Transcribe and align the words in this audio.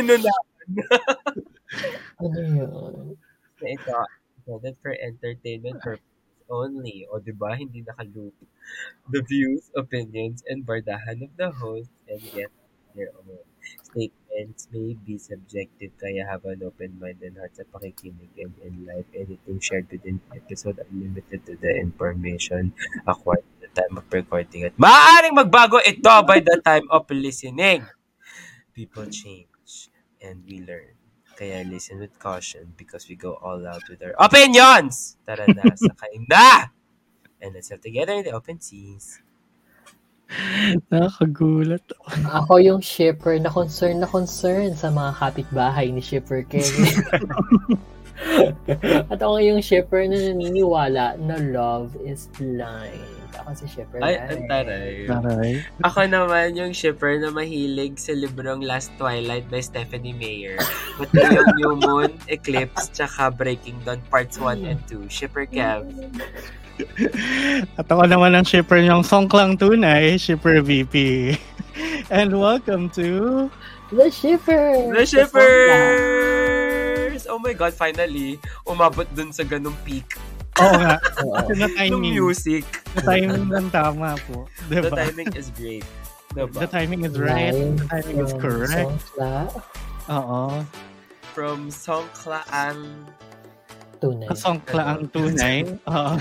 Inunahan. 0.00 0.44
Ano 2.22 2.40
yun? 2.42 3.16
na 3.60 3.66
ito, 3.76 3.92
intended 4.40 4.76
for 4.82 4.92
entertainment 4.96 5.78
purposes 5.84 6.42
only. 6.50 7.06
O, 7.12 7.20
di 7.22 7.32
ba? 7.34 7.54
Hindi 7.54 7.84
nakalup. 7.84 8.34
The 9.12 9.20
views, 9.22 9.70
opinions, 9.76 10.42
and 10.48 10.64
bardahan 10.66 11.22
of 11.26 11.32
the 11.36 11.50
host 11.52 11.92
and 12.08 12.20
guests 12.34 12.56
their 12.96 13.12
own. 13.14 13.44
Statements 13.92 14.66
may 14.72 14.96
be 14.96 15.14
subjective 15.20 15.92
kaya 16.00 16.24
have 16.26 16.42
an 16.48 16.64
open 16.64 16.96
mind 16.98 17.20
and 17.22 17.36
heart 17.38 17.52
sa 17.54 17.62
pakikinig 17.70 18.32
and 18.40 18.56
in 18.64 18.88
life 18.88 19.06
anything 19.14 19.60
shared 19.60 19.86
within 19.92 20.18
the 20.26 20.40
episode 20.40 20.80
are 20.80 20.88
limited 20.90 21.44
to 21.44 21.54
the 21.60 21.70
information 21.78 22.72
acquired 23.06 23.44
at 23.44 23.60
the 23.60 23.70
time 23.84 23.94
of 24.00 24.06
recording 24.10 24.64
at 24.64 24.74
maaaring 24.80 25.36
magbago 25.36 25.78
ito 25.84 26.14
by 26.24 26.40
the 26.40 26.56
time 26.64 26.88
of 26.90 27.04
listening. 27.12 27.84
People 28.74 29.06
change 29.12 29.46
and 30.22 30.44
we 30.44 30.60
learn. 30.62 30.94
Kaya 31.36 31.64
listen 31.64 31.98
with 31.98 32.12
caution 32.20 32.72
because 32.76 33.08
we 33.08 33.16
go 33.16 33.40
all 33.40 33.64
out 33.64 33.80
with 33.88 34.04
our 34.04 34.12
opinions! 34.20 35.16
Tara 35.24 35.48
na, 35.48 35.72
sakay 35.88 36.28
na! 36.28 36.68
And 37.40 37.56
let's 37.56 37.72
have 37.72 37.80
together 37.80 38.12
in 38.12 38.28
the 38.28 38.36
open 38.36 38.60
seas. 38.60 39.24
Nakakagulat. 40.92 41.82
Ako 42.28 42.62
yung 42.62 42.84
shipper 42.84 43.40
na 43.40 43.50
concern 43.50 43.98
na 43.98 44.06
concern 44.06 44.76
sa 44.76 44.92
mga 44.92 45.16
kapitbahay 45.18 45.90
ni 45.90 45.98
Shipper 45.98 46.46
Kevin. 46.46 46.92
At 49.10 49.18
ako 49.18 49.40
yung 49.40 49.64
shipper 49.64 50.04
na 50.06 50.20
naniniwala 50.20 51.18
na 51.18 51.36
love 51.40 51.96
is 52.04 52.28
blind. 52.36 53.19
Ako 53.38 53.50
si 53.54 53.66
shipper 53.70 54.02
Ay, 54.02 54.18
na 54.18 54.34
ang 54.34 54.44
taray. 54.50 55.06
Taray. 55.06 55.50
Ako 55.86 56.00
naman 56.10 56.58
yung 56.58 56.74
shipper 56.74 57.22
na 57.22 57.30
mahilig 57.30 57.94
sa 58.00 58.12
librong 58.12 58.66
Last 58.66 58.90
Twilight 58.98 59.46
by 59.46 59.62
Stephanie 59.62 60.16
Meyer. 60.16 60.58
Pati 60.98 61.18
yung 61.18 61.50
New 61.60 61.74
Moon, 61.78 62.10
Eclipse, 62.26 62.90
tsaka 62.90 63.30
Breaking 63.30 63.78
Dawn 63.86 64.02
Parts 64.10 64.38
1 64.38 64.66
and 64.66 64.80
2. 64.90 65.06
Shipper 65.06 65.46
Kev. 65.46 65.86
At 67.76 67.86
ako 67.86 68.08
naman 68.08 68.34
ang 68.34 68.48
shipper 68.48 68.80
niyong 68.80 69.04
songklang 69.04 69.60
tunay, 69.60 70.16
shipper 70.16 70.64
VP. 70.64 71.36
And 72.10 72.34
welcome 72.34 72.90
to... 72.98 73.46
The 73.90 74.10
shipper! 74.10 74.94
The 74.94 75.02
Shippers! 75.02 77.26
Oh 77.26 77.42
my 77.42 77.54
God, 77.54 77.74
finally, 77.74 78.38
umabot 78.62 79.06
dun 79.14 79.34
sa 79.34 79.42
ganung 79.42 79.74
peak 79.82 80.14
Oo 80.60 80.74
nga, 80.76 80.94
Oo. 81.24 81.34
kasi 81.40 81.52
na 81.56 81.66
ng 81.66 81.74
timing. 81.76 82.02
music. 82.12 82.64
The 82.94 83.02
timing 83.02 83.48
lang 83.48 83.66
tama 83.72 84.20
po. 84.28 84.44
The 84.68 84.84
Diba? 84.84 84.96
timing 84.96 85.30
is 85.32 85.48
great. 85.56 85.86
Diba? 86.36 86.60
The 86.60 86.68
timing 86.68 87.02
is 87.08 87.16
right. 87.16 87.56
The 87.56 87.86
timing 87.88 88.18
is 88.20 88.32
correct. 88.36 88.92
Oo. 90.12 90.62
From 91.32 91.72
Songklaan 91.72 93.08
tunay. 94.00 94.28
Songkla 94.32 94.96
ang 94.96 95.04
tunay. 95.12 95.68
Oo. 95.92 96.14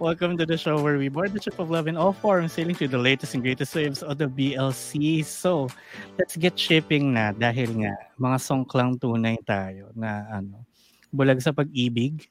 Welcome 0.04 0.40
to 0.40 0.48
the 0.48 0.56
show 0.56 0.80
where 0.80 0.96
we 0.96 1.12
board 1.12 1.36
the 1.36 1.40
ship 1.40 1.60
of 1.60 1.68
love 1.68 1.86
in 1.86 1.94
all 1.94 2.16
forms, 2.16 2.56
sailing 2.56 2.74
through 2.74 2.90
the 2.90 3.00
latest 3.00 3.36
and 3.36 3.44
greatest 3.44 3.76
waves 3.76 4.00
of 4.00 4.16
the 4.16 4.26
BLC. 4.26 5.22
So, 5.22 5.68
let's 6.16 6.34
get 6.34 6.56
shipping 6.56 7.12
na 7.12 7.36
dahil 7.36 7.84
nga 7.84 7.92
mga 8.16 8.36
songklang 8.40 8.96
tunay 8.96 9.36
tayo 9.44 9.92
na 9.92 10.24
ano, 10.32 10.64
bulag 11.12 11.38
sa 11.44 11.52
pag-ibig. 11.52 12.24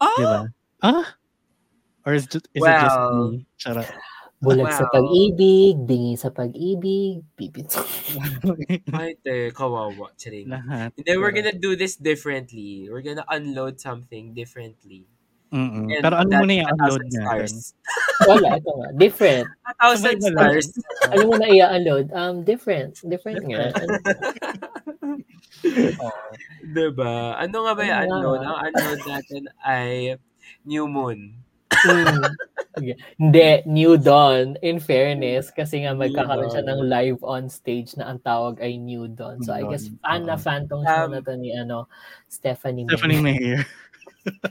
Ah! 0.00 0.14
Di 0.16 0.24
ba? 0.24 0.40
Ah? 0.82 1.06
Or 2.06 2.14
is, 2.14 2.24
it- 2.30 2.48
is 2.54 2.62
it 2.62 2.76
just 2.80 2.98
me? 3.12 3.46
Charot. 3.58 3.88
Bulag 4.38 4.70
sa 4.70 4.86
Wow. 4.86 5.02
pag-ibig, 5.02 5.74
bingi 5.82 6.14
sa 6.14 6.30
pag-ibig, 6.30 7.26
pipit 7.34 7.74
sa... 7.74 7.82
Ay, 8.94 9.18
te, 9.18 9.50
kawawa. 9.50 10.14
Charing. 10.14 10.46
Lahat. 10.46 10.94
And 10.94 11.02
then 11.02 11.18
we're 11.18 11.34
gonna 11.34 11.58
do 11.58 11.74
this 11.74 11.98
differently. 11.98 12.86
We're 12.86 13.02
gonna 13.02 13.26
unload 13.26 13.82
something 13.82 14.38
differently. 14.38 15.10
Mm-mm. 15.50 15.90
And 15.90 16.06
Pero 16.06 16.22
ano 16.22 16.30
muna 16.38 16.54
yung 16.54 16.70
a 16.70 16.74
upload 16.76 17.02
thousand 17.02 17.10
natin? 17.10 17.18
stars. 17.18 17.54
Wala, 18.30 18.48
ito 18.62 18.70
nga. 18.78 18.88
Different. 18.94 19.46
A 19.66 19.72
thousand 19.74 20.18
stars. 20.22 20.66
Ano 21.10 21.22
mo 21.26 21.34
na 21.34 21.48
i-upload? 21.50 22.04
Um, 22.14 22.34
different. 22.46 22.94
Different 23.02 23.42
nga. 23.42 23.74
Diba? 26.64 27.34
Ano 27.34 27.56
nga 27.64 27.72
ba 27.74 27.82
yung 27.82 27.98
Ano 27.98 28.06
nga? 28.06 28.16
unload? 28.18 28.40
Ang 28.40 28.58
unload 28.66 29.00
natin 29.04 29.42
ay 29.60 29.90
New 30.64 30.86
Moon. 30.86 31.34
Hmm. 31.70 32.22
Sige. 32.74 32.94
Hindi, 33.16 33.48
New 33.66 33.94
Dawn. 33.94 34.58
In 34.60 34.78
fairness, 34.78 35.50
kasi 35.50 35.82
nga 35.82 35.94
New 35.94 36.02
magkakaroon 36.02 36.50
siya 36.50 36.62
Dawn. 36.62 36.78
ng 36.78 36.90
live 36.90 37.20
on 37.22 37.44
stage 37.46 37.94
na 37.94 38.10
ang 38.10 38.18
tawag 38.18 38.58
ay 38.58 38.74
New 38.76 39.06
Dawn. 39.06 39.42
So 39.42 39.50
I 39.50 39.62
guess 39.64 39.86
fan 40.00 40.26
na 40.26 40.34
Oo. 40.34 40.42
fan 40.42 40.66
tong 40.66 40.82
show 40.82 41.06
Um, 41.06 41.12
na 41.12 41.20
to 41.20 41.34
ni 41.34 41.52
ano, 41.52 41.86
Stephanie 42.26 42.82
May. 42.82 42.90
Stephanie 42.90 43.22
Mayer. 43.22 43.60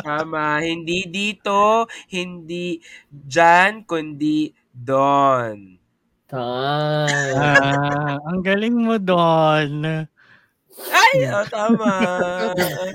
Tama. 0.00 0.60
Hindi 0.60 1.06
dito, 1.06 1.84
hindi 2.08 2.78
dyan, 3.08 3.84
kundi 3.84 4.48
doon. 4.70 5.76
Ah. 6.26 7.06
Ah, 7.32 8.18
ang 8.20 8.42
galing 8.42 8.74
mo 8.74 8.98
doon. 8.98 10.04
Ay, 10.92 11.24
oh, 11.32 11.44
tama. 11.48 11.90
Uh, 12.52 12.92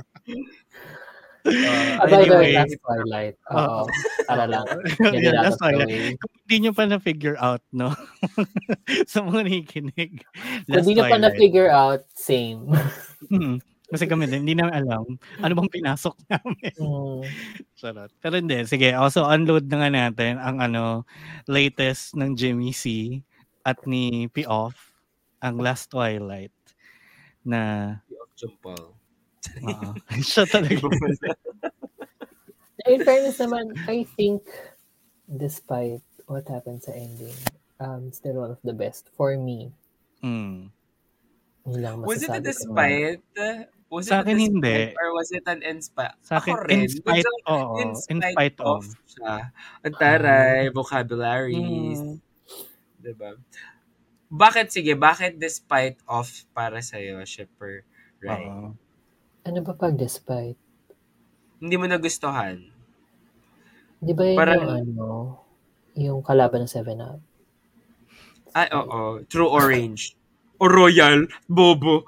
Ah, 1.42 2.06
Anyway. 2.06 2.54
last 2.54 2.78
Twilight. 2.86 3.36
Oo. 3.58 3.90
Para 4.30 4.46
lang. 4.46 4.66
Out 4.70 4.78
that's 5.18 5.58
way. 5.58 6.14
Kung 6.14 6.34
hindi 6.46 6.56
nyo 6.62 6.72
pa 6.78 6.86
na-figure 6.86 7.38
out, 7.42 7.66
no? 7.74 7.98
sa 9.12 9.26
mga 9.26 9.50
nakikinig. 9.50 10.22
Kung 10.70 10.86
di 10.86 10.94
nyo 10.94 11.06
pa 11.10 11.18
na-figure 11.18 11.72
out, 11.72 12.06
same. 12.14 12.70
Hmm. 13.30 13.62
Kasi 13.86 14.10
kami 14.10 14.26
din, 14.26 14.42
hindi 14.42 14.58
namin 14.58 14.82
alam 14.82 15.06
ano 15.46 15.54
bang 15.54 15.70
pinasok 15.70 16.18
namin. 16.26 16.74
Hmm. 16.74 17.22
Charot. 17.78 18.10
Pero 18.18 18.34
hindi, 18.42 18.66
sige. 18.66 18.98
Also, 18.98 19.22
unload 19.30 19.70
na 19.70 19.78
nga 19.86 19.90
natin 19.94 20.42
ang 20.42 20.58
ano, 20.58 21.06
latest 21.46 22.18
ng 22.18 22.34
Jimmy 22.34 22.74
C 22.74 23.22
at 23.62 23.78
ni 23.86 24.26
P. 24.34 24.42
Off, 24.50 24.74
ang 25.46 25.62
Last 25.62 25.94
Twilight 25.94 26.50
na 27.46 27.98
of 28.08 28.30
Jumpal. 28.38 28.94
oo. 29.66 29.90
siya 30.22 30.46
talaga. 30.46 30.86
In 32.86 33.02
fairness 33.06 33.38
naman, 33.38 33.74
I 33.86 34.06
think 34.18 34.46
despite 35.26 36.02
what 36.26 36.46
happened 36.50 36.82
sa 36.82 36.94
ending, 36.94 37.34
um, 37.78 38.10
still 38.14 38.42
one 38.42 38.52
of 38.54 38.62
the 38.66 38.74
best 38.74 39.10
for 39.18 39.38
me. 39.38 39.70
Mm. 40.22 40.70
Was 41.66 42.26
it 42.26 42.34
a 42.34 42.42
despite? 42.42 43.22
Was 43.92 44.08
Sa 44.08 44.24
it 44.24 44.26
akin, 44.26 44.38
despite 44.40 44.50
hindi. 44.50 44.80
Or 44.98 45.12
was 45.14 45.30
it 45.36 45.44
an 45.46 45.62
inspire? 45.62 46.16
Sa 46.24 46.40
akin, 46.40 46.56
Ako 46.56 46.64
rin. 46.64 46.80
in 46.80 46.88
spite, 46.88 47.28
oo, 47.46 47.76
in 47.78 47.90
in 48.08 48.20
spite 48.24 48.58
of. 48.64 48.88
siya. 49.04 49.52
Ang 49.84 49.96
taray, 50.00 50.72
vocabularies. 50.72 52.00
Mm. 52.00 52.18
Diba? 53.04 53.36
Bakit, 54.32 54.72
sige, 54.72 54.96
bakit 54.96 55.36
despite 55.36 56.00
of 56.08 56.32
para 56.56 56.80
sa'yo, 56.80 57.20
shipper? 57.28 57.84
Right. 58.24 58.48
Oo. 58.48 58.72
Ano 59.44 59.60
ba 59.60 59.76
pag 59.76 60.00
despite? 60.00 60.56
Hindi 61.60 61.76
mo 61.76 61.84
nagustuhan. 61.84 62.64
Di 64.00 64.16
ba 64.16 64.24
yun 64.24 64.40
Parang- 64.40 64.64
yung 64.64 64.72
ano, 64.72 65.08
yung 65.94 66.20
kalaban 66.24 66.64
ng 66.64 66.72
7-Up? 66.72 67.20
Ay, 68.56 68.72
oo. 68.72 69.20
True 69.28 69.52
orange. 69.52 70.16
O 70.64 70.68
royal. 70.72 71.28
Bobo. 71.52 72.08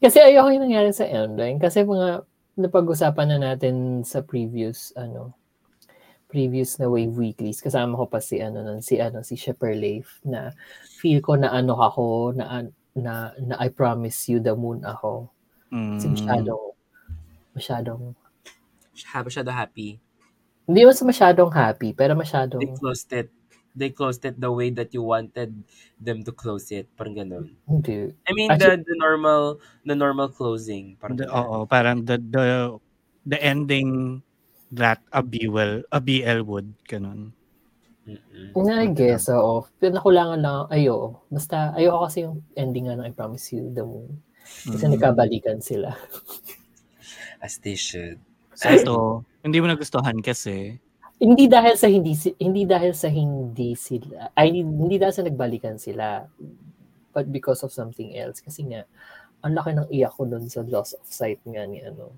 Kasi 0.00 0.18
ayoko 0.20 0.48
yung 0.52 0.64
nangyari 0.68 0.92
sa 0.92 1.08
ending. 1.08 1.56
Kasi 1.56 1.84
mga 1.84 2.24
napag-usapan 2.60 3.36
na 3.36 3.38
natin 3.52 4.04
sa 4.04 4.20
previous, 4.20 4.92
ano, 4.96 5.32
previous 6.30 6.78
na 6.78 6.86
Wave 6.86 7.12
Weeklies. 7.12 7.58
Kasama 7.58 7.98
ko 7.98 8.06
pa 8.06 8.22
si, 8.22 8.38
ano, 8.38 8.62
nun, 8.62 8.80
si, 8.80 9.02
ano, 9.02 9.26
si 9.26 9.34
Shepard 9.34 9.76
Leif 9.76 10.22
na 10.22 10.54
feel 10.86 11.18
ko 11.20 11.34
na 11.34 11.50
ano 11.50 11.74
ako, 11.76 12.32
na, 12.32 12.64
na, 12.94 13.34
na 13.36 13.54
I 13.58 13.68
promise 13.68 14.30
you 14.30 14.38
the 14.38 14.54
moon 14.54 14.86
ako. 14.86 15.28
Kasi 15.70 16.06
Mm. 16.06 16.14
masyadong, 16.16 16.64
masyadong, 17.54 18.02
Masyado 18.90 19.48
happy. 19.48 19.96
hindi 20.68 20.80
mas 20.84 21.00
masyadong 21.00 21.50
happy, 21.50 21.90
pero 21.90 22.12
masyadong, 22.14 22.60
They 22.62 22.70
closed 22.78 23.10
it. 23.10 23.28
They 23.70 23.90
closed 23.90 24.26
it 24.26 24.34
the 24.36 24.50
way 24.50 24.68
that 24.74 24.90
you 24.90 25.00
wanted 25.06 25.54
them 25.96 26.26
to 26.26 26.34
close 26.34 26.68
it. 26.74 26.90
Parang 26.98 27.14
ganun. 27.14 27.54
hindi. 27.64 28.10
I 28.26 28.30
mean, 28.34 28.50
Actually- 28.50 28.82
the, 28.82 28.92
the 28.92 28.96
normal 28.98 29.62
the 29.86 29.94
normal 29.94 30.28
closing. 30.28 30.98
Parang 30.98 31.16
The, 31.22 31.26
oo, 31.30 31.64
parang 31.66 32.02
the, 32.04 32.18
the, 32.18 32.44
the 33.24 33.38
ending 33.38 34.20
that 34.70 35.02
a 35.10 35.22
BL, 35.22 35.82
a 35.90 36.00
BL 36.00 36.40
would, 36.46 36.70
ganun. 36.86 37.34
Mm-mm. 38.06 38.54
Na, 38.56 38.82
I 38.82 38.90
guess, 38.90 39.28
oo. 39.30 39.66
Pero 39.78 39.98
nakulangan 39.98 40.40
lang, 40.40 40.58
ayo. 40.72 41.20
Basta, 41.30 41.74
ayoko 41.76 42.06
kasi 42.06 42.26
yung 42.26 42.42
ending 42.56 42.88
nga 42.88 42.98
ng 42.98 43.06
I 43.06 43.12
promise 43.12 43.52
you 43.54 43.70
the 43.70 43.84
moon. 43.84 44.18
Kasi 44.40 44.86
Mm. 44.88 44.92
nagkabalikan 44.98 45.58
sila. 45.62 45.94
As 47.44 47.58
they 47.62 47.76
should. 47.76 48.18
So, 48.54 48.68
ito, 48.68 48.96
hindi 49.40 49.62
mo 49.62 49.70
nagustuhan 49.70 50.18
kasi, 50.20 50.76
hindi 51.20 51.44
dahil 51.52 51.76
sa 51.76 51.84
hindi 51.84 52.16
hindi 52.40 52.64
dahil 52.64 52.96
sa 52.96 53.12
hindi 53.12 53.76
sila 53.76 54.32
ay 54.32 54.56
hindi, 54.56 54.72
hindi 54.72 54.96
dahil 54.96 55.12
sa 55.12 55.20
nagbalikan 55.28 55.76
sila 55.76 56.24
but 57.12 57.28
because 57.28 57.60
of 57.60 57.68
something 57.68 58.16
else 58.16 58.40
kasi 58.40 58.64
nga 58.64 58.88
ang 59.44 59.52
laki 59.52 59.76
ng 59.76 59.92
iyak 59.92 60.16
ko 60.16 60.24
doon 60.24 60.48
sa 60.48 60.64
loss 60.64 60.96
of 60.96 61.04
sight 61.04 61.36
nga 61.44 61.68
ni 61.68 61.84
ano 61.84 62.08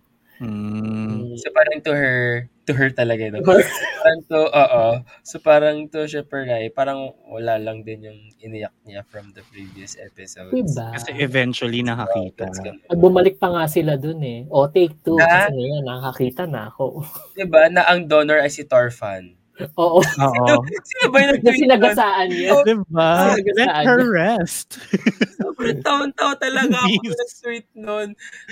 Mm. 0.42 1.30
ni- 1.30 1.38
So 1.38 1.48
parang 1.50 1.78
to 1.80 1.92
her, 1.92 2.18
to 2.66 2.72
her 2.74 2.90
talaga. 2.90 3.30
No? 3.30 3.40
parang 4.02 4.20
to, 4.26 4.40
oo. 4.44 4.84
So 5.22 5.38
parang 5.38 5.86
to 5.88 6.04
Shipper 6.04 6.44
Rai, 6.44 6.68
parang 6.68 6.98
wala 7.24 7.56
lang 7.56 7.82
din 7.82 8.04
yung 8.04 8.18
iniyak 8.38 8.74
niya 8.82 9.06
from 9.06 9.30
the 9.32 9.42
previous 9.48 9.94
episodes. 9.96 10.50
diba? 10.52 10.90
Kasi 10.92 11.14
eventually 11.16 11.80
nakakita. 11.80 12.50
Ganun. 12.50 12.82
At 12.84 12.98
bumalik 12.98 13.38
pa 13.38 13.48
nga 13.48 13.64
sila 13.66 13.94
dun 13.94 14.20
eh. 14.20 14.44
O, 14.50 14.66
take 14.66 14.98
two. 15.00 15.14
Na? 15.14 15.46
Kasi 15.46 15.54
ngayon, 15.54 15.84
nakakita 15.84 16.42
na 16.44 16.68
ako. 16.68 17.06
Diba, 17.38 17.70
na 17.70 17.86
ang 17.86 18.04
donor 18.04 18.42
ay 18.42 18.50
si 18.50 18.62
Torfan. 18.62 19.38
Oo. 19.76 20.00
Oo. 20.26 20.54
Sino 20.82 21.04
ba 21.08 21.16
yung 21.18 21.28
Na 21.28 21.34
nag-tweet 21.36 21.54
nun? 21.54 21.62
sinagasaan 21.62 22.28
niya. 22.28 22.50
diba? 22.64 23.10
Talaga 23.30 23.50
Let 23.54 23.74
her 23.84 24.02
rest. 24.08 24.68
Sobrang 25.36 25.78
taon-taon 25.80 26.36
talaga 26.36 26.72
ako 26.74 26.98
nag-tweet 27.04 27.68
nun. 27.74 28.08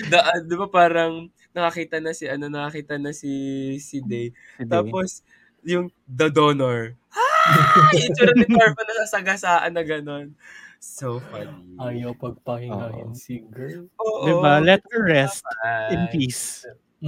Da, 0.06 0.18
ah, 0.24 0.38
di 0.38 0.54
ba 0.54 0.68
parang 0.68 1.26
nakakita 1.52 1.98
na 1.98 2.12
si 2.14 2.26
ano 2.30 2.46
nakakita 2.46 2.96
na 2.96 3.10
si 3.14 3.30
si 3.78 4.00
Day. 4.00 4.30
Tapos 4.64 5.22
yung 5.62 5.92
the 6.08 6.30
donor. 6.32 6.96
Hi! 7.12 7.96
Itsura 8.08 8.32
ni 8.36 8.46
Torfan 8.48 8.84
na 8.86 8.94
sasagasaan 9.04 9.72
na 9.74 9.82
ganon. 9.84 10.32
So 10.80 11.20
funny. 11.28 11.76
Ayaw 11.76 12.16
pagpahingahin 12.16 13.12
Oo. 13.12 13.18
si 13.18 13.44
girl. 13.52 13.84
Oo. 14.00 14.24
Diba? 14.24 14.64
Let 14.64 14.80
her 14.88 15.04
rest 15.04 15.44
Ay. 15.60 15.92
in 15.92 16.02
peace. 16.08 16.64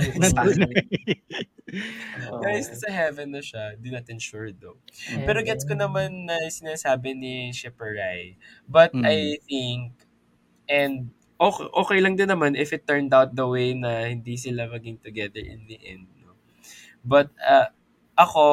Guys, 2.45 2.69
sa 2.81 2.89
heaven 2.93 3.33
na 3.33 3.41
siya. 3.41 3.77
Di 3.81 3.89
natin 3.89 4.21
sure 4.21 4.53
though. 4.53 4.77
And 5.09 5.25
Pero 5.25 5.41
gets 5.41 5.65
ko 5.65 5.73
naman 5.73 6.29
na 6.29 6.37
sinasabi 6.53 7.17
ni 7.17 7.35
Shipper 7.53 7.97
Rai. 7.97 8.37
But 8.69 8.93
Mm. 8.93 9.05
I 9.09 9.17
think, 9.49 9.93
and 10.69 11.13
okay, 11.43 11.67
okay 11.75 11.99
lang 11.99 12.15
din 12.15 12.31
naman 12.31 12.55
if 12.55 12.71
it 12.73 12.87
turned 12.87 13.11
out 13.11 13.35
the 13.35 13.47
way 13.47 13.75
na 13.75 14.07
hindi 14.07 14.39
sila 14.39 14.71
maging 14.71 15.03
together 15.03 15.43
in 15.43 15.67
the 15.67 15.79
end. 15.83 16.07
No? 16.23 16.39
But 17.05 17.31
uh, 17.43 17.71
ako, 18.19 18.47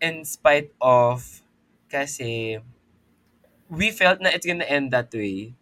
in 0.00 0.24
spite 0.24 0.72
of, 0.80 1.24
kasi 1.88 2.60
we 3.70 3.90
felt 3.90 4.20
na 4.22 4.30
it's 4.30 4.46
gonna 4.46 4.66
end 4.66 4.92
that 4.94 5.10
way. 5.12 5.54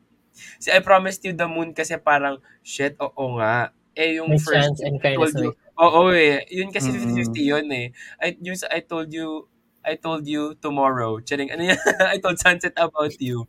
Si 0.58 0.70
I 0.72 0.80
Promised 0.82 1.24
You 1.24 1.32
the 1.32 1.48
Moon 1.48 1.72
kasi 1.72 1.96
parang, 1.98 2.42
shit, 2.64 2.96
oo 3.00 3.38
nga. 3.38 3.70
Eh, 3.94 4.18
yung 4.18 4.30
May 4.30 4.40
first 4.42 4.74
chance 4.74 4.80
and 4.82 4.98
I 4.98 5.14
kindness 5.14 5.32
told 5.34 5.44
you, 5.44 5.52
Oo 5.74 6.02
eh. 6.14 6.46
Yun 6.54 6.70
kasi 6.70 6.90
Mm. 6.90 6.98
50-50 7.02 7.42
yun 7.42 7.66
eh. 7.74 7.86
I, 8.22 8.38
yung 8.42 8.58
I 8.70 8.80
told 8.86 9.10
you, 9.10 9.46
I 9.84 9.94
told 9.98 10.26
you 10.26 10.54
tomorrow. 10.58 11.18
Charing, 11.22 11.50
ano 11.50 11.66
yan? 11.70 11.78
I 12.14 12.18
told 12.22 12.38
Sunset 12.38 12.74
about 12.78 13.14
you. 13.18 13.46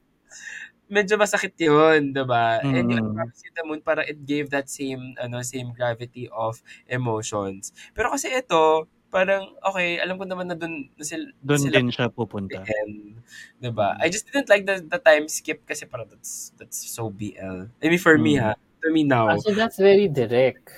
Medyo 0.85 1.17
masakit 1.17 1.57
yun, 1.57 2.13
diba? 2.13 2.61
And 2.69 2.85
yung 2.93 3.01
I 3.01 3.09
Mm. 3.09 3.17
Promise 3.17 3.41
You 3.41 3.51
the 3.57 3.63
Moon, 3.65 3.81
para 3.81 4.05
it 4.05 4.21
gave 4.21 4.53
that 4.53 4.69
same, 4.69 5.17
ano, 5.17 5.41
same 5.41 5.73
gravity 5.73 6.29
of 6.29 6.61
emotions. 6.85 7.73
Pero 7.97 8.13
kasi 8.13 8.29
ito, 8.29 8.85
parang, 9.09 9.57
okay, 9.65 9.97
alam 9.97 10.21
ko 10.21 10.29
naman 10.29 10.45
na 10.45 10.53
dun, 10.53 10.93
na 10.93 11.01
sila, 11.01 11.25
Doon 11.41 11.57
sila 11.65 11.77
din 11.81 11.89
siya 11.89 12.05
pupunta. 12.13 12.61
end. 12.61 13.17
Diba? 13.57 13.97
I 13.97 14.13
just 14.13 14.29
didn't 14.29 14.45
like 14.49 14.65
the, 14.69 14.85
the 14.85 15.01
time 15.01 15.25
skip 15.25 15.65
kasi 15.65 15.89
parang 15.89 16.05
that's, 16.05 16.53
that's 16.61 16.77
so 16.85 17.09
BL. 17.09 17.65
I 17.81 17.85
mean, 17.89 17.97
for 17.97 18.17
me 18.21 18.37
Mm. 18.37 18.45
ha, 18.45 18.53
to 18.85 18.87
me 18.93 19.01
now, 19.09 19.33
Actually, 19.33 19.57
that's 19.57 19.81
very 19.81 20.05
direct. 20.05 20.69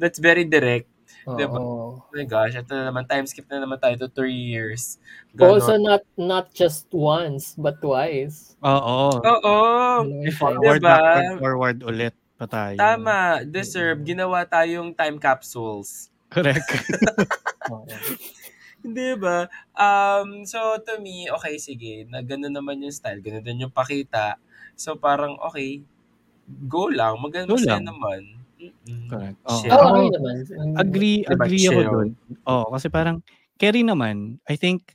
that's 0.00 0.18
very 0.18 0.44
direct. 0.48 0.88
Oo. 1.26 1.34
Diba? 1.34 1.58
Oh 1.58 2.06
my 2.14 2.22
gosh, 2.22 2.54
ito 2.54 2.70
na 2.70 2.94
naman, 2.94 3.02
time 3.10 3.26
skip 3.26 3.50
na 3.50 3.58
naman 3.58 3.82
tayo 3.82 3.98
to 3.98 4.06
three 4.14 4.38
years. 4.38 5.02
Ganon. 5.34 5.58
Also, 5.58 5.74
not 5.74 6.06
not 6.14 6.54
just 6.54 6.86
once, 6.94 7.58
but 7.58 7.82
twice. 7.82 8.54
Oo. 8.62 9.18
Oo. 9.18 9.56
Forward, 10.38 10.78
Diba? 10.78 10.86
backward, 10.86 11.26
forward 11.42 11.78
ulit 11.82 12.14
pa 12.38 12.46
tayo. 12.46 12.78
Tama. 12.78 13.42
Deserve. 13.42 14.06
Ginawa 14.06 14.46
tayong 14.46 14.94
time 14.94 15.18
capsules. 15.18 16.14
Correct. 16.30 16.62
Hindi 18.86 19.18
ba? 19.18 19.50
Um, 19.74 20.46
so, 20.46 20.78
to 20.78 21.02
me, 21.02 21.26
okay, 21.26 21.58
sige. 21.58 22.06
Na 22.06 22.22
ganun 22.22 22.54
naman 22.54 22.78
yung 22.78 22.94
style. 22.94 23.18
Ganun 23.18 23.42
din 23.42 23.66
yung 23.66 23.74
pakita. 23.74 24.38
So, 24.78 24.94
parang, 24.94 25.34
okay. 25.42 25.82
Go 26.70 26.86
lang. 26.86 27.18
Maganda 27.18 27.50
Go 27.50 27.58
lang. 27.58 27.82
naman. 27.82 28.45
Mm-mm. 28.56 29.08
Correct. 29.08 29.38
Oo. 29.44 29.58
Chill. 29.60 29.70
Oo, 29.70 29.76
Ako, 29.76 29.88
okay 29.92 30.08
naman. 30.16 30.34
agree, 30.80 31.16
Diba, 31.22 31.44
agree 31.44 31.64
ako 31.68 31.80
doon. 31.84 32.08
Oo, 32.48 32.66
kasi 32.72 32.86
parang, 32.88 33.16
Kerry 33.56 33.82
naman, 33.84 34.36
I 34.48 34.56
think, 34.56 34.92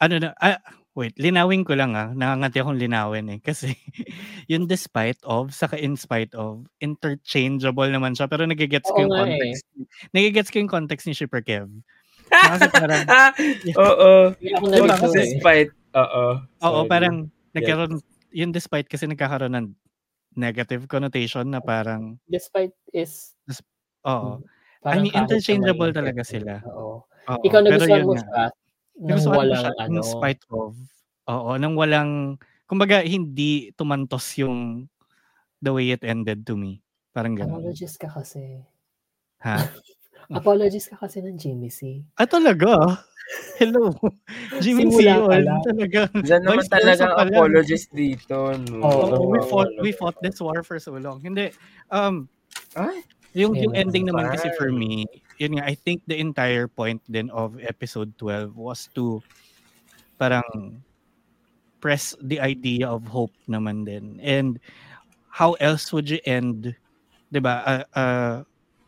ano 0.00 0.20
na, 0.20 0.30
ah, 0.40 0.60
wait, 0.96 1.14
linawin 1.16 1.62
ko 1.64 1.72
lang 1.78 1.94
ah, 1.94 2.10
nangangati 2.12 2.60
akong 2.60 2.80
linawin 2.80 3.28
eh. 3.32 3.40
Kasi, 3.40 3.72
yung 4.52 4.64
despite 4.68 5.18
of, 5.24 5.52
saka 5.52 5.76
in 5.76 5.94
spite 5.96 6.32
of, 6.36 6.64
interchangeable 6.80 7.88
naman 7.88 8.16
siya. 8.16 8.26
Pero 8.30 8.44
nagigets 8.48 8.88
ko 8.88 8.96
Oo 8.98 9.02
yung 9.06 9.12
nga 9.12 9.24
eh. 9.24 9.38
context. 9.38 9.64
Nagigets 10.12 10.48
ko 10.52 10.56
yung 10.60 10.72
context 10.72 11.04
ni 11.08 11.14
Shipper 11.16 11.42
Kev. 11.44 11.68
Kasi 12.32 12.68
parang, 12.72 13.04
Oo. 13.84 14.10
Hindi 14.36 14.52
ako 14.52 14.64
Diba, 14.68 14.96
kasi 15.00 15.16
eh. 15.18 15.28
Despite, 15.36 15.70
oo. 15.96 16.24
oo, 16.64 16.80
parang, 16.88 17.28
nagkaroon, 17.56 18.00
yung 18.36 18.52
despite 18.52 18.84
kasi 18.92 19.08
nagkakaroon 19.08 19.56
ng 19.56 19.66
negative 20.36 20.84
connotation 20.90 21.48
na 21.48 21.60
parang, 21.62 22.18
Despite 22.28 22.74
is... 22.92 23.32
oo. 24.04 24.42
I 24.84 24.84
parang 24.84 25.02
mean, 25.04 25.14
na 25.14 25.20
interchangeable 25.24 25.92
talaga 25.94 26.22
sila. 26.24 26.60
Oo. 26.68 27.04
Oo, 27.28 27.42
Ikaw 27.44 27.60
pero 27.60 27.84
nagustuhan 27.84 28.00
yun 28.00 28.08
mo 28.08 28.14
siya 28.16 28.44
nang 28.98 29.22
walang 29.30 29.62
siya 29.62 29.72
ano. 29.78 29.90
in 29.94 30.02
spite 30.02 30.42
of, 30.50 30.72
oo, 31.28 31.50
nang 31.60 31.74
walang, 31.78 32.10
kumbaga, 32.66 33.00
hindi 33.04 33.70
tumantos 33.78 34.26
yung 34.40 34.88
the 35.62 35.70
way 35.74 35.90
it 35.94 36.02
ended 36.06 36.46
to 36.46 36.54
me. 36.56 36.82
Parang 37.14 37.34
gano'n. 37.34 37.58
Apologies 37.58 37.94
ka 37.98 38.08
kasi. 38.10 38.62
Ha? 39.42 39.58
Apologies 40.38 40.86
ka 40.90 40.96
kasi 41.00 41.24
ng 41.24 41.38
Jimmy 41.38 41.70
C. 41.72 42.04
Ah, 42.18 42.26
talaga? 42.28 43.00
Hello. 43.60 43.92
Jimmy 44.60 44.88
Simula 44.88 45.14
yun. 45.20 45.44
lang. 45.44 45.60
Talaga. 45.64 46.00
Diyan 46.16 46.42
naman 46.44 46.64
talaga 46.68 47.02
ang 47.04 47.14
pala. 47.16 47.30
apologies 47.32 47.84
dito. 47.92 48.36
No? 48.56 48.80
Oo. 48.80 49.02
Oo, 49.12 49.24
we 49.28 49.40
fought 49.44 49.72
we 49.84 49.90
fought 49.92 50.16
this 50.24 50.40
war 50.40 50.64
for 50.64 50.80
so 50.80 50.96
long. 50.96 51.20
Hindi 51.20 51.52
um 51.92 52.28
Ay, 52.76 53.04
yung 53.36 53.52
yung 53.56 53.76
ending 53.76 54.08
naman 54.08 54.32
kasi 54.32 54.48
for 54.56 54.72
me, 54.72 55.04
yun 55.36 55.60
nga 55.60 55.68
I 55.68 55.76
think 55.76 56.00
the 56.08 56.16
entire 56.16 56.68
point 56.68 57.04
then 57.08 57.28
of 57.30 57.60
episode 57.60 58.16
12 58.16 58.56
was 58.56 58.88
to 58.96 59.20
parang 60.16 60.80
press 61.78 62.16
the 62.24 62.40
idea 62.40 62.88
of 62.88 63.04
hope 63.06 63.34
naman 63.44 63.84
din. 63.84 64.18
And 64.24 64.56
how 65.28 65.54
else 65.60 65.92
would 65.92 66.08
you 66.08 66.18
end 66.24 66.74
'di 67.28 67.40
ba 67.44 67.54
uh, 67.62 67.84
uh, 67.92 68.36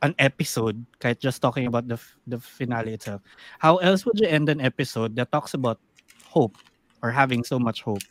an 0.00 0.16
episode 0.18 0.80
kahit 0.98 1.20
just 1.20 1.44
talking 1.44 1.68
about 1.68 1.84
the 1.88 2.00
the 2.26 2.40
finale 2.40 2.96
itself. 2.96 3.20
How 3.60 3.76
else 3.84 4.04
would 4.08 4.16
you 4.20 4.28
end 4.28 4.48
an 4.48 4.60
episode 4.60 5.16
that 5.20 5.32
talks 5.32 5.52
about 5.52 5.80
hope 6.28 6.56
or 7.02 7.10
having 7.10 7.44
so 7.44 7.58
much 7.58 7.82
hope 7.82 8.04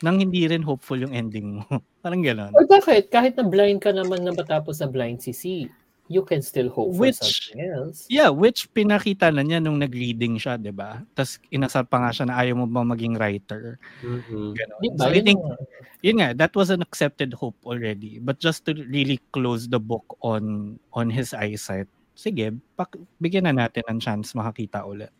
nang 0.00 0.18
hindi 0.18 0.48
rin 0.48 0.64
hopeful 0.64 0.96
yung 0.96 1.12
ending 1.12 1.60
mo. 1.60 1.62
Parang 2.02 2.24
gano'n. 2.24 2.50
Or 2.56 2.64
bakit? 2.66 3.12
Kahit 3.12 3.38
na 3.38 3.44
blind 3.44 3.84
ka 3.84 3.92
naman 3.92 4.24
na 4.24 4.32
matapos 4.32 4.80
na 4.82 4.88
blind 4.90 5.20
si 5.20 5.36
C, 5.36 5.68
you 6.10 6.22
can 6.26 6.42
still 6.42 6.68
hope 6.68 6.92
for 6.92 7.08
Which- 7.08 7.20
something 7.22 7.62
else. 7.62 8.04
Yeah, 8.10 8.28
which 8.34 8.68
pinakita 8.74 9.30
na 9.32 9.40
niya 9.46 9.62
nung 9.62 9.78
nag-reading 9.78 10.36
siya, 10.36 10.58
'di 10.58 10.74
ba? 10.74 11.00
Tapos 11.14 11.38
inasal 11.48 11.86
pa 11.86 12.02
nga 12.02 12.10
siya 12.12 12.26
na 12.28 12.36
ayaw 12.42 12.58
mo 12.62 12.66
ba 12.68 12.82
maging 12.84 13.16
writer. 13.16 13.78
mm-mm. 14.02 14.52
Ganon. 14.52 14.78
Di 14.82 14.88
ba? 14.92 15.06
So 15.06 15.10
I 15.10 15.16
Yun 15.18 15.24
think 15.24 15.40
yun 16.02 16.16
nga, 16.18 16.28
that 16.34 16.52
was 16.58 16.68
an 16.74 16.82
accepted 16.82 17.32
hope 17.38 17.56
already. 17.62 18.18
But 18.18 18.42
just 18.42 18.66
to 18.66 18.74
really 18.74 19.22
close 19.30 19.70
the 19.70 19.78
book 19.78 20.04
on 20.20 20.76
on 20.92 21.08
his 21.08 21.30
eyesight, 21.32 21.86
sige, 22.12 22.50
pak, 22.76 22.98
bigyan 23.22 23.46
na 23.48 23.54
natin 23.66 23.86
ng 23.88 24.02
chance 24.02 24.34
makakita 24.34 24.82
ulit. 24.84 25.14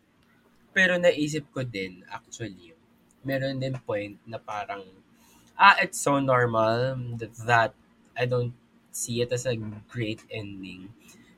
Pero 0.75 0.99
naisip 0.99 1.47
ko 1.53 1.63
din, 1.63 2.03
actually, 2.11 2.73
meron 3.23 3.57
din 3.57 3.77
point 3.87 4.17
na 4.25 4.37
parang, 4.37 4.83
ah, 5.55 5.77
it's 5.79 6.01
so 6.01 6.19
normal 6.19 6.97
that, 7.17 7.33
that 7.47 7.71
I 8.13 8.25
don't 8.27 8.51
see 8.93 9.25
it 9.25 9.33
as 9.33 9.49
a 9.49 9.57
great 9.89 10.21
ending. 10.29 10.87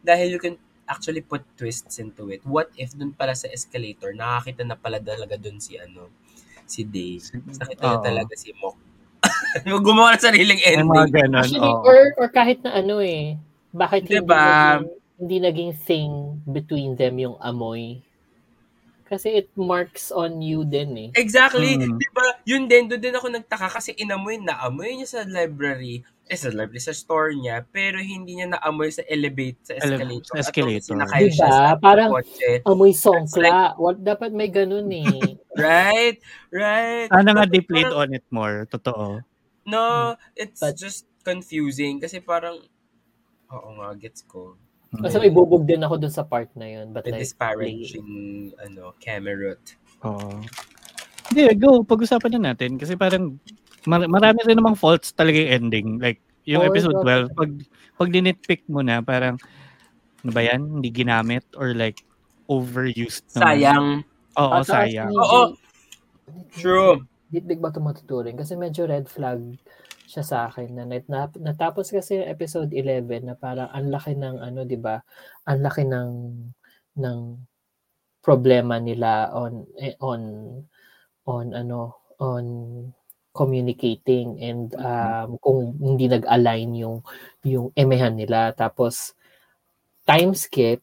Dahil 0.04 0.36
you 0.36 0.42
can 0.44 0.60
actually 0.86 1.24
put 1.24 1.42
twists 1.58 1.98
into 1.98 2.30
it. 2.30 2.46
What 2.46 2.70
if 2.78 2.94
dun 2.94 3.16
pala 3.18 3.34
sa 3.34 3.50
escalator, 3.50 4.14
nakakita 4.14 4.68
na 4.68 4.78
pala 4.78 5.02
talaga 5.02 5.40
dun 5.40 5.58
si 5.58 5.80
ano, 5.80 6.14
si 6.70 6.86
Day. 6.86 7.18
Nakita 7.34 7.98
na 7.98 8.00
talaga 8.04 8.34
si 8.38 8.54
Mok. 8.54 8.78
Gumawa 9.86 10.14
ng 10.14 10.22
sariling 10.22 10.60
May 10.62 10.78
mga 10.78 10.84
ending. 10.84 11.14
ganon. 11.16 11.42
Actually, 11.42 11.74
or, 11.82 12.00
or 12.22 12.28
kahit 12.30 12.62
na 12.62 12.78
ano 12.78 13.02
eh, 13.02 13.40
bakit 13.74 14.06
hindi 14.06 14.22
Diba? 14.22 14.38
naging, 14.38 14.86
hindi 15.18 15.38
naging 15.42 15.74
thing 15.74 16.12
between 16.46 16.94
them 17.00 17.18
yung 17.18 17.38
amoy? 17.42 18.04
Kasi 19.06 19.38
it 19.38 19.50
marks 19.54 20.10
on 20.10 20.42
you 20.42 20.66
din 20.66 20.98
eh. 20.98 21.10
Exactly. 21.14 21.78
Mm. 21.78 21.98
Di 22.02 22.10
ba? 22.10 22.26
Yun 22.46 22.66
din, 22.66 22.90
doon 22.90 23.02
din 23.02 23.14
ako 23.14 23.28
nagtaka 23.30 23.70
kasi 23.70 23.94
inamoy 23.98 24.42
na 24.42 24.58
amoy 24.66 24.98
niya 24.98 25.06
sa 25.06 25.22
library. 25.26 26.02
Eh, 26.26 26.38
sa 26.38 26.50
lovely 26.50 26.82
sa 26.82 26.90
store 26.90 27.38
niya, 27.38 27.62
pero 27.70 28.02
hindi 28.02 28.38
niya 28.38 28.50
naamoy 28.50 28.90
sa 28.90 29.06
elevate, 29.06 29.62
sa 29.62 29.78
escalator. 29.78 30.34
sa 30.34 30.42
escalator. 30.42 30.96
At 31.06 31.22
Diba? 31.22 31.38
sa 31.38 31.50
Parang 31.78 32.10
kotse. 32.10 32.66
amoy 32.66 32.92
songkla. 32.92 33.78
What, 33.78 34.02
dapat 34.02 34.34
may 34.34 34.50
ganun 34.50 34.90
eh. 34.90 35.38
Right? 35.56 36.18
Right? 36.50 37.08
Sana 37.14 37.32
nga 37.32 37.46
they 37.46 37.62
played 37.62 37.88
on 37.88 38.12
it 38.12 38.26
more. 38.28 38.66
Totoo. 38.68 39.22
No, 39.64 40.14
it's 40.34 40.60
But- 40.60 40.76
just 40.76 41.06
confusing 41.22 42.02
kasi 42.02 42.20
parang, 42.20 42.62
oo 43.50 43.70
nga, 43.80 43.94
gets 43.96 44.26
ko. 44.26 44.58
Kasi 44.96 45.20
may 45.20 45.34
bubog 45.34 45.68
din 45.68 45.84
ako 45.84 46.00
dun 46.00 46.14
sa 46.14 46.24
part 46.24 46.48
na 46.56 46.66
yun. 46.72 46.96
But 46.96 47.04
With 47.06 47.20
like, 47.20 47.24
disparaging, 47.28 48.08
ano, 48.58 48.96
Camerot. 48.98 49.60
Oo. 50.08 50.40
Hindi, 51.28 51.42
go. 51.58 51.84
Pag-usapan 51.84 52.38
na 52.38 52.54
natin. 52.54 52.78
Kasi 52.80 52.96
parang 52.96 53.36
mar- 53.86 54.10
marami 54.10 54.40
rin 54.46 54.58
namang 54.58 54.78
faults 54.78 55.14
talaga 55.14 55.38
yung 55.38 55.52
ending. 55.52 55.88
Like, 56.02 56.20
yung 56.46 56.62
Oo, 56.62 56.70
episode 56.70 56.98
grabe. 57.02 57.34
12, 57.34 57.40
pag, 57.40 57.52
pag 57.98 58.10
dinitpick 58.14 58.62
mo 58.70 58.86
na, 58.86 59.02
parang, 59.02 59.36
ano 60.26 60.32
ba 60.34 60.42
yan? 60.46 60.62
Hindi 60.82 60.90
ginamit? 60.94 61.46
Or 61.58 61.74
like, 61.74 62.06
overused 62.46 63.26
naman. 63.34 63.46
Sayang. 63.46 63.88
Oo, 64.38 64.56
saka 64.62 64.86
sayang. 64.86 65.12
Oo. 65.14 65.42
True. 66.58 67.06
Ditbig 67.30 67.62
ba 67.62 67.74
ito 67.74 67.82
matuturing? 67.82 68.38
Kasi 68.38 68.54
medyo 68.58 68.86
red 68.86 69.10
flag 69.10 69.42
siya 70.06 70.22
sa 70.22 70.38
akin 70.46 70.70
na 70.78 70.86
net 70.86 71.10
na, 71.10 71.26
natapos 71.42 71.90
kasi 71.90 72.22
yung 72.22 72.30
episode 72.30 72.70
11 72.70 73.26
na 73.26 73.34
parang 73.34 73.70
ang 73.74 73.90
laki 73.90 74.14
ng 74.14 74.38
ano 74.38 74.62
'di 74.62 74.78
ba 74.78 75.02
ang 75.50 75.60
laki 75.66 75.82
ng 75.82 76.10
ng 77.02 77.20
problema 78.22 78.78
nila 78.78 79.34
on 79.34 79.66
eh, 79.82 79.98
on 79.98 80.22
on 81.26 81.48
ano 81.58 81.98
on 82.22 82.46
communicating 83.36 84.40
and 84.40 84.72
um, 84.80 85.36
kung 85.44 85.76
hindi 85.76 86.08
nag-align 86.08 86.72
yung 86.80 87.04
yung 87.44 87.76
emehan 87.76 88.16
nila 88.16 88.56
tapos 88.56 89.12
time 90.08 90.32
skip 90.32 90.80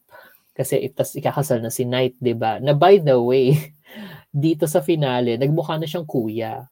kasi 0.53 0.77
itas 0.85 1.17
ikakasal 1.17 1.65
na 1.65 1.73
si 1.73 1.89
Knight 1.89 2.21
'di 2.21 2.37
ba 2.37 2.61
na 2.61 2.77
by 2.77 3.01
the 3.01 3.17
way 3.17 3.57
dito 4.45 4.69
sa 4.69 4.85
finale 4.85 5.41
nagmukha 5.41 5.81
na 5.81 5.89
siyang 5.89 6.05
kuya 6.05 6.69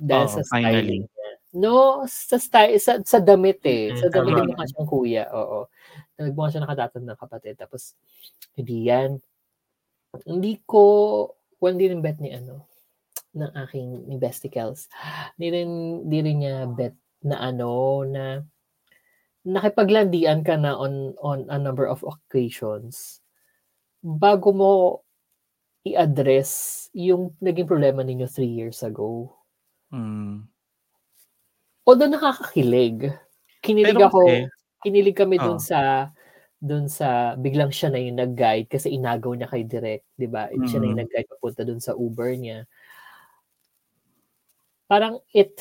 dahil 0.00 0.26
Oo, 0.26 0.34
sa 0.40 0.42
finally. 0.48 1.04
styling 1.04 1.04
niya. 1.04 1.30
No, 1.50 2.06
sa 2.08 2.40
style 2.40 2.78
sa, 2.80 3.02
sa 3.04 3.18
damit 3.20 3.60
eh. 3.68 3.92
Mm, 3.92 3.98
Sa 4.00 4.08
damit 4.08 4.32
nagmukha 4.32 4.64
siyang 4.64 4.88
kuya. 4.88 5.24
Oo. 5.36 5.68
Nagmukha 6.16 6.48
siya 6.56 6.64
nakatatanda 6.64 7.12
ng 7.12 7.20
kapatid. 7.20 7.54
Tapos 7.60 7.92
hindi 8.56 8.88
yan. 8.88 9.20
Hindi 10.24 10.56
ko 10.64 10.82
well, 11.60 11.76
hindi 11.76 11.92
rin 11.92 12.00
bet 12.00 12.16
ni 12.18 12.32
ano 12.32 12.69
ng 13.36 13.50
aking 13.66 14.08
ni 14.10 14.16
Besticles. 14.18 14.90
Hindi 15.38 15.48
rin, 15.54 15.70
hindi 16.06 16.18
rin 16.24 16.36
niya 16.42 16.56
bet 16.70 16.94
na 17.22 17.36
ano 17.38 18.02
na 18.08 18.40
nakipaglandian 19.46 20.44
ka 20.44 20.56
na 20.60 20.76
on 20.76 21.16
on 21.24 21.48
a 21.48 21.56
number 21.60 21.88
of 21.88 22.04
occasions 22.04 23.20
bago 24.04 24.52
mo 24.52 24.72
i-address 25.88 26.88
yung 26.96 27.32
naging 27.40 27.68
problema 27.68 28.04
ninyo 28.04 28.28
three 28.28 28.50
years 28.52 28.84
ago. 28.84 29.32
Mm. 29.92 30.48
Although 31.88 32.12
nakakakilig. 32.12 33.08
Kinilig 33.64 33.96
Pero 33.96 34.08
ako, 34.12 34.20
kasi- 34.28 34.48
kinilig 34.84 35.16
kami 35.16 35.36
dun 35.40 35.56
Oo. 35.56 35.62
sa 35.62 36.12
dun 36.60 36.88
sa 36.92 37.36
biglang 37.40 37.72
siya 37.72 37.88
na 37.92 38.00
yung 38.00 38.20
nag-guide 38.20 38.68
kasi 38.68 38.92
inagaw 38.92 39.32
niya 39.32 39.48
kay 39.48 39.64
Direk, 39.64 40.04
'di 40.20 40.28
ba? 40.28 40.48
Siya 40.68 40.78
na 40.80 40.86
yung 40.92 41.00
Mhm. 41.00 41.02
nag-guide 41.08 41.28
papunta 41.32 41.62
dun 41.64 41.80
sa 41.80 41.96
Uber 41.96 42.36
niya. 42.36 42.64
Parang 44.90 45.22
it 45.30 45.54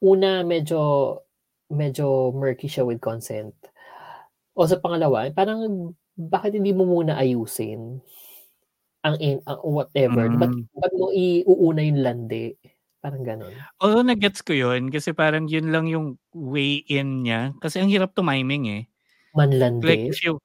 una 0.00 0.40
medyo 0.40 1.12
medyo 1.68 2.32
murky 2.32 2.72
siya 2.72 2.88
with 2.88 3.04
consent. 3.04 3.52
O 4.56 4.64
sa 4.64 4.80
pangalawa, 4.80 5.28
parang 5.36 5.92
bakit 6.16 6.56
hindi 6.56 6.72
mo 6.72 6.88
muna 6.88 7.20
ayusin 7.20 8.00
ang 9.04 9.16
in 9.20 9.44
ang 9.44 9.60
whatever? 9.60 10.24
Mm. 10.24 10.40
Ba't, 10.40 10.54
ba't 10.80 10.94
mo 10.96 11.12
iuuna 11.12 11.84
yung 11.84 12.00
landi? 12.00 12.56
Parang 13.04 13.20
ganon. 13.20 13.52
Although 13.84 14.08
nag-gets 14.08 14.40
ko 14.40 14.56
yun, 14.56 14.88
kasi 14.88 15.12
parang 15.12 15.46
yun 15.52 15.68
lang 15.68 15.84
yung 15.86 16.16
way 16.32 16.80
in 16.88 17.28
niya. 17.28 17.52
Kasi 17.60 17.78
ang 17.78 17.92
hirap 17.92 18.16
tumiming 18.16 18.64
eh. 18.72 18.82
Like, 19.36 19.52
Manlandi? 19.52 20.10
if 20.10 20.24
you, 20.24 20.40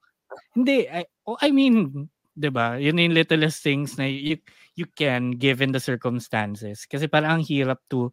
hindi, 0.52 0.84
I, 0.84 1.08
oh, 1.24 1.40
I 1.40 1.48
mean, 1.48 2.06
'di 2.36 2.50
ba? 2.52 2.76
Yun 2.80 3.00
yung 3.00 3.16
littlest 3.16 3.64
things 3.64 3.96
na 3.96 4.08
you 4.08 4.40
you 4.74 4.88
can 4.88 5.36
given 5.36 5.70
the 5.72 5.82
circumstances. 5.82 6.84
Kasi 6.88 7.06
parang 7.06 7.40
ang 7.40 7.44
hirap 7.44 7.80
to 7.92 8.12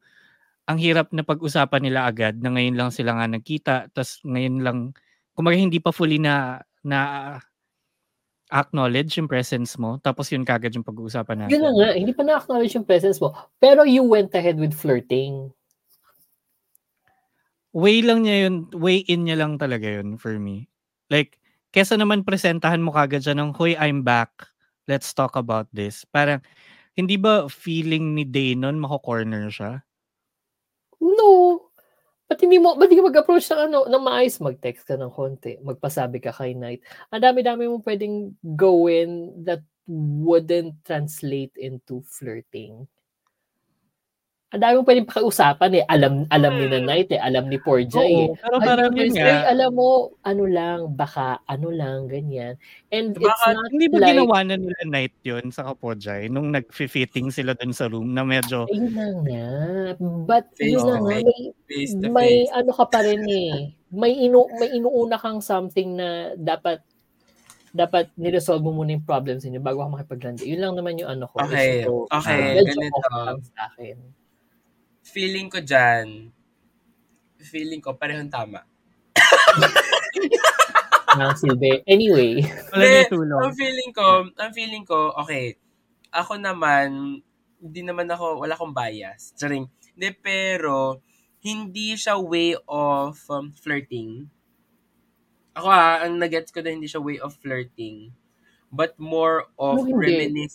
ang 0.69 0.77
hirap 0.77 1.09
na 1.09 1.25
pag-usapan 1.25 1.81
nila 1.81 2.05
agad 2.05 2.37
na 2.45 2.53
ngayon 2.53 2.77
lang 2.77 2.91
sila 2.93 3.17
nga 3.17 3.25
nagkita, 3.25 3.89
tas 3.89 4.21
ngayon 4.21 4.61
lang 4.61 4.79
kumaga 5.33 5.57
hindi 5.57 5.81
pa 5.81 5.89
fully 5.89 6.21
na 6.21 6.61
na 6.85 6.99
acknowledge 8.53 9.17
yung 9.17 9.29
presence 9.29 9.77
mo, 9.77 9.97
tapos 10.01 10.29
yun 10.33 10.45
kagad 10.45 10.73
yung 10.73 10.85
pag-uusapan 10.85 11.45
natin. 11.45 11.53
Yun 11.53 11.63
na 11.65 11.71
nga, 11.73 11.89
hindi 11.93 12.13
pa 12.17 12.25
na-acknowledge 12.25 12.73
yung 12.73 12.85
presence 12.85 13.21
mo. 13.21 13.33
Pero 13.61 13.85
you 13.85 14.01
went 14.01 14.33
ahead 14.33 14.57
with 14.57 14.73
flirting. 14.73 15.53
way 17.73 18.01
lang 18.01 18.25
niya 18.25 18.49
yun, 18.49 18.55
way 18.73 19.05
in 19.05 19.25
niya 19.25 19.45
lang 19.45 19.61
talaga 19.61 19.85
yun 19.85 20.17
for 20.17 20.37
me. 20.41 20.65
Like, 21.09 21.37
kesa 21.69 21.97
naman 21.97 22.25
presentahan 22.25 22.81
mo 22.81 22.93
kagad 22.93 23.25
siya 23.25 23.37
ng, 23.37 23.53
Hoy, 23.53 23.77
I'm 23.77 24.01
back. 24.01 24.49
Let's 24.89 25.13
talk 25.13 25.37
about 25.37 25.69
this. 25.69 26.01
Parang, 26.09 26.41
hindi 26.97 27.15
ba 27.15 27.45
feeling 27.45 28.17
ni 28.17 28.25
Danon 28.25 28.81
mako-corner 28.81 29.53
siya? 29.53 29.85
No. 30.97 31.63
Ba't 32.25 32.41
hindi 32.41 32.57
mo, 32.57 32.73
ba't 32.73 32.89
hindi 32.89 33.05
mag-approach 33.05 33.45
ng 33.53 33.69
ano, 33.69 33.85
ng 33.85 34.03
maayos? 34.03 34.41
Mag-text 34.41 34.89
ka 34.89 34.97
ng 34.97 35.13
konti. 35.13 35.61
Magpasabi 35.61 36.17
ka 36.17 36.33
kay 36.33 36.57
Knight. 36.57 36.81
Ang 37.13 37.21
dami-dami 37.21 37.69
mo 37.69 37.85
pwedeng 37.85 38.33
gawin 38.57 39.31
that 39.45 39.61
wouldn't 39.89 40.77
translate 40.85 41.53
into 41.57 42.01
flirting. 42.05 42.89
Ang 44.49 44.65
dami 44.65 44.81
pwedeng 44.81 45.05
pakiusapan 45.05 45.71
eh. 45.77 45.83
Alam, 45.85 46.25
alam 46.33 46.57
ni 46.57 46.65
na 46.65 46.81
Knight 46.81 47.13
eh. 47.13 47.21
Alam 47.21 47.53
ni 47.53 47.61
Porja 47.61 48.01
eh. 48.01 48.25
Oo, 48.25 48.33
pero 48.33 48.57
Ay, 48.57 48.65
parang 48.65 48.91
yun 48.97 49.13
Ay, 49.13 49.21
nga, 49.21 49.45
alam 49.45 49.71
mo, 49.77 50.17
ano 50.25 50.43
lang, 50.49 50.79
baka, 50.97 51.37
ano 51.45 51.69
lang, 51.69 52.09
ganyan. 52.09 52.57
And 52.89 53.13
Baka 53.13 53.29
it's 53.29 53.45
not 53.45 53.69
hindi 53.69 53.85
ba 53.93 53.97
like, 54.01 54.09
ginawa 54.17 54.37
na 54.41 54.57
nila 54.57 54.81
night 54.89 55.13
yun 55.21 55.53
sa 55.53 55.69
Kapojay 55.69 56.33
nung 56.33 56.49
nag-fitting 56.49 57.29
sila 57.29 57.53
dun 57.53 57.77
sa 57.77 57.93
room 57.93 58.09
na 58.17 58.25
medyo, 58.25 58.65
ayun 58.73 58.89
na 58.89 59.05
nga. 59.21 59.45
But, 60.25 60.49
Face 60.57 60.73
yun 60.73 60.81
na 60.81 60.97
nga, 60.97 61.05
may, 61.05 61.25
Face 61.69 61.93
may 62.09 62.33
ano 62.49 62.71
ka 62.73 62.85
pa 62.89 63.05
rin 63.05 63.21
eh. 63.29 63.77
May 63.93 64.17
inu 64.17 64.49
may 64.57 64.73
inuuna 64.73 65.21
kang 65.21 65.45
something 65.45 65.93
na 65.97 66.33
dapat 66.37 66.81
dapat 67.69 68.09
niresolve 68.17 68.65
mo 68.65 68.73
muna 68.73 68.97
yung 68.97 69.05
problems 69.05 69.45
niyo 69.45 69.61
bago 69.61 69.85
ka 69.85 69.93
makipaglandi. 69.93 70.45
Yun 70.49 70.61
lang 70.61 70.73
naman 70.73 70.97
yung 70.97 71.09
ano 71.13 71.29
ko. 71.29 71.37
Okay, 71.45 71.85
ko. 71.85 72.09
okay, 72.09 72.57
Medyo 72.57 72.73
ganito. 72.81 73.45
sa 73.53 73.69
akin. 73.69 73.97
Feeling 75.09 75.49
ko 75.49 75.59
dyan, 75.59 76.29
feeling 77.41 77.81
ko 77.81 77.97
parehong 77.97 78.29
tama. 78.29 78.61
Ng 81.17 81.33
silbi. 81.33 81.81
Anyway, 81.89 82.45
wala 82.69 83.09
tulong. 83.09 83.41
Ang 83.41 83.55
feeling 83.57 83.91
ko, 83.91 84.07
ang 84.37 84.51
feeling 84.53 84.85
ko, 84.85 85.17
okay, 85.17 85.57
ako 86.13 86.37
naman, 86.37 87.19
hindi 87.57 87.81
naman 87.81 88.05
ako, 88.05 88.45
wala 88.45 88.53
akong 88.53 88.75
bias. 88.75 89.33
Charing. 89.33 89.65
Hindi, 89.97 90.09
pero, 90.21 91.01
hindi 91.41 91.97
siya 91.97 92.19
way 92.19 92.53
of 92.67 93.17
um, 93.31 93.49
flirting. 93.55 94.29
Ako 95.57 95.67
ha, 95.67 96.05
ang 96.05 96.21
nagets 96.21 96.53
ko 96.53 96.61
na 96.61 96.71
hindi 96.71 96.87
siya 96.87 97.01
way 97.01 97.17
of 97.17 97.35
flirting. 97.41 98.13
But 98.69 98.95
more 99.01 99.49
of 99.57 99.81
No, 99.81 99.97
hindi. 99.97 100.45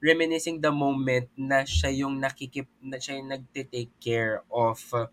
Reminiscing 0.00 0.58
the 0.58 0.72
moment 0.72 1.28
na 1.36 1.62
siya 1.62 1.92
yung 1.94 2.16
nakikip 2.16 2.66
na 2.80 2.96
siya 2.96 3.20
yung 3.20 3.28
nagte-take 3.30 3.92
care 4.00 4.40
of 4.48 4.80
uh, 4.92 5.06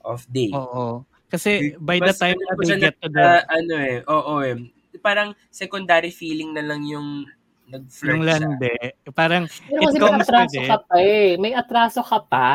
of 0.00 0.24
day. 0.28 0.52
Oo. 0.52 1.04
Kasi 1.26 1.74
by 1.76 1.96
the 1.98 2.10
Mas 2.10 2.18
time 2.18 2.36
ano 2.36 2.44
that 2.44 2.54
ko 2.54 2.60
they 2.60 2.68
siya 2.68 2.78
get 2.80 2.94
na- 2.94 3.00
to 3.00 3.08
the 3.08 3.22
ah, 3.22 3.42
ano 3.48 3.74
eh, 3.76 3.96
oo 4.04 4.34
eh. 4.42 4.54
Parang 5.00 5.32
secondary 5.48 6.10
feeling 6.10 6.52
na 6.52 6.60
lang 6.60 6.84
yung 6.84 7.24
nag-flirt 7.66 8.12
yung 8.12 8.26
siya. 8.26 8.36
lande, 8.36 8.72
parang 9.10 9.44
pero 9.46 9.78
It 9.78 9.86
kasi 9.86 9.96
may 9.96 10.02
comes 10.02 10.18
with 10.18 10.26
atraso 10.26 10.58
it. 10.58 10.68
ka 10.68 10.78
pa 10.82 10.96
eh. 10.98 11.28
May 11.38 11.52
atraso 11.54 12.00
ka 12.02 12.18
pa. 12.20 12.48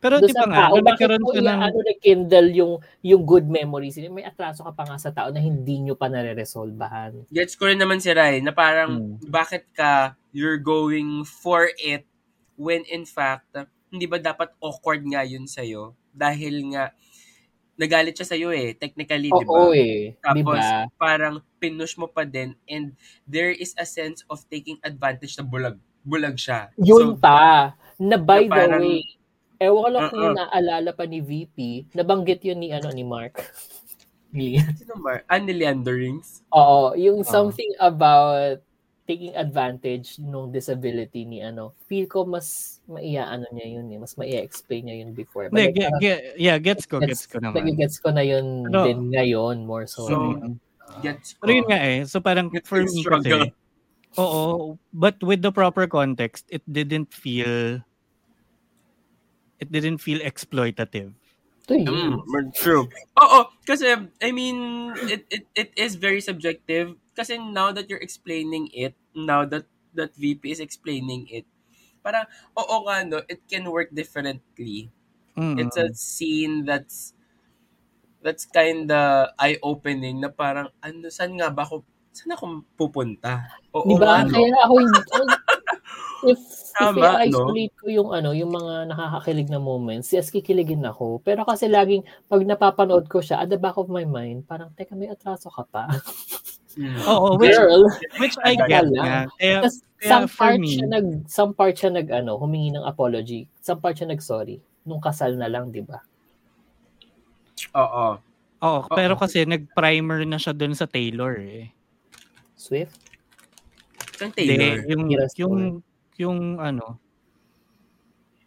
Pero 0.00 0.16
di 0.18 0.32
ba 0.32 0.48
nga, 0.48 0.60
tao, 0.72 0.80
nagkaroon 0.80 1.22
ka 1.22 1.40
ng 1.44 1.60
ano 1.60 1.78
na 1.84 1.94
kindle 2.00 2.48
yung, 2.56 2.72
yung 3.04 3.22
good 3.28 3.46
memories? 3.46 4.00
May 4.08 4.24
atraso 4.24 4.64
ka 4.64 4.72
pa 4.72 4.88
nga 4.88 4.96
sa 4.96 5.12
tao 5.12 5.28
na 5.28 5.38
hindi 5.38 5.78
nyo 5.84 5.94
pa 5.94 6.08
nare-resolvahan. 6.08 7.28
Gets 7.28 7.54
ko 7.54 7.68
rin 7.68 7.76
naman 7.78 8.00
si 8.00 8.08
Rai 8.10 8.40
na 8.40 8.50
parang 8.50 9.16
Hmm. 9.20 9.28
bakit 9.28 9.68
ka 9.76 10.16
you're 10.32 10.58
going 10.58 11.22
for 11.22 11.68
it 11.76 12.08
when 12.56 12.82
in 12.88 13.04
fact 13.04 13.52
hindi 13.90 14.06
ba 14.06 14.16
dapat 14.16 14.54
awkward 14.58 15.04
nga 15.04 15.20
yun 15.22 15.44
sa'yo? 15.44 15.92
Dahil 16.10 16.72
nga 16.72 16.94
nagalit 17.76 18.12
siya 18.14 18.28
sa'yo 18.36 18.52
eh, 18.52 18.76
technically, 18.76 19.32
di 19.32 19.44
ba? 19.44 19.50
Oo 19.50 19.72
eh. 19.72 20.14
Tapos 20.20 20.60
ba? 20.60 20.84
parang 20.96 21.40
pinush 21.58 21.96
mo 21.96 22.06
pa 22.06 22.24
din 22.24 22.52
and 22.68 22.92
there 23.24 23.50
is 23.50 23.72
a 23.76 23.84
sense 23.88 24.20
of 24.28 24.44
taking 24.48 24.76
advantage 24.84 25.34
na 25.36 25.44
bulag 25.44 25.76
bulag 26.04 26.36
siya. 26.36 26.72
Yun 26.80 27.16
So, 27.16 27.20
pa. 27.20 27.72
Na 28.00 28.16
by 28.16 28.48
na 28.48 28.56
the 28.56 28.64
way, 28.80 29.00
Ewan 29.60 29.80
ko 29.84 29.88
lang 29.92 30.04
kung 30.08 30.24
Oo. 30.24 30.32
naalala 30.34 30.90
pa 30.90 31.04
ni 31.04 31.20
VP, 31.20 31.84
nabanggit 31.92 32.40
yun 32.42 32.58
ni, 32.58 32.72
ano, 32.72 32.88
ni 32.90 33.04
Mark. 33.04 33.36
Ni- 34.32 34.62
Sino 34.78 34.94
Mar? 34.96 35.26
Ah, 35.26 35.36
ni 35.36 35.50
Leanderings? 35.50 36.46
Oo, 36.54 36.94
yung 36.94 37.20
Oo. 37.20 37.28
something 37.28 37.66
about 37.76 38.62
taking 39.02 39.34
advantage 39.34 40.22
nung 40.22 40.54
disability 40.54 41.26
ni 41.26 41.42
ano, 41.42 41.74
feel 41.90 42.06
ko 42.06 42.22
mas 42.22 42.78
maiaano 42.86 43.42
niya 43.50 43.66
yun 43.74 43.90
eh, 43.90 43.98
mas 43.98 44.14
maia-explain 44.14 44.86
niya 44.86 44.96
yun 45.02 45.10
before. 45.12 45.50
But 45.50 45.58
like, 45.58 45.74
ge- 45.74 45.82
parang 45.82 45.98
ge- 46.00 46.24
yeah, 46.38 46.56
gets 46.62 46.86
ko, 46.86 47.02
gets- 47.02 47.26
gets 47.26 47.26
ko 47.26 47.42
naman. 47.42 47.58
nagigets 47.58 47.98
ko 47.98 48.14
na 48.14 48.22
yun 48.22 48.70
Ano? 48.70 48.86
din 48.86 49.10
ngayon 49.10 49.66
more 49.66 49.90
so. 49.90 50.06
So, 50.06 50.14
Mm. 50.38 50.56
Gets 51.02 51.34
ko. 51.34 51.42
Pero 51.42 51.52
yun 51.52 51.66
nga 51.66 51.80
eh, 51.82 52.00
so 52.06 52.22
parang 52.22 52.46
Gets 52.48 52.70
for 52.70 52.80
me 52.80 53.02
struggle. 53.02 53.50
kasi, 53.50 54.14
oo, 54.14 54.78
but 54.94 55.18
with 55.26 55.42
the 55.42 55.50
proper 55.50 55.90
context, 55.90 56.46
it 56.48 56.62
didn't 56.70 57.10
feel, 57.10 57.82
it 59.60 59.68
didn't 59.70 59.98
feel 59.98 60.18
exploitative. 60.20 61.12
Mm, 61.70 62.18
true. 62.58 62.90
Oo, 63.14 63.40
kasi 63.62 63.94
I 64.18 64.30
mean, 64.34 64.90
it, 65.06 65.22
it 65.30 65.44
it 65.54 65.70
is 65.78 65.94
very 65.94 66.18
subjective 66.18 66.98
kasi 67.14 67.38
now 67.38 67.70
that 67.70 67.86
you're 67.86 68.02
explaining 68.02 68.66
it, 68.74 68.98
now 69.14 69.46
that 69.46 69.70
that 69.94 70.10
VP 70.18 70.50
is 70.50 70.58
explaining 70.58 71.30
it, 71.30 71.46
parang 72.02 72.26
oo 72.58 72.76
nga 72.90 73.06
no, 73.06 73.22
it 73.30 73.46
can 73.46 73.70
work 73.70 73.94
differently. 73.94 74.90
Mm. 75.38 75.62
It's 75.62 75.78
a 75.78 75.94
scene 75.94 76.66
that's 76.66 77.14
that's 78.18 78.44
kinda 78.50 79.30
eye-opening 79.38 80.20
na 80.20 80.28
parang 80.34 80.74
ano 80.82 81.06
saan 81.08 81.38
nga 81.38 81.54
ba 81.54 81.62
ako 81.62 81.86
saan 82.10 82.34
ako 82.34 82.66
pupunta? 82.74 83.46
Oo 83.78 83.86
Di 83.86 83.94
ba? 83.94 84.26
nga 84.26 84.26
no. 84.26 84.42
Kaya 84.42 84.58
ako 84.66 84.74
yung, 86.22 86.36
if, 86.36 86.40
if 86.40 86.76
Tama, 86.76 87.24
i-isolate 87.24 87.74
ko 87.76 87.86
yung 87.88 88.10
ano, 88.12 88.30
yung 88.36 88.52
mga 88.52 88.88
nakakakilig 88.92 89.48
na 89.48 89.60
moments, 89.60 90.12
yes, 90.12 90.32
kikiligin 90.32 90.84
ako. 90.84 91.20
Pero 91.24 91.44
kasi 91.44 91.66
laging, 91.66 92.04
pag 92.28 92.44
napapanood 92.44 93.08
ko 93.08 93.20
siya, 93.20 93.42
at 93.42 93.48
the 93.48 93.58
back 93.60 93.76
of 93.76 93.88
my 93.88 94.04
mind, 94.04 94.44
parang, 94.44 94.72
teka, 94.76 94.96
may 94.96 95.08
atraso 95.10 95.48
ka 95.50 95.64
pa. 95.68 95.88
Mm. 96.78 97.02
Oo, 97.02 97.34
which, 97.34 97.58
Girl, 97.58 97.82
which 98.22 98.36
I 98.46 98.54
get 98.54 98.86
nga. 98.94 99.26
Kaya, 99.42 99.66
kaya 99.66 100.06
some 100.06 100.30
part 100.30 100.62
me- 100.62 100.70
siya 100.70 100.86
nag, 100.86 101.06
some 101.26 101.50
part 101.50 101.74
siya 101.74 101.90
nag, 101.90 102.06
ano, 102.14 102.38
humingi 102.38 102.70
ng 102.78 102.86
apology. 102.86 103.50
Some 103.58 103.82
part 103.82 103.98
siya 103.98 104.06
nag, 104.06 104.22
sorry. 104.22 104.62
Nung 104.86 105.02
kasal 105.02 105.34
na 105.34 105.50
lang, 105.50 105.74
di 105.74 105.82
ba? 105.82 105.98
Oo. 107.74 108.16
oo, 108.62 108.80
pero 108.94 109.18
kasi 109.18 109.44
nag-primer 109.44 110.24
na 110.24 110.38
siya 110.38 110.54
dun 110.54 110.72
sa 110.72 110.86
Taylor 110.86 111.36
eh. 111.42 111.68
Swift? 112.54 112.96
Hindi, 114.20 114.54
Taylor? 114.56 114.86
yung, 114.86 115.04
Yes, 115.10 115.34
yung, 115.36 115.84
yung 116.20 116.60
ano, 116.60 117.00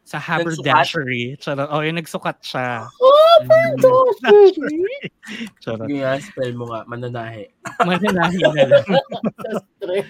sa 0.03 0.19
haberdashery. 0.21 1.33
Charot. 1.41 1.67
Oh, 1.73 1.81
yung 1.81 1.97
nagsukat 1.97 2.37
siya. 2.45 2.85
Oh, 3.01 3.19
Mm. 3.33 3.81
Charot. 5.63 5.89
Sige 5.89 5.97
nga, 5.99 6.21
spell 6.21 6.53
mo 6.53 6.69
nga, 6.69 6.85
mananahe. 6.85 7.49
Mananahi 7.81 8.37
na 8.53 8.63
lang. 8.69 8.85
Sa 9.41 9.57
stress. 9.57 10.09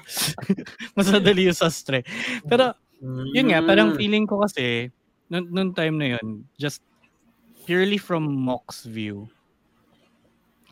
Mas 0.96 1.08
madali 1.12 1.52
yung 1.52 1.58
sastre. 1.58 2.00
Pero, 2.48 2.72
yun 3.36 3.52
nga, 3.52 3.60
parang 3.60 3.92
Mm. 3.92 3.96
feeling 4.00 4.24
ko 4.24 4.40
kasi, 4.40 4.88
nung, 5.28 5.52
nung 5.52 5.70
time 5.76 6.00
na 6.00 6.16
yun, 6.16 6.48
just 6.56 6.80
purely 7.68 8.00
from 8.00 8.24
Mock's 8.24 8.88
view, 8.88 9.28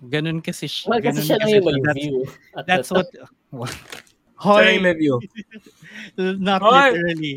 ganun 0.08 0.40
kasi, 0.40 0.64
siya- 0.64 0.88
Well, 0.88 1.04
kasi 1.04 1.20
ganun 1.20 1.26
siya 1.28 1.36
lang 1.36 1.50
yung 1.52 1.66
may 1.68 1.78
that's, 1.84 1.98
view. 2.00 2.16
At 2.56 2.64
that's 2.64 2.88
the 2.88 3.04
what, 3.04 3.08
what? 3.52 3.74
Hoy, 4.38 4.78
may 4.78 4.94
view. 4.94 5.18
Not 6.16 6.60
Hoy! 6.60 6.92
literally. 6.92 7.34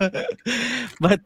But, 1.04 1.20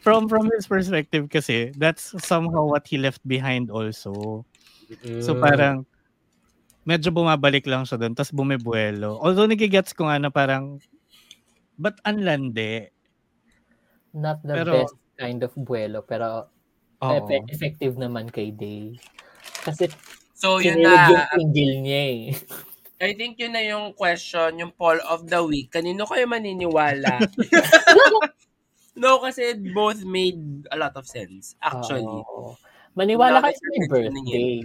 from 0.00 0.28
from 0.28 0.50
his 0.52 0.68
perspective 0.68 1.28
kasi, 1.28 1.72
that's 1.74 2.12
somehow 2.20 2.68
what 2.68 2.84
he 2.84 3.00
left 3.00 3.24
behind 3.24 3.72
also. 3.72 4.44
So 5.24 5.32
Mm. 5.32 5.40
parang, 5.40 5.76
medyo 6.84 7.08
bumabalik 7.08 7.64
lang 7.64 7.88
siya 7.88 7.96
doon, 7.96 8.12
tapos 8.12 8.36
bumibuelo. 8.36 9.16
Although 9.16 9.48
nagigets 9.48 9.96
ko 9.96 10.04
nga 10.06 10.20
na 10.20 10.28
parang, 10.28 10.76
but 11.80 11.96
anlande? 12.04 12.92
Not 14.12 14.44
the 14.44 14.54
Pero- 14.60 14.84
best 14.84 14.96
kind 15.16 15.40
of 15.40 15.56
buwelo, 15.56 16.04
pero 16.04 16.52
efe- 17.00 17.48
effective 17.48 17.96
naman 17.96 18.28
kay 18.28 18.52
Day. 18.52 18.94
Kasi 19.64 19.88
So, 20.36 20.60
yun 20.60 20.82
kinilig 20.82 21.08
yung 21.08 21.16
na. 21.16 21.30
angle 21.32 21.74
niya 21.80 22.02
eh. 22.04 22.22
I 23.02 23.12
think 23.18 23.42
yun 23.42 23.52
na 23.52 23.62
yung 23.64 23.94
question, 23.94 24.58
yung 24.58 24.72
poll 24.74 24.98
of 25.08 25.26
the 25.26 25.42
week. 25.42 25.74
Kanino 25.74 26.06
kayo 26.06 26.30
maniniwala? 26.30 27.18
no, 29.02 29.18
kasi 29.18 29.58
both 29.74 30.06
made 30.06 30.66
a 30.70 30.76
lot 30.78 30.94
of 30.94 31.06
sense, 31.06 31.58
actually. 31.58 32.06
Oo. 32.06 32.54
Maniwala 32.94 33.42
Wala 33.42 33.50
kayo 33.50 33.56
sa 33.58 33.66
may 33.74 33.82
birthday. 33.90 34.58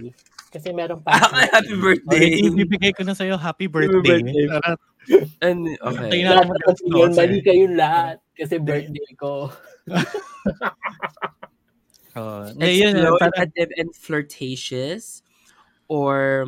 Kasi 0.50 0.68
meron 0.74 1.02
pa. 1.02 1.18
Ah, 1.18 1.46
happy 1.58 1.74
birthday. 1.74 2.26
Okay, 2.26 2.46
ibibigay 2.46 2.92
ko 2.94 3.02
na 3.02 3.14
sa'yo, 3.14 3.34
happy 3.34 3.66
birthday. 3.66 4.22
birthday. 4.22 4.46
Charot. 4.46 4.80
And, 5.42 5.60
Tayo 5.78 5.90
okay. 5.90 6.22
na 6.22 6.30
Lahat 6.38 6.46
mag- 6.46 6.54
ng 6.54 6.66
opinion, 6.70 7.10
mali 7.14 7.38
kayong 7.42 7.76
lahat. 7.78 8.16
Kasi 8.38 8.54
birthday 8.62 9.10
ko. 9.18 9.50
Oh, 12.18 12.42
na 12.58 12.66
yun, 12.66 12.98
parang, 13.22 13.54
and 13.54 13.94
flirtatious 13.94 15.22
or 15.86 16.42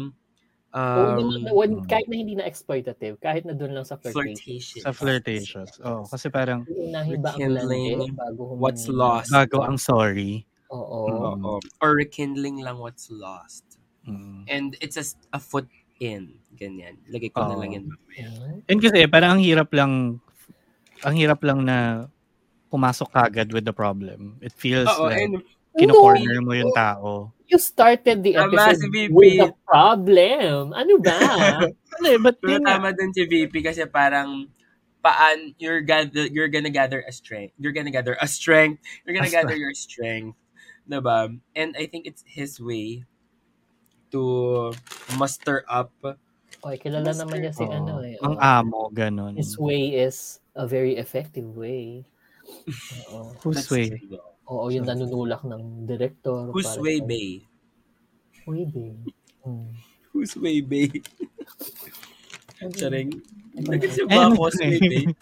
um, 0.73 1.31
naman, 1.33 1.53
when- 1.53 1.85
kahit 1.85 2.09
na 2.09 2.17
hindi 2.17 2.35
na 2.37 2.45
exploitative, 2.49 3.21
kahit 3.21 3.45
na 3.45 3.53
doon 3.53 3.77
lang 3.77 3.87
sa 3.87 3.97
flirtation. 3.97 4.37
flirtatious. 4.37 4.83
sa 4.85 4.93
flirtatious. 4.93 5.71
Oh, 5.85 6.05
kasi 6.09 6.33
parang, 6.33 6.65
Unahin 6.69 7.21
ba 7.21 7.37
ang 7.37 7.53
landi 7.53 8.11
bago 8.13 8.57
humingi? 8.57 8.61
what's 8.61 8.85
lost. 8.89 9.29
bago 9.29 9.61
ang 9.63 9.77
sorry. 9.77 10.49
Oo. 10.73 11.01
Oo. 11.37 11.53
Or 11.85 11.91
rekindling 11.97 12.65
lang 12.65 12.81
what's 12.81 13.13
lost. 13.13 13.77
Mm. 14.09 14.49
And 14.49 14.69
it's 14.81 14.97
a, 14.97 15.05
a 15.37 15.41
foot 15.41 15.69
in. 16.01 16.41
Ganyan. 16.57 16.99
Lagay 17.13 17.31
ko 17.31 17.45
na 17.45 17.55
Oo. 17.55 17.61
lang 17.61 17.71
yan. 17.77 17.85
And 18.67 18.81
kasi 18.81 19.05
parang 19.07 19.39
ang 19.39 19.43
hirap 19.45 19.71
lang 19.71 20.19
ang 21.03 21.15
hirap 21.19 21.45
lang 21.45 21.67
na 21.67 22.09
pumasok 22.73 23.13
kagad 23.13 23.53
with 23.53 23.69
the 23.69 23.75
problem. 23.75 24.41
It 24.41 24.57
feels 24.57 24.89
Oo, 24.89 25.13
like 25.13 25.21
and 25.21 25.45
kino-corner 25.77 26.39
mo 26.43 26.53
yung 26.53 26.73
tao. 26.75 27.33
You 27.49 27.61
started 27.61 28.25
the 28.25 28.33
Tama, 28.33 28.49
episode 28.49 28.81
si 28.81 28.89
VP. 28.89 29.13
with 29.13 29.45
a 29.45 29.53
problem. 29.69 30.73
Ano 30.73 30.97
ba? 31.01 31.19
Ano 31.93 32.07
eh, 32.09 32.17
but 32.17 32.41
Pero 32.41 32.57
yun 32.57 32.65
tama 32.65 32.89
din 32.97 33.13
si 33.13 33.29
VP 33.29 33.53
kasi 33.61 33.85
parang 33.85 34.49
paan 35.05 35.53
you're 35.61 35.85
gather 35.85 36.25
you're 36.33 36.49
gonna 36.49 36.73
gather 36.73 37.05
a 37.05 37.13
strength. 37.13 37.53
You're 37.61 37.77
gonna 37.77 37.93
gather 37.93 38.17
a 38.17 38.25
strength. 38.25 38.81
You're 39.05 39.13
gonna 39.13 39.29
A 39.29 39.37
gather 39.37 39.53
your 39.53 39.77
strength. 39.77 40.41
Diba? 40.89 41.37
And 41.53 41.77
I 41.77 41.85
think 41.93 42.09
it's 42.09 42.25
his 42.25 42.57
way 42.57 43.05
to 44.09 44.73
muster 45.21 45.69
up. 45.69 45.93
Oy, 46.65 46.81
kilala 46.81 47.13
naman 47.13 47.45
niya 47.45 47.53
si 47.53 47.69
Oo. 47.69 47.77
ano 47.77 48.01
eh. 48.01 48.17
ang 48.25 48.41
Oo. 48.41 48.41
amo, 48.41 48.81
ganun. 48.89 49.37
His 49.37 49.61
way 49.61 49.93
is 49.93 50.41
a 50.57 50.65
very 50.65 50.97
effective 50.97 51.53
way. 51.53 52.09
Oo. 53.13 53.37
Whose 53.45 53.69
way? 53.69 53.93
true. 53.93 54.32
Oo, 54.47 54.67
yung 54.69 54.85
nanunulak 54.85 55.43
ng 55.45 55.87
director. 55.87 56.51
Whose 56.51 56.75
para 56.75 56.83
way, 56.83 56.99
sa- 56.99 57.07
Bay? 57.07 57.29
Way, 58.43 58.65
bay. 58.67 58.91
Hmm. 59.43 59.71
Whose 60.11 60.35
way, 60.37 60.61
Bay? 60.61 60.91
Charing. 62.75 63.11
Nag-isip 63.55 64.07
Eh, 64.07 64.13
ba 64.13 64.31
ako 64.31 64.51
sa? 64.51 64.65
Bay? 64.67 65.07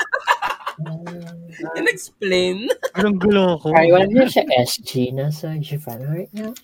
Ah, 0.81 1.77
In-explain? 1.77 2.65
Parang 2.97 3.21
gulo 3.21 3.61
ko. 3.61 3.69
Ay, 3.77 3.93
wala 3.93 4.09
niya 4.09 4.25
siya 4.25 4.49
SG 4.65 5.13
na 5.13 5.29
sa 5.29 5.53
Japan 5.61 6.01
right 6.09 6.33
now. 6.33 6.57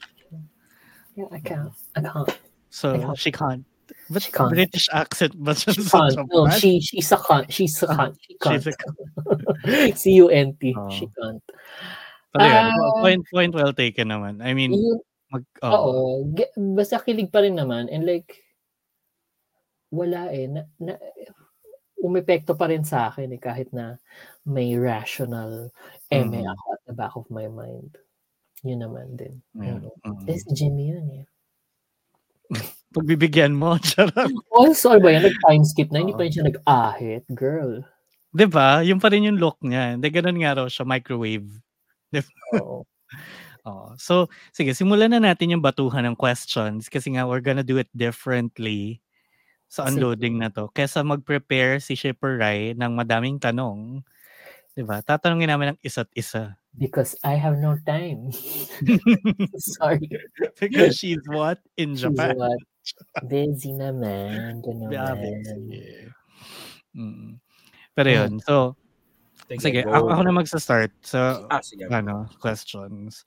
Yeah, 1.12 1.29
I 1.29 1.37
can't. 1.45 1.77
I 1.92 2.01
can't. 2.01 2.33
So, 2.73 2.97
Ikaw. 2.97 3.12
she 3.12 3.29
can't. 3.29 3.69
But 4.09 4.25
She 4.25 4.33
can't. 4.33 4.49
British 4.49 4.88
accent 4.88 5.37
ba 5.37 5.53
siya 5.53 5.77
She 5.77 5.85
sa 5.85 6.09
can't. 6.09 6.33
No, 6.33 6.49
Japan? 6.49 6.57
she, 6.57 6.81
she's 6.81 7.12
a 7.12 7.21
cunt. 7.21 7.53
She's 7.53 7.77
a 7.85 7.92
cunt. 7.92 8.16
She 8.16 8.33
can't. 8.40 8.62
She's 8.64 8.73
a- 8.73 9.97
C-U-N-T. 10.01 10.62
Oh. 10.81 10.88
She 10.88 11.05
can't. 11.12 11.45
Pero 12.37 12.46
yun, 12.46 12.66
Ah. 12.70 13.01
point, 13.01 13.22
point 13.29 13.53
well 13.53 13.72
taken 13.72 14.09
naman. 14.09 14.38
I 14.40 14.53
mean, 14.53 14.72
Yun, 14.72 14.99
mag, 15.29 15.44
Oo. 15.61 15.72
oh, 15.72 16.14
Ge- 16.31 16.53
Basta 16.55 16.99
kilig 16.99 17.29
pa 17.29 17.40
rin 17.40 17.55
naman. 17.55 17.88
And 17.88 18.05
like, 18.05 18.44
wala 19.88 20.29
eh. 20.31 20.46
Na, 20.46 20.64
na, 20.77 20.94
umepekto 21.96 22.55
pa 22.55 22.68
rin 22.68 22.85
sa 22.85 23.09
akin 23.09 23.33
eh, 23.33 23.40
kahit 23.40 23.72
na 23.72 23.96
may 24.44 24.77
rational 24.77 25.72
eme 26.07 26.44
Mhm. 26.44 26.51
ako 26.53 26.64
at 26.70 26.83
the 26.85 26.94
back 26.94 27.14
of 27.16 27.27
my 27.29 27.49
mind. 27.49 27.96
Yun 28.62 28.83
naman 28.83 29.14
din. 29.14 29.40
yeah. 29.55 29.79
Mm. 29.79 29.90
Mm. 30.05 30.25
This 30.25 30.42
Jimmy 30.51 30.90
yun 30.90 31.07
eh. 31.12 31.25
Pagbibigyan 32.94 33.53
mo, 33.53 33.77
charot. 33.87 34.31
Also, 34.51 34.96
ba 34.99 35.09
yan? 35.11 35.27
Nag-time 35.27 35.64
skip 35.66 35.90
na. 35.90 36.01
Hindi 36.01 36.14
Oo. 36.14 36.18
pa 36.18 36.25
rin 36.25 36.33
siya 36.33 36.46
nag-ahit. 36.46 37.25
Girl. 37.31 37.83
'Di 38.33 38.46
ba? 38.46 38.81
Yung 38.85 39.01
pa 39.01 39.09
rin 39.09 39.25
yung 39.27 39.40
look 39.40 39.57
niya. 39.61 39.96
Hindi, 39.96 40.09
ganun 40.12 40.37
nga 40.38 40.57
raw 40.61 40.66
siya, 40.68 40.85
microwave. 40.85 41.49
Oo. 42.62 42.87
Oh, 43.66 43.90
so, 43.98 44.31
sige, 44.55 44.70
simulan 44.79 45.11
na 45.11 45.18
natin 45.18 45.50
yung 45.50 45.64
batuhan 45.64 46.07
ng 46.07 46.14
questions 46.14 46.87
kasi 46.87 47.18
nga 47.18 47.26
we're 47.26 47.42
gonna 47.42 47.66
do 47.66 47.83
it 47.83 47.90
differently 47.98 49.02
sa 49.66 49.90
unloading 49.90 50.38
na 50.38 50.46
to. 50.55 50.70
Kesa 50.70 51.02
mag-prepare 51.02 51.83
si 51.83 51.98
Shipper 51.98 52.38
Rai 52.38 52.79
ng 52.79 52.92
madaming 52.94 53.42
tanong, 53.42 54.07
Diba? 54.76 55.00
Tatanungin 55.00 55.48
namin 55.48 55.72
ang 55.72 55.81
isa't 55.81 56.12
isa. 56.12 56.52
Because 56.76 57.16
I 57.24 57.40
have 57.40 57.57
no 57.57 57.81
time. 57.88 58.29
Sorry. 59.81 60.05
Because 60.61 61.00
she's 61.00 61.24
what? 61.33 61.64
In 61.81 61.96
She's 61.96 62.05
Japan. 62.05 62.37
what? 62.37 62.61
Busy 63.24 63.72
naman. 63.72 64.61
Ganun 64.68 64.92
Yeah, 64.92 65.16
busy. 65.16 66.12
Mm. 66.92 67.40
Pero 67.96 68.09
yun, 68.12 68.33
so, 68.44 68.76
sige, 69.62 69.87
go. 69.87 69.94
ako, 69.94 70.06
ako 70.11 70.22
na 70.26 70.35
magsa-start 70.35 70.92
sa 71.06 71.46
Ah, 71.46 71.62
sige. 71.62 71.87
ano, 71.87 72.26
questions. 72.42 73.22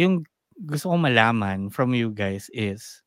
Yung 0.00 0.24
gusto 0.56 0.88
kong 0.92 1.04
malaman 1.04 1.68
from 1.68 1.92
you 1.92 2.08
guys 2.12 2.48
is, 2.52 3.04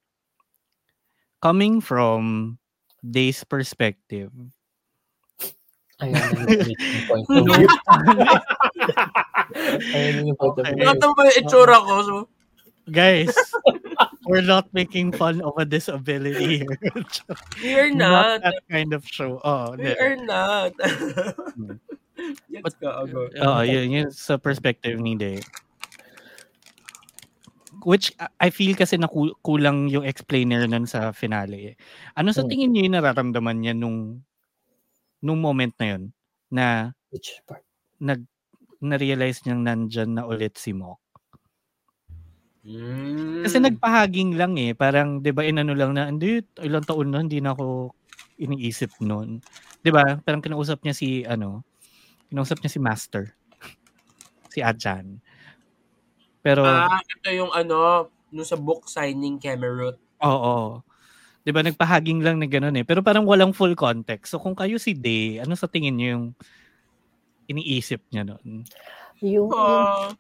coming 1.42 1.82
from 1.82 2.56
Day's 3.02 3.44
perspective, 3.44 4.32
Ayun 6.02 6.18
yung 6.68 7.06
point. 7.08 7.26
Ayun 9.94 10.28
yung 10.34 10.38
point 10.38 10.58
mo 10.58 11.14
ba 11.14 11.24
yung 11.30 11.38
itsura 11.38 11.78
ko? 11.80 11.94
So, 12.04 12.16
guys, 12.90 13.32
we're 14.26 14.42
not 14.42 14.72
making 14.72 15.12
fun 15.12 15.42
of 15.42 15.54
a 15.58 15.66
disability 15.66 16.64
here. 16.64 16.78
we're 17.64 17.92
not 17.92 18.40
not. 18.40 18.44
that 18.44 18.60
kind 18.70 18.94
of 18.94 19.04
show. 19.04 19.40
Oh, 19.44 19.76
We 19.76 19.92
are 19.94 20.16
not. 20.16 20.72
Gets 22.48 22.76
ka, 22.80 23.04
Ago. 23.04 23.28
Oo, 23.28 23.62
yun, 23.62 23.90
yun 23.90 24.08
sa 24.10 24.38
perspective 24.38 24.96
ni 24.96 25.18
Day. 25.18 25.42
Which 27.84 28.16
I 28.40 28.48
feel 28.48 28.80
kasi 28.80 28.96
na 28.96 29.12
ku- 29.12 29.36
kulang 29.44 29.92
yung 29.92 30.08
explainer 30.08 30.64
nun 30.64 30.88
sa 30.88 31.12
finale. 31.12 31.74
eh. 31.74 31.76
Ano 32.16 32.32
sa 32.32 32.48
Hmm. 32.48 32.50
tingin 32.50 32.70
niyo 32.72 32.88
yung 32.88 32.96
nararamdaman 32.96 33.58
niya 33.60 33.74
nung 33.76 34.24
nung 35.20 35.40
moment 35.40 35.76
na 35.80 35.86
yun 35.92 36.04
na 36.48 36.66
Which 37.12 37.44
part? 37.44 37.64
nag 38.00 38.24
na-realize 38.80 39.44
niyang 39.44 39.64
nandyan 39.64 40.16
na 40.16 40.24
ulit 40.24 40.56
si 40.56 40.72
Mok? 40.72 41.00
Mm. 42.64 43.44
Kasi 43.44 43.60
nagpahaging 43.60 44.40
lang 44.40 44.56
eh. 44.56 44.72
Parang, 44.72 45.20
di 45.20 45.36
ba, 45.36 45.44
inano 45.44 45.76
lang 45.76 45.92
na, 45.96 46.08
hindi, 46.08 46.40
ilang 46.64 46.88
taon 46.88 47.12
na, 47.12 47.20
hindi 47.20 47.44
na 47.44 47.52
ako 47.52 47.92
iniisip 48.40 49.04
nun. 49.04 49.44
Di 49.84 49.92
ba? 49.92 50.18
Parang 50.24 50.40
kinausap 50.40 50.80
niya 50.84 50.96
si, 50.96 51.28
ano, 51.28 51.68
kinausap 52.32 52.64
niya 52.64 52.72
si 52.72 52.80
Master. 52.80 53.24
si 54.54 54.64
Ajan. 54.64 55.20
Pero, 56.40 56.64
Ah, 56.64 57.00
ito 57.04 57.30
yung 57.36 57.52
ano, 57.52 58.08
nung 58.32 58.48
sa 58.48 58.56
book 58.56 58.88
signing 58.88 59.38
Camerot. 59.40 60.00
oo. 60.24 60.80
Di 61.44 61.52
ba, 61.52 61.60
nagpahaging 61.60 62.24
lang 62.24 62.40
na 62.40 62.48
gano'n 62.48 62.80
eh. 62.80 62.86
Pero 62.88 63.04
parang 63.04 63.28
walang 63.28 63.52
full 63.52 63.76
context. 63.76 64.32
So, 64.32 64.40
kung 64.40 64.56
kayo 64.56 64.80
si 64.80 64.96
Day, 64.96 65.44
ano 65.44 65.60
sa 65.60 65.68
tingin 65.68 66.00
niyo 66.00 66.08
yung 66.16 66.26
iniisip 67.52 68.00
niya 68.08 68.24
nun? 68.24 68.64
Yung, 69.20 69.52
yung 69.52 69.52
Ah, 69.52 70.16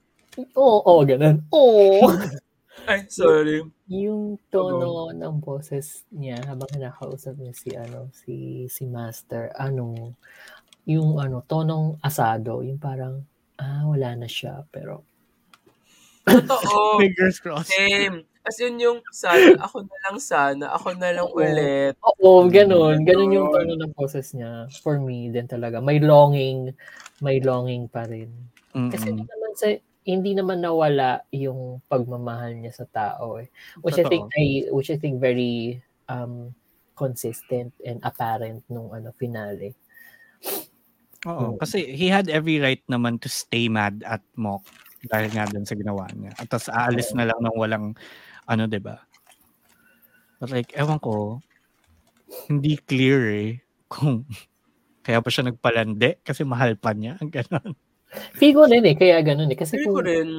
Oo, 0.58 0.82
oh, 0.82 1.02
ganun. 1.06 1.46
Oo. 1.54 2.10
ay, 2.89 3.06
sorry. 3.08 3.63
yung 3.88 4.36
tono 4.50 5.13
ng 5.13 5.36
boses 5.39 6.04
niya 6.10 6.41
habang 6.50 6.67
nakausap 6.76 7.38
niya 7.38 7.54
si 7.56 7.69
ano 7.78 8.10
si 8.12 8.65
si 8.67 8.84
Master 8.89 9.54
ano 9.56 10.17
yung 10.84 11.15
ano 11.22 11.46
tonong 11.46 12.02
asado 12.04 12.60
yung 12.65 12.82
parang 12.82 13.24
ah 13.62 13.86
wala 13.88 14.17
na 14.17 14.28
siya 14.28 14.65
pero 14.74 15.06
Totoo. 16.24 16.98
Fingers 17.04 17.39
crossed. 17.43 17.72
Same. 17.76 18.24
As 18.48 18.56
in 18.63 18.80
yung 18.80 19.00
sana, 19.12 19.60
ako 19.60 19.84
na 19.88 19.98
lang 20.08 20.17
sana, 20.19 20.65
ako 20.76 20.88
na 21.00 21.10
lang 21.15 21.28
Oo. 21.28 21.39
ulit. 21.39 21.96
oo 22.04 22.48
ganun 22.52 23.04
ganun 23.08 23.32
yung 23.32 23.48
tono 23.52 23.80
ng 23.80 23.93
boses 23.96 24.36
niya 24.36 24.67
for 24.84 25.00
me 25.00 25.32
din 25.32 25.48
talaga 25.48 25.80
may 25.80 26.04
longing 26.04 26.76
may 27.24 27.39
longing 27.39 27.88
pa 27.88 28.04
rin 28.04 28.28
kasi 28.91 29.08
Mm-mm. 29.15 29.24
naman 29.24 29.52
sa 29.56 29.67
hindi 30.05 30.35
naman 30.35 30.59
nawala 30.63 31.23
yung 31.31 31.79
pagmamahal 31.87 32.55
niya 32.59 32.73
sa 32.75 32.85
tao 32.87 33.39
eh. 33.39 33.47
Which 33.83 33.97
I 33.99 34.05
Totoo. 34.05 34.09
think 34.09 34.25
I 34.35 34.45
which 34.71 34.91
I 34.91 34.97
think 34.99 35.19
very 35.23 35.79
um 36.11 36.53
consistent 36.95 37.73
and 37.81 37.99
apparent 38.05 38.63
nung 38.69 38.91
ano 38.93 39.11
finale. 39.17 39.73
Oo, 41.27 41.55
Mm. 41.55 41.59
kasi 41.59 41.87
he 41.95 42.11
had 42.11 42.27
every 42.27 42.59
right 42.59 42.83
naman 42.91 43.15
to 43.23 43.31
stay 43.31 43.71
mad 43.71 44.03
at 44.03 44.19
Mok 44.35 44.63
dahil 45.07 45.31
nga 45.31 45.47
dun 45.47 45.63
sa 45.63 45.75
ginawa 45.75 46.07
niya. 46.11 46.35
At 46.35 46.51
tapos 46.51 46.67
aalis 46.67 47.15
na 47.15 47.27
lang 47.31 47.39
ng 47.39 47.55
walang, 47.55 47.85
ano, 48.47 48.63
'di 48.67 48.79
ba 48.83 49.03
But 50.41 50.49
like, 50.53 50.73
ewan 50.77 50.97
ko, 51.01 51.41
hindi 52.49 52.77
clear 52.81 53.21
eh 53.33 53.51
kung 53.91 54.25
kaya 55.05 55.19
pa 55.23 55.29
siya 55.31 55.49
nagpalande 55.51 56.19
kasi 56.25 56.43
mahal 56.47 56.75
pa 56.79 56.93
niya. 56.95 57.17
Ganon. 57.35 57.75
Feel 58.34 58.54
ko 58.54 58.63
rin 58.65 58.84
eh, 58.84 58.95
kaya 58.95 59.19
ganun 59.19 59.49
eh. 59.49 59.58
Kasi 59.58 59.78
Feel 59.78 59.86
ko 59.88 59.93
kung, 59.93 60.06
rin. 60.06 60.30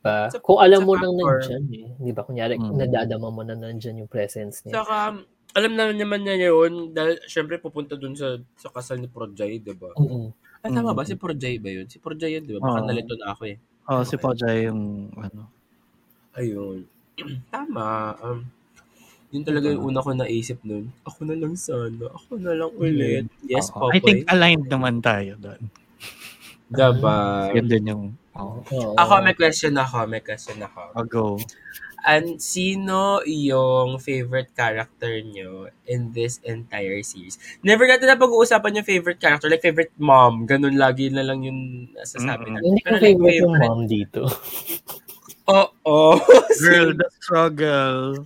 ba, 0.00 0.28
Sa- 0.28 0.40
kung 0.40 0.58
alam 0.58 0.82
sa 0.82 0.86
mo 0.86 0.92
nang 0.94 1.14
nandyan 1.14 1.64
eh. 1.70 1.86
Di 1.96 2.10
ba? 2.10 2.22
Kunyari, 2.22 2.54
Mm. 2.56 2.74
nadadama 2.74 3.28
mo 3.28 3.42
na 3.42 3.54
nandyan 3.54 4.00
yung 4.00 4.10
presence 4.10 4.64
niya. 4.64 4.80
Saka, 4.80 5.22
alam 5.50 5.72
na 5.74 5.90
naman 5.90 6.22
niya 6.22 6.48
yun, 6.48 6.90
dahil 6.90 7.18
syempre 7.24 7.58
pupunta 7.58 7.94
dun 7.94 8.14
sa 8.14 8.34
sa 8.54 8.70
kasal 8.70 8.98
ni 8.98 9.06
Projay, 9.06 9.58
di 9.58 9.74
ba? 9.74 9.90
Mm-mm. 9.94 10.30
Ah, 10.60 10.68
tama 10.68 10.90
Mm. 10.90 10.96
ba? 10.96 11.02
Si 11.02 11.14
Projay 11.14 11.56
ba 11.56 11.68
yun? 11.68 11.86
Si 11.86 11.96
Projay 11.96 12.36
yun, 12.36 12.44
di 12.44 12.54
ba? 12.54 12.62
Baka 12.62 12.80
Oo. 12.80 12.86
nalito 12.86 13.14
na 13.16 13.32
ako 13.32 13.42
eh. 13.46 13.56
Oh, 13.86 14.02
si 14.02 14.14
Okay. 14.14 14.22
Poja 14.22 14.48
yung, 14.54 14.80
ano, 15.14 15.50
Ayun. 16.32 16.86
Tama. 17.50 18.14
Um, 18.22 18.46
yun 19.30 19.42
talaga 19.42 19.66
yung 19.68 19.82
una 19.84 19.98
ko 19.98 20.10
naisip 20.12 20.62
nun. 20.62 20.94
Ako 21.02 21.22
na 21.22 21.34
lang 21.34 21.54
sana. 21.54 22.06
Ako 22.08 22.38
na 22.38 22.54
lang 22.54 22.70
ulit. 22.72 23.26
Yes, 23.42 23.66
oo. 23.70 23.86
Popoy. 23.86 23.94
I 23.94 24.00
think 24.00 24.20
aligned 24.26 24.66
naman 24.66 25.02
tayo 25.02 25.34
doon. 25.36 25.58
Diba? 26.70 27.50
Yun 27.50 27.66
din 27.66 27.84
yung, 27.90 28.02
oh. 28.38 28.62
Ako, 28.94 29.26
may 29.26 29.34
question 29.34 29.74
ako. 29.74 30.06
May 30.06 30.22
question 30.22 30.62
ako. 30.62 30.94
I'll 30.94 31.10
go. 31.10 31.36
And 32.00 32.40
sino 32.40 33.20
yung 33.28 34.00
favorite 34.00 34.56
character 34.56 35.20
nyo 35.20 35.68
in 35.84 36.16
this 36.16 36.40
entire 36.48 37.04
series? 37.04 37.36
Never 37.60 37.84
natin 37.84 38.08
na 38.08 38.16
pag-uusapan 38.16 38.80
yung 38.80 38.88
favorite 38.88 39.20
character, 39.20 39.52
like 39.52 39.60
favorite 39.60 39.92
mom. 40.00 40.48
Ganun 40.48 40.80
lagi 40.80 41.12
na 41.12 41.20
lang 41.20 41.44
yung 41.44 41.92
nasasabi 41.92 42.48
Mm-mm. 42.48 42.54
natin. 42.56 42.68
Hindi 42.72 42.80
ko 42.80 42.88
Pero 42.88 42.96
like 42.96 43.04
favorite 43.04 43.40
yung 43.44 43.56
mom 43.60 43.80
dito. 43.84 44.22
Oo. 45.50 45.98
Girl, 46.62 46.90
the 46.96 47.08
struggle. 47.20 48.24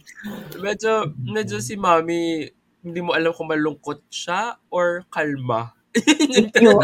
medyo, 0.61 1.11
medyo 1.19 1.59
si 1.59 1.75
mami, 1.75 2.47
hindi 2.85 3.01
mo 3.01 3.17
alam 3.17 3.33
kung 3.35 3.51
malungkot 3.51 4.07
siya 4.13 4.61
or 4.71 5.03
kalma. 5.11 5.75
Oo, 5.95 6.83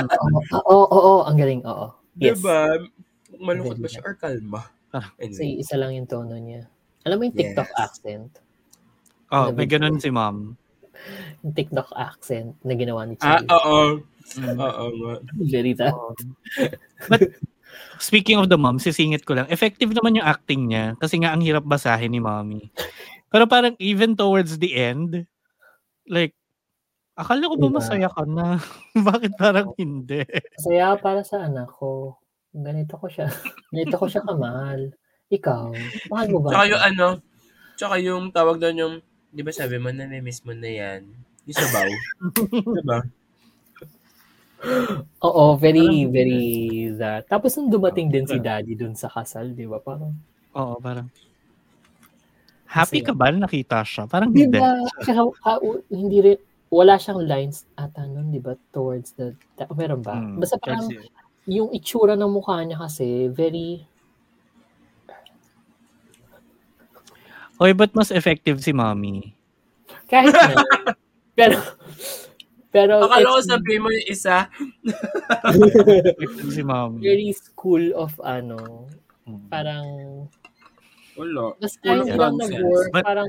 oo, 0.70 0.86
oo, 0.90 1.14
ang 1.26 1.36
galing, 1.38 1.62
oo. 1.66 1.90
Yes. 2.18 2.38
Diba? 2.38 2.78
Malungkot 3.40 3.78
ba 3.80 3.88
Galing 3.88 3.92
siya 3.92 4.02
or 4.06 4.14
kalma? 4.18 4.62
Ah. 4.90 5.06
Anyway. 5.22 5.62
isa 5.62 5.78
lang 5.78 5.94
yung 5.94 6.06
tono 6.10 6.34
niya. 6.34 6.66
Alam 7.06 7.16
mo 7.16 7.22
yung 7.30 7.38
TikTok 7.38 7.70
Yes. 7.70 7.78
accent? 7.78 8.30
Oh, 9.30 9.54
may 9.54 9.64
ganun 9.70 10.02
si 10.02 10.10
mom. 10.10 10.58
Yung 11.46 11.54
TikTok 11.54 11.94
accent 11.94 12.58
na 12.66 12.74
ginawa 12.74 13.06
ni 13.06 13.14
Ah, 13.22 13.38
Chase. 13.40 13.46
oo. 13.48 13.78
Mm. 14.36 14.58
Oo. 14.58 14.84
Very 15.46 15.72
that. 15.78 15.94
But 17.08 17.34
speaking 18.02 18.36
of 18.38 18.50
the 18.50 18.58
mom, 18.58 18.82
sisingit 18.82 19.24
ko 19.24 19.38
lang. 19.38 19.46
Effective 19.48 19.94
naman 19.94 20.18
yung 20.18 20.26
acting 20.26 20.68
niya 20.70 20.98
kasi 20.98 21.22
nga 21.22 21.32
ang 21.32 21.40
hirap 21.40 21.64
basahin 21.64 22.10
ni 22.12 22.20
mommy. 22.20 22.68
Pero 23.30 23.46
parang 23.46 23.78
even 23.78 24.18
towards 24.18 24.58
the 24.58 24.74
end, 24.74 25.24
like, 26.10 26.34
akala 27.20 27.50
ko 27.52 27.54
ba 27.60 27.68
Diba? 27.68 27.76
masaya 27.78 28.08
ka 28.08 28.24
na? 28.24 28.56
Bakit 29.08 29.32
parang 29.36 29.68
hindi? 29.76 30.24
Masaya 30.56 30.96
para 30.96 31.20
sa 31.22 31.44
anak 31.44 31.68
ko. 31.76 32.16
Ganito 32.50 32.96
ko 32.96 33.06
siya. 33.06 33.28
Ganito 33.70 33.94
ko 34.00 34.06
siya 34.08 34.24
kamahal. 34.24 34.90
Ikaw, 35.30 35.70
mahal 36.10 36.26
mo 36.34 36.38
ba? 36.42 36.50
Tsaka 36.50 36.64
yung 36.66 36.82
ano, 36.82 37.06
tsaka 37.78 37.94
yung 38.02 38.24
tawag 38.34 38.58
doon 38.58 38.76
yung, 38.82 38.94
di 39.30 39.46
ba 39.46 39.54
sabi 39.54 39.78
mo 39.78 39.94
na 39.94 40.10
miss 40.18 40.42
mo 40.42 40.50
na 40.50 40.66
yan? 40.66 41.06
Yung 41.46 41.56
sabaw. 41.56 41.88
diba? 42.82 42.98
Oo, 45.24 45.56
very, 45.56 46.04
very 46.10 46.44
that. 46.98 47.24
Tapos 47.30 47.56
nung 47.56 47.72
dumating 47.72 48.12
din 48.12 48.26
si 48.28 48.36
daddy 48.36 48.76
dun 48.76 48.92
sa 48.92 49.08
kasal, 49.08 49.54
di 49.54 49.64
ba? 49.64 49.80
Parang, 49.80 50.12
Oo, 50.52 50.76
parang, 50.82 51.06
happy 52.66 53.00
Masaya. 53.00 53.08
ka 53.08 53.12
ba 53.14 53.26
na 53.30 53.46
nakita 53.46 53.78
siya? 53.86 54.04
Parang 54.10 54.28
di 54.34 54.44
hindi. 54.44 54.58
ba? 54.58 54.76
Ah, 55.46 55.58
w- 55.62 55.86
hindi 55.88 56.18
rin, 56.20 56.38
wala 56.70 56.94
siyang 56.94 57.26
lines 57.26 57.66
ata 57.74 58.06
nun, 58.06 58.30
di 58.30 58.38
ba? 58.38 58.54
Towards 58.70 59.12
the, 59.12 59.34
ta- 59.54 59.66
meron 59.74 60.00
ba? 60.00 60.14
Mm, 60.14 60.38
Basta 60.38 60.54
parang, 60.56 60.86
kasi- 60.86 61.10
yung 61.44 61.68
itsura 61.70 62.14
ng 62.14 62.30
mukha 62.30 62.62
niya 62.62 62.78
kasi, 62.78 63.26
very, 63.28 63.82
Oy, 67.58 67.76
ba't 67.76 67.92
mas 67.92 68.08
effective 68.08 68.56
si 68.56 68.72
mommy? 68.72 69.36
kahit 70.08 70.32
na, 70.32 70.56
pero, 71.38 71.60
pero, 72.70 73.04
Akala 73.04 73.36
ko 73.36 73.40
sabihin 73.44 73.84
mo 73.84 73.90
yung 73.90 74.08
isa. 74.08 74.48
Effective 75.44 76.50
si 76.50 76.62
mommy. 76.62 76.98
very 77.00 77.30
school 77.30 77.92
of, 77.94 78.14
ano, 78.20 78.88
Mm. 79.20 79.46
parang, 79.46 79.86
Wala. 81.14 81.52
of 81.54 81.76
hindi 81.76 82.16
lang 82.16 82.34
nag-work, 82.40 82.88
But- 82.90 83.04
parang, 83.04 83.28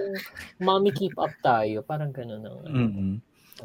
mommy 0.57 0.89
keep 0.89 1.13
up 1.15 1.33
tayo, 1.41 1.83
parang 1.83 2.09
gano'n 2.09 2.41
ang, 2.41 2.57
ano. 2.63 2.77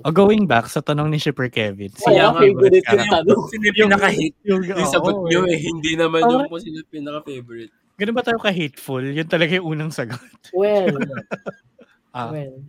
O 0.05 0.13
going 0.13 0.45
back 0.45 0.69
sa 0.69 0.85
tanong 0.85 1.09
ni 1.09 1.17
Shipper 1.17 1.49
Kevin. 1.49 1.89
Kaya 1.97 2.29
nga, 2.29 2.37
nga, 2.37 2.41
favorite 2.43 2.85
yung 2.85 3.09
tanong. 3.09 3.41
Sino 3.53 3.63
yung 3.65 3.77
pinaka-hit? 3.89 4.35
Yung, 4.45 4.63
Yung 4.67 4.91
sagot 4.93 5.15
oo, 5.17 5.29
nyo 5.31 5.41
eh. 5.49 5.57
hindi 5.57 5.93
naman 5.97 6.21
yung 6.29 6.51
kung 6.51 6.61
sino 6.61 6.85
yung 6.85 6.93
pinaka-favorite. 6.93 7.73
Ganun 7.97 8.17
ba 8.17 8.25
tayo 8.27 8.37
ka-hateful? 8.37 9.01
Yun 9.01 9.29
talaga 9.31 9.57
yung 9.57 9.67
unang 9.73 9.93
sagot. 9.95 10.21
Well, 10.53 10.93
Ah, 12.17 12.33
well. 12.33 12.65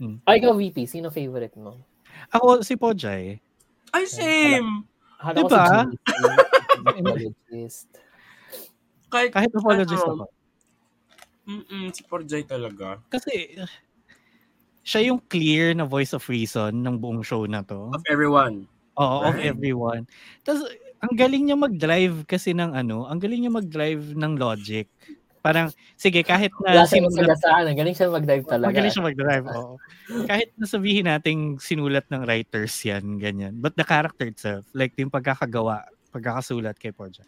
Hmm. 0.00 0.16
Ay, 0.24 0.40
ikaw, 0.40 0.56
VP, 0.56 0.88
sino 0.88 1.12
favorite 1.12 1.52
mo? 1.60 1.76
Ako, 2.32 2.64
si 2.64 2.80
Pojay. 2.80 3.36
Ay, 3.92 4.04
same! 4.08 4.88
Ko 5.20 5.36
Diba? 5.36 5.84
si 5.84 5.96
Apologist. 6.80 7.88
Kahit, 9.12 9.30
Kahit 9.36 9.52
apologist 9.52 10.00
ano, 10.06 10.24
ako. 10.24 10.24
Mm-mm, 11.50 11.90
si 11.90 12.02
Porjay 12.06 12.46
talaga. 12.46 13.02
Kasi, 13.10 13.58
siya 14.90 15.14
yung 15.14 15.22
clear 15.30 15.70
na 15.78 15.86
voice 15.86 16.10
of 16.10 16.26
reason 16.26 16.82
ng 16.82 16.98
buong 16.98 17.22
show 17.22 17.46
na 17.46 17.62
to. 17.62 17.94
Of 17.94 18.02
everyone. 18.10 18.66
Oo, 18.98 19.30
of 19.30 19.38
Right. 19.38 19.54
everyone. 19.54 20.02
Tapos, 20.42 20.66
ang 21.00 21.14
galing 21.14 21.46
niya 21.46 21.56
mag-drive 21.56 22.26
kasi 22.26 22.50
ng 22.52 22.74
ano, 22.74 23.06
ang 23.06 23.22
galing 23.22 23.46
niya 23.46 23.54
mag-drive 23.54 24.18
ng 24.18 24.34
logic. 24.34 24.90
Parang, 25.40 25.72
sige, 25.96 26.20
kahit 26.26 26.52
Wala 26.60 26.84
na 26.84 26.90
siya 26.90 27.00
sinulat. 27.06 27.40
Ang 27.64 27.78
galing 27.78 27.96
siya 27.96 28.08
mag-dive 28.12 28.44
talaga. 28.44 28.68
magaling 28.68 28.92
siya 28.92 29.06
mag-drive, 29.08 29.46
oo. 29.48 29.74
Kahit 30.28 30.48
nasabihin 30.60 31.06
nating 31.08 31.56
sinulat 31.62 32.04
ng 32.12 32.26
writers 32.28 32.74
yan, 32.84 33.16
ganyan. 33.16 33.56
But 33.56 33.78
the 33.78 33.86
character 33.86 34.28
itself, 34.28 34.68
like 34.76 34.92
yung 35.00 35.08
pagkakagawa, 35.08 35.86
pagkakasulat 36.12 36.76
kay 36.76 36.92
Porja. 36.92 37.24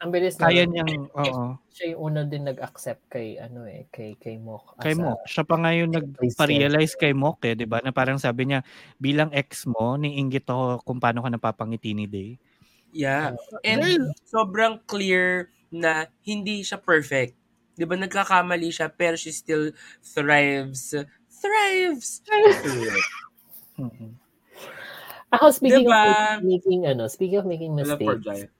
Ang 0.00 0.10
bilis 0.16 0.40
na. 0.40 0.48
Kaya 0.48 0.64
niyang, 0.64 1.12
oo. 1.12 1.60
Siya 1.68 1.92
yung 1.92 2.00
una 2.00 2.24
din 2.24 2.48
nag-accept 2.48 3.12
kay, 3.12 3.36
ano 3.36 3.68
eh, 3.68 3.84
kay, 3.92 4.16
kay 4.16 4.40
Mok. 4.40 4.80
Kay 4.80 4.96
a- 4.96 5.00
Mok. 5.00 5.28
Siya 5.28 5.44
pa 5.44 5.60
nga 5.60 5.76
yung 5.76 5.92
nagpa-realize 5.92 6.96
kay 6.96 7.12
Mok 7.12 7.44
eh, 7.44 7.52
di 7.52 7.68
ba? 7.68 7.84
Na 7.84 7.92
parang 7.92 8.16
sabi 8.16 8.48
niya, 8.48 8.64
bilang 8.96 9.28
ex 9.36 9.68
mo, 9.68 10.00
niinggit 10.00 10.48
ako 10.48 10.80
kung 10.88 10.98
paano 10.98 11.20
ka 11.20 11.28
napapangiti 11.28 11.92
ni 11.92 12.08
Day. 12.08 12.40
Yeah. 12.96 13.36
And 13.62 14.10
sobrang 14.26 14.82
clear 14.88 15.52
na 15.70 16.10
hindi 16.26 16.66
siya 16.66 16.82
perfect. 16.82 17.38
'Di 17.78 17.86
ba 17.86 17.94
nagkakamali 17.94 18.66
siya 18.74 18.90
pero 18.90 19.14
she 19.14 19.30
still 19.30 19.70
thrives. 20.02 20.90
Thrives. 21.30 22.20
Mm-mm. 23.78 24.18
Ako, 25.30 25.54
speaking 25.54 25.86
Diba? 25.86 26.02
of 26.36 26.42
making, 26.42 26.80
ano, 26.90 27.06
speaking 27.06 27.38
of 27.38 27.46
making 27.46 27.70
mistakes. 27.78 28.50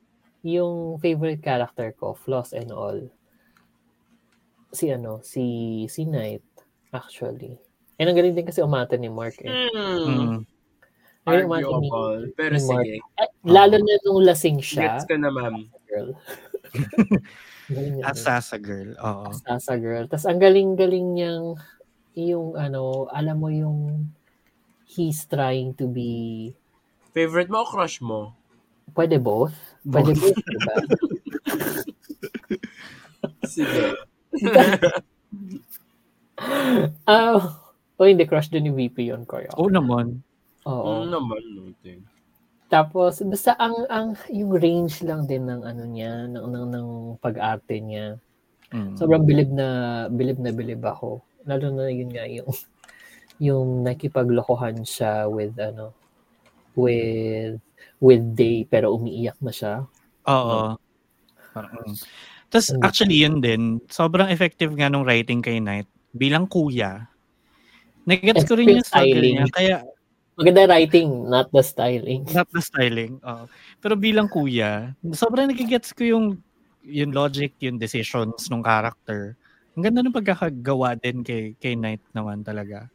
Yung 0.42 0.96
favorite 0.98 1.44
character 1.44 1.92
ko, 1.92 2.16
flaws 2.16 2.52
and 2.56 2.72
all, 2.72 2.96
si 4.72 4.88
ano, 4.88 5.20
si 5.20 5.84
si 5.90 6.06
Knight, 6.06 6.44
actually. 6.92 7.58
And 8.00 8.08
ang 8.08 8.16
galing 8.16 8.32
din 8.32 8.48
kasi 8.48 8.64
umata 8.64 8.96
ni 8.96 9.12
Mark 9.12 9.36
eh. 9.44 9.50
Hmm. 9.50 10.08
Mm. 10.08 10.36
Ang 11.28 11.32
galing 11.36 11.48
umata 11.52 11.60
ni, 11.60 11.88
Arguable. 11.90 12.22
Pero 12.32 12.54
ni 12.56 12.64
Mark. 12.64 12.86
sige. 12.88 12.96
Eh, 13.20 13.30
lalo 13.44 13.76
na 13.76 13.94
nung 14.08 14.24
lasing 14.24 14.58
siya, 14.64 14.96
Gets 14.96 15.04
ka 15.04 15.16
na, 15.20 15.28
ma'am. 15.28 15.68
girl. 15.84 16.16
Asasa 18.08 18.58
girl, 18.58 18.96
oo. 18.98 19.30
Sasa 19.46 19.78
girl. 19.78 20.08
Tapos 20.10 20.26
ang 20.26 20.40
galing-galing 20.42 21.06
niyang 21.14 21.54
yung 22.18 22.58
ano, 22.58 23.06
alam 23.12 23.36
mo 23.38 23.46
yung 23.52 24.10
he's 24.90 25.22
trying 25.30 25.70
to 25.78 25.86
be 25.86 26.50
Favorite 27.10 27.50
mo 27.50 27.62
o 27.62 27.66
crush 27.66 27.98
mo? 28.02 28.34
Pwede 28.94 29.16
both. 29.18 29.54
Pwede 29.86 30.12
both, 30.16 30.38
diba? 30.38 30.74
Sige. 33.52 33.94
Ah, 37.04 37.36
oh, 38.00 38.08
hindi 38.08 38.24
crush 38.24 38.48
din 38.48 38.64
ni 38.64 38.72
VP 38.72 39.12
yun, 39.12 39.28
Koyo. 39.28 39.52
Oo 39.60 39.68
naman. 39.68 40.24
Oo. 40.64 41.04
Oo 41.04 41.04
naman, 41.04 41.42
no. 41.52 41.68
thing. 41.84 42.00
Tapos 42.70 43.18
basta 43.26 43.58
ang 43.58 43.76
ang 43.90 44.14
yung 44.30 44.54
range 44.54 45.02
lang 45.02 45.26
din 45.26 45.44
ng 45.44 45.66
ano 45.66 45.84
niya, 45.84 46.30
ng 46.30 46.46
ng, 46.48 46.66
ng 46.70 46.88
pag-arte 47.18 47.76
niya. 47.82 48.16
Mm. 48.70 48.94
Sobrang 48.94 49.26
bilib 49.26 49.50
na 49.50 49.68
bilib 50.06 50.38
na 50.38 50.54
bilib 50.54 50.80
ako. 50.80 51.20
Lalo 51.44 51.66
na 51.74 51.90
yun 51.90 52.08
nga 52.14 52.24
yung 52.30 52.48
yung 53.42 53.68
nakipaglokohan 53.82 54.86
siya 54.86 55.26
with 55.26 55.52
ano 55.58 55.90
with 56.78 57.58
with 58.00 58.24
Day 58.34 58.64
pero 58.66 58.96
umiiyak 58.96 59.36
na 59.44 59.52
siya. 59.52 59.74
Oo. 60.26 60.76
Parang, 61.52 61.72
mm. 61.86 61.96
Tapos 62.50 62.68
Mm. 62.74 62.82
actually 62.82 63.18
yun 63.22 63.36
din, 63.38 63.62
sobrang 63.86 64.26
effective 64.28 64.74
nga 64.74 64.90
nung 64.90 65.06
writing 65.06 65.38
kay 65.38 65.62
Knight 65.62 65.86
bilang 66.10 66.50
kuya. 66.50 67.06
Nagets 68.08 68.42
ko 68.48 68.58
rin 68.58 68.74
yung 68.74 68.82
struggle 68.82 69.20
Styling. 69.22 69.36
niya. 69.38 69.46
Kaya, 69.54 69.76
Maganda 70.40 70.64
writing, 70.72 71.28
not 71.28 71.52
the 71.52 71.60
styling. 71.60 72.24
not 72.32 72.48
the 72.50 72.64
styling. 72.64 73.20
oo. 73.20 73.44
Pero 73.78 73.94
bilang 73.94 74.26
kuya, 74.26 74.96
sobrang 75.12 75.52
nagigets 75.52 75.92
ko 75.92 76.02
yung 76.08 76.26
yung 76.82 77.12
logic, 77.12 77.52
yung 77.60 77.76
decisions 77.76 78.48
ng 78.48 78.64
character. 78.64 79.36
Ang 79.76 79.84
ganda 79.84 80.00
ng 80.00 80.16
pagkakagawa 80.16 80.96
din 80.96 81.20
kay, 81.20 81.52
kay 81.60 81.76
Knight 81.76 82.00
naman 82.16 82.40
talaga. 82.40 82.88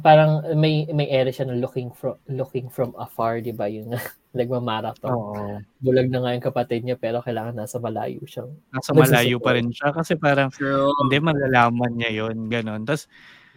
Parang 0.00 0.40
may 0.56 0.88
may 0.94 1.08
ere 1.12 1.28
siya 1.34 1.44
na 1.50 1.56
looking 1.60 1.92
from 1.92 2.16
looking 2.30 2.72
from 2.72 2.96
afar, 2.96 3.44
'di 3.44 3.52
ba? 3.52 3.68
Yung 3.68 3.92
nagmamarathon. 4.38 5.12
Oo. 5.12 5.64
Bulag 5.84 6.08
na 6.08 6.18
nga 6.24 6.32
yung 6.34 6.46
kapatid 6.46 6.82
niya 6.86 6.96
pero 6.96 7.20
kailangan 7.20 7.54
nasa 7.58 7.76
malayo 7.82 8.22
siyang. 8.24 8.54
Nasa 8.72 8.92
malayo 8.96 9.36
pa 9.42 9.52
rin 9.56 9.68
siya 9.74 9.92
kasi 9.92 10.16
parang 10.16 10.48
True. 10.56 10.92
hindi 11.02 11.16
malalaman 11.20 11.92
niya 11.98 12.10
yon 12.24 12.48
ganon. 12.48 12.82
Tapos 12.88 13.06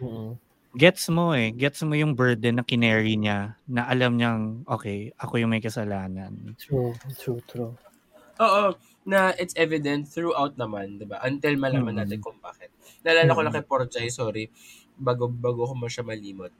Mm. 0.00 0.38
gets 0.76 1.08
mo 1.08 1.32
eh, 1.32 1.48
gets 1.56 1.80
mo 1.80 1.96
yung 1.96 2.12
burden 2.12 2.60
na 2.60 2.64
kinary 2.64 3.16
niya 3.16 3.56
na 3.64 3.88
alam 3.88 4.20
niyang, 4.20 4.68
okay, 4.68 5.08
ako 5.16 5.40
yung 5.40 5.48
may 5.56 5.64
kasalanan. 5.64 6.58
True, 6.58 6.92
true, 7.16 7.40
true. 7.46 7.72
Oo, 8.40 8.64
na 9.06 9.32
it's 9.38 9.54
evident 9.58 10.06
throughout 10.10 10.54
naman, 10.58 10.98
'di 10.98 11.06
ba? 11.10 11.22
Until 11.26 11.56
malaman 11.58 11.94
Mm. 11.94 12.02
natin 12.04 12.18
kung 12.22 12.38
bakit. 12.42 12.70
Naalala 13.06 13.34
ko 13.36 13.40
Mm. 13.40 13.46
lang 13.46 13.54
kay 13.56 13.66
Porchay, 13.66 14.08
sorry, 14.12 14.50
bago 14.98 15.30
bago 15.30 15.64
ko 15.70 15.74
mo 15.78 15.86
siya 15.86 16.04
malimot. 16.04 16.52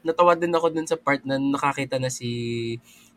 Natawa 0.00 0.32
din 0.32 0.54
ako 0.56 0.72
dun 0.72 0.88
sa 0.88 0.96
part 0.96 1.20
na 1.28 1.36
nakakita 1.36 2.00
na 2.00 2.08
si 2.08 2.30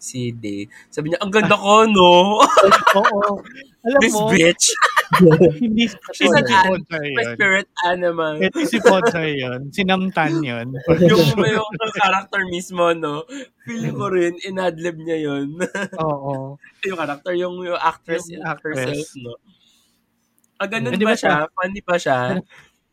si 0.04 0.36
Day. 0.36 0.68
Sabi 0.92 1.16
niya, 1.16 1.24
ang 1.24 1.32
ganda 1.32 1.56
ko, 1.56 1.88
no? 1.88 2.44
Oo. 3.00 3.40
Alam 3.88 4.00
This 4.04 4.12
mo, 4.12 4.28
bitch. 4.28 4.68
hindi 5.64 5.88
She's 6.12 6.28
an 6.28 6.44
si 6.44 6.52
an- 6.52 6.68
Podsay 6.68 7.08
My 7.16 7.26
spirit 7.40 7.68
animal. 7.88 8.36
Hindi 8.44 8.64
si 8.68 8.84
Podsay 8.84 9.40
yun. 9.40 9.72
Sinamtan 9.72 10.44
yun. 10.44 10.76
yung, 11.08 11.24
yung 11.40 11.94
character 11.96 12.44
mismo, 12.52 12.92
no? 12.92 13.24
Feeling 13.64 13.96
ko 13.96 14.12
rin, 14.12 14.36
inadlib 14.44 15.00
niya 15.00 15.18
yun. 15.24 15.56
Oo. 16.04 16.60
yung 16.84 17.00
character, 17.00 17.32
yung, 17.40 17.56
yung 17.64 17.80
actress, 17.80 18.28
Yung 18.28 18.44
yung 18.44 18.44
actress. 18.44 18.76
herself, 18.84 19.08
no? 19.24 19.40
Ah, 20.60 20.68
ganun 20.68 21.00
Hindi 21.00 21.08
ba 21.08 21.16
ba 21.16 21.20
siya? 21.20 21.36
Funny 21.48 21.82
pa 21.82 21.96
siya? 21.96 22.20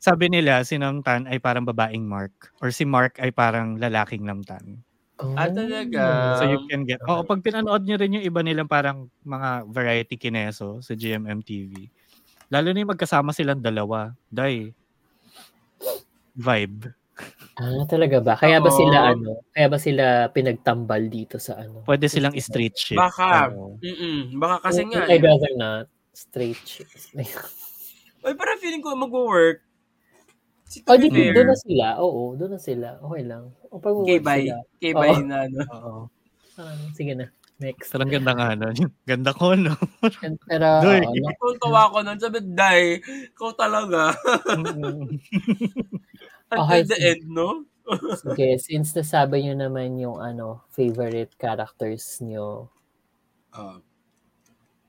Sabi 0.01 0.33
nila, 0.33 0.65
si 0.65 0.81
Namtan 0.81 1.29
ay 1.29 1.37
parang 1.45 1.69
babaeng 1.69 2.09
Mark. 2.09 2.57
Or 2.65 2.73
si 2.73 2.89
Mark 2.89 3.21
ay 3.21 3.37
parang 3.37 3.77
lalaking 3.77 4.25
Namtan. 4.25 4.81
Ah, 5.37 5.53
talaga? 5.53 6.41
So 6.41 6.49
you 6.49 6.65
can 6.65 6.89
get... 6.89 7.05
Oo, 7.05 7.21
pag 7.29 7.45
pinanood 7.45 7.85
nyo 7.85 8.01
rin 8.01 8.17
yung 8.17 8.25
iba 8.25 8.41
nilang 8.41 8.65
parang 8.65 9.13
mga 9.21 9.69
variety 9.69 10.17
kineso 10.17 10.81
sa 10.81 10.97
GMM 10.97 11.45
TV. 11.45 11.93
Lalo 12.49 12.73
na 12.73 12.81
yung 12.81 12.93
magkasama 12.97 13.37
silang 13.37 13.61
dalawa. 13.61 14.17
Day. 14.33 14.73
Vibe. 16.33 16.97
Ah, 17.61 17.85
talaga 17.85 18.25
ba? 18.25 18.35
Kaya 18.41 18.57
ba 18.65 18.73
Oo. 18.73 18.79
sila 18.81 18.99
ano? 19.13 19.45
Kaya 19.53 19.69
ba 19.69 19.77
sila 19.77 20.05
pinagtambal 20.33 21.13
dito 21.13 21.37
sa 21.37 21.61
ano? 21.61 21.85
Pwede 21.85 22.09
silang 22.09 22.33
straight 22.41 22.81
ship. 22.81 22.97
Baka. 22.97 23.53
Oo. 23.53 23.77
Mm-mm. 23.85 24.41
Baka 24.41 24.65
kasi 24.65 24.89
nga. 24.89 25.05
I'd 25.05 25.21
eh. 25.21 25.29
rather 25.29 25.53
not. 25.61 25.87
Straight 26.17 26.59
chicks. 26.65 27.13
Ay, 28.25 28.33
parang 28.33 28.57
feeling 28.57 28.81
ko 28.81 28.97
mag-work. 28.97 29.61
Si 30.71 30.79
oh, 30.87 30.95
di, 30.95 31.11
doon 31.11 31.49
na 31.51 31.57
sila. 31.59 31.87
Oo, 31.99 32.39
doon 32.39 32.55
na 32.55 32.61
sila. 32.63 32.89
Okay 33.03 33.23
lang. 33.27 33.51
O 33.75 33.83
pag 33.83 33.91
Okay, 33.91 34.23
work 34.23 34.27
bye. 34.31 34.39
sila. 34.47 34.57
Okay, 34.79 34.93
bye 34.95 35.11
Oo. 35.19 35.27
na, 35.27 35.39
no? 35.51 35.61
Oo. 35.77 35.95
Ah, 36.55 36.77
sige 36.95 37.13
na. 37.19 37.27
Next. 37.61 37.93
Parang 37.93 38.09
ganda 38.09 38.33
nga 38.33 38.57
no? 38.57 38.73
Ganda 39.05 39.37
ko, 39.37 39.53
no? 39.53 39.75
Pero, 40.49 40.69
Doy. 40.87 41.03
oo, 41.05 41.13
na- 41.13 41.37
Kung 41.37 41.59
tawa 41.61 41.93
ko 41.93 41.99
nun, 42.01 42.17
sabi, 42.17 42.39
Day, 42.47 43.03
ikaw 43.35 43.51
talaga. 43.53 44.15
Until 44.49 45.11
Okay, 46.57 46.81
the 46.87 46.99
end, 46.99 47.29
no? 47.29 47.67
sige, 48.17 48.59
since 48.63 48.95
nasabi 48.95 49.43
nyo 49.45 49.55
naman 49.67 49.99
yung 49.99 50.19
ano, 50.23 50.63
favorite 50.71 51.35
characters 51.37 52.23
nyo, 52.23 52.71
Ah. 53.51 53.83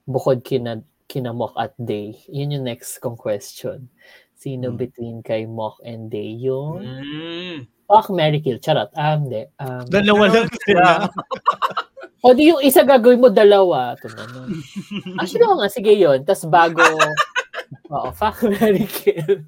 bukod 0.06 0.46
kina, 0.46 0.80
kina 1.06 1.34
Mok 1.34 1.58
at 1.58 1.74
Day, 1.76 2.14
yun 2.30 2.54
yung 2.56 2.66
next 2.66 3.02
kong 3.02 3.18
question. 3.18 3.90
Sino 4.42 4.74
Hmm. 4.74 4.78
between 4.82 5.16
kay 5.22 5.46
Mok 5.46 5.86
and 5.86 6.10
Day? 6.10 6.34
Yung, 6.34 6.82
Mm. 6.82 7.58
fuck, 7.86 8.10
Mary 8.10 8.42
Kill. 8.42 8.58
Charot. 8.58 8.90
Um, 8.98 9.30
de. 9.30 9.54
Um, 9.62 9.86
Dalawa 9.86 10.34
lang 10.34 10.50
sila. 10.66 11.06
o 12.26 12.34
di 12.34 12.50
yung 12.50 12.58
isa 12.66 12.82
gagawin 12.82 13.22
mo, 13.22 13.30
dalawa. 13.30 13.94
Naman. 14.02 14.66
Actually, 15.22 15.46
oo 15.46 15.62
nga, 15.62 15.70
sige 15.70 15.94
yun. 15.94 16.26
Tapos 16.26 16.50
bago, 16.50 16.82
oo, 17.94 18.10
fuck, 18.18 18.42
Mary 18.50 18.90
Kill. 18.90 19.46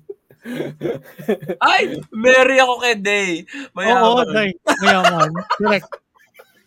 Ay! 1.58 1.98
Mary 2.12 2.60
ako 2.62 2.74
kay 2.78 2.96
Day. 3.00 3.32
Oo, 3.42 3.74
Mayaman. 3.74 4.28
Day. 4.30 4.50
Mayaman. 4.84 5.32
Correct. 5.58 5.90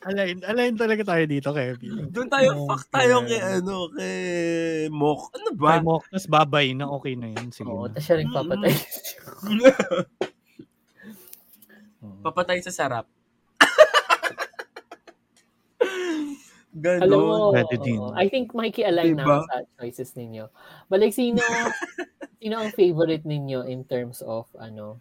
Align, 0.07 0.39
align 0.47 0.79
talaga 0.79 1.03
tayo 1.03 1.27
dito, 1.27 1.51
Kevin. 1.51 2.07
Doon 2.15 2.31
tayo, 2.31 2.55
Oh, 2.55 2.71
fuck 2.71 2.87
tayo 2.95 3.27
kay 3.27 3.43
ano, 3.43 3.91
kay 3.91 4.87
Mok. 4.87 5.35
Ano 5.35 5.51
ba? 5.59 5.83
mo, 5.83 5.99
tapos 6.07 6.31
babay 6.31 6.79
na 6.79 6.87
okay 6.87 7.19
na 7.19 7.27
yun. 7.27 7.51
Sige 7.51 7.67
Oo, 7.67 7.91
na. 7.91 7.93
tapos 7.93 8.07
siya 8.07 8.23
rin 8.23 8.31
papatay. 8.31 8.71
Papatay 12.23 12.63
sa 12.63 12.71
sarap. 12.71 13.11
Alam 16.77 16.77
Ganon. 16.77 17.25
mo, 17.25 17.57
oo, 17.57 18.13
I 18.15 18.29
think 18.29 18.53
makiki-align 18.53 19.17
na 19.17 19.25
Diba? 19.25 19.41
ako 19.43 19.49
sa 19.49 19.65
choices 19.81 20.13
ninyo. 20.15 20.45
Balik, 20.87 21.17
sino, 21.17 21.41
sino 22.39 22.55
ang 22.61 22.69
favorite 22.77 23.25
ninyo 23.25 23.65
in 23.67 23.83
terms 23.89 24.21
of, 24.23 24.45
ano, 24.55 25.01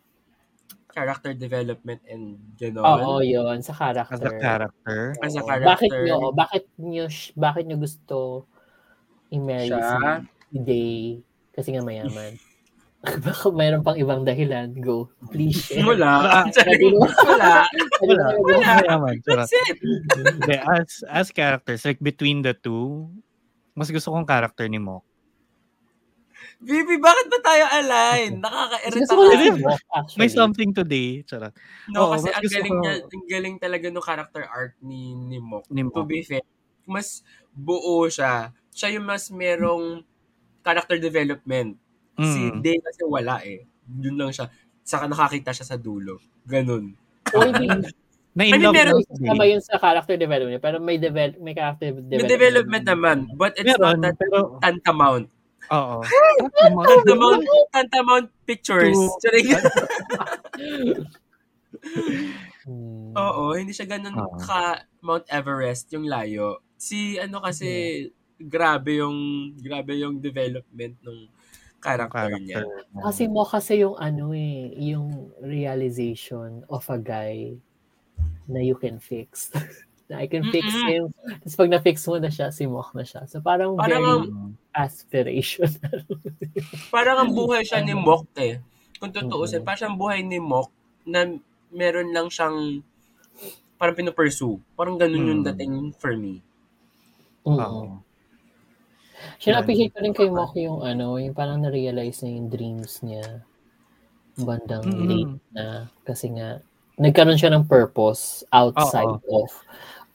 Character 0.96 1.36
development 1.36 2.00
and 2.08 2.40
ganon. 2.56 2.88
oo, 2.88 3.20
yun, 3.20 3.60
sa 3.60 3.76
As 3.76 4.00
character. 4.00 4.32
a 4.32 4.40
character. 4.40 5.00
As 5.20 5.36
a 5.36 5.44
character. 5.44 5.68
Bakit 5.76 5.92
nyo, 6.08 6.18
bakit 6.32 6.64
nyo, 6.80 7.06
bakit 7.36 7.64
nyo 7.68 7.78
gusto 7.84 8.48
i-marry 9.36 9.68
Siya? 9.76 10.24
si 10.24 10.58
Day? 10.64 11.20
Kasi 11.52 11.76
nga 11.76 11.84
mayaman. 11.84 12.40
Baka 13.28 13.54
mayroon 13.54 13.86
pang 13.86 14.00
ibang 14.00 14.26
dahilan. 14.26 14.74
Go. 14.82 15.12
Please 15.30 15.62
share. 15.62 15.86
Wala. 15.86 16.48
Wala. 17.30 17.70
Wala. 18.02 18.26
Wala. 18.42 19.14
That's 19.22 19.54
it. 19.54 19.78
As, 20.64 21.06
as 21.06 21.28
characters, 21.30 21.86
like 21.86 22.02
between 22.02 22.42
the 22.42 22.58
two, 22.58 23.06
mas 23.78 23.94
gusto 23.94 24.10
kong 24.10 24.26
character 24.26 24.66
ni 24.66 24.82
Mok. 24.82 25.06
Bibi, 26.58 26.96
bakit 26.98 27.26
ba 27.28 27.40
tayo 27.42 27.64
align? 27.70 28.32
Nakaka-irita 28.40 29.12
ka. 29.12 30.00
si. 30.08 30.16
May 30.16 30.30
something 30.30 30.72
today. 30.72 31.22
Charot. 31.22 31.52
No, 31.88 32.08
Oo, 32.08 32.12
kasi 32.16 32.30
ang 32.30 32.44
galing 32.44 32.72
ko- 32.72 32.82
niya, 32.82 32.94
ang 33.04 33.26
galing 33.28 33.56
talaga 33.58 33.86
ng 33.88 34.02
character 34.02 34.44
arc 34.46 34.74
ni, 34.80 35.14
ni 35.14 35.38
Mok. 35.38 35.68
Ni 35.68 35.84
To 35.84 35.92
Mok. 35.92 36.06
be 36.06 36.22
fair, 36.22 36.42
mas 36.84 37.22
buo 37.52 38.08
siya. 38.08 38.50
Siya 38.70 38.92
yung 38.92 39.06
mas 39.06 39.30
merong 39.30 40.02
character 40.62 40.98
development. 40.98 41.78
Si 42.16 42.42
Mm. 42.48 42.60
Day 42.60 42.78
kasi 42.80 43.02
wala 43.04 43.44
eh. 43.44 43.68
Yun 43.92 44.16
lang 44.16 44.32
siya. 44.32 44.48
Saka 44.82 45.06
nakakita 45.06 45.52
siya 45.52 45.68
sa 45.68 45.76
dulo. 45.76 46.18
Ganun. 46.44 46.96
O, 47.30 47.42
hindi. 47.44 47.68
Na 48.32 48.44
I 48.44 48.50
in 48.50 48.52
mean, 48.54 48.64
love 48.64 48.74
meron- 48.74 49.00
si 49.02 49.16
Day. 49.22 49.48
yun 49.50 49.62
sa 49.62 49.76
character 49.78 50.16
development. 50.16 50.60
Pero 50.60 50.78
may, 50.80 50.98
develop, 50.98 51.36
may 51.38 51.54
character 51.54 51.92
development. 51.92 52.16
May 52.18 52.26
development 52.26 52.84
naman. 52.86 53.18
But 53.34 53.56
it's 53.56 53.68
Meron, 53.70 54.00
not 54.00 54.02
that 54.02 54.16
pero- 54.18 54.58
tantamount. 54.60 55.28
Oo. 55.72 56.04
Tantamount, 56.86 57.46
tantamount 57.74 58.28
pictures. 58.46 58.98
Hmm. 62.66 63.14
Oo, 63.14 63.54
hindi 63.54 63.78
siya 63.78 63.86
ganun 63.86 64.18
Oo. 64.18 64.42
ka 64.42 64.90
Mount 65.06 65.30
Everest 65.30 65.94
yung 65.94 66.10
layo. 66.10 66.66
Si 66.82 67.14
ano 67.22 67.38
kasi 67.38 68.02
grabe 68.42 68.98
yung 69.06 69.54
grabe 69.62 70.02
yung 70.02 70.18
development 70.18 70.98
ng 71.06 71.30
character, 71.78 72.34
niya. 72.42 72.66
Kasi 73.06 73.30
mo 73.30 73.46
kasi 73.46 73.86
yung 73.86 73.94
ano 74.02 74.34
eh, 74.34 74.74
yung 74.82 75.30
realization 75.46 76.66
of 76.66 76.82
a 76.90 76.98
guy 76.98 77.54
na 78.50 78.66
you 78.66 78.74
can 78.74 78.98
fix. 78.98 79.54
na 80.06 80.20
I 80.20 80.28
can 80.28 80.46
fix 80.48 80.66
Mm-mm. 80.66 80.88
him. 80.88 81.04
Tapos 81.40 81.56
pag 81.56 81.72
na-fix 81.72 82.06
mo 82.06 82.18
na 82.18 82.30
siya, 82.30 82.50
si 82.50 82.66
Mok 82.66 82.94
na 82.94 83.02
siya. 83.02 83.26
So 83.26 83.40
parang, 83.40 83.74
Parang 83.74 84.02
very 84.02 84.12
ang- 84.12 84.54
aspirational. 84.72 86.06
Parang 86.94 87.18
ang 87.18 87.32
buhay 87.32 87.64
siya 87.64 87.82
ni 87.82 87.92
Mok 87.92 88.30
eh. 88.38 88.62
Kung 88.96 89.10
tutuusin, 89.10 89.60
Mhm. 89.60 89.66
parang 89.66 89.80
siyang 89.82 89.98
buhay 89.98 90.20
ni 90.22 90.38
Mok 90.38 90.70
na 91.06 91.26
meron 91.70 92.12
lang 92.12 92.28
siyang 92.28 92.84
parang 93.76 93.94
pinupursue. 93.94 94.62
Parang 94.74 94.96
ganun 94.96 95.26
yung 95.26 95.42
Hmm. 95.42 95.50
dating 95.52 95.74
for 95.94 96.14
me. 96.14 96.40
Oo. 97.44 97.56
Oo. 97.56 97.84
Siya 99.36 99.58
na-appreciate 99.58 99.92
ko 99.92 100.00
rin 100.00 100.14
kay 100.14 100.30
Mok 100.30 100.54
yung 100.56 100.80
ano, 100.82 101.18
yung 101.18 101.34
parang 101.34 101.60
na-realize 101.60 102.22
na 102.22 102.30
yung 102.30 102.48
dreams 102.48 103.02
niya 103.02 103.42
bandang 104.38 104.86
Mm-mm. 104.86 105.08
late 105.08 105.36
na. 105.52 105.66
Kasi 106.04 106.30
nga, 106.30 106.60
nagkaroon 106.96 107.40
siya 107.40 107.52
ng 107.52 107.68
purpose 107.68 108.44
outside 108.52 109.20
of 109.28 109.52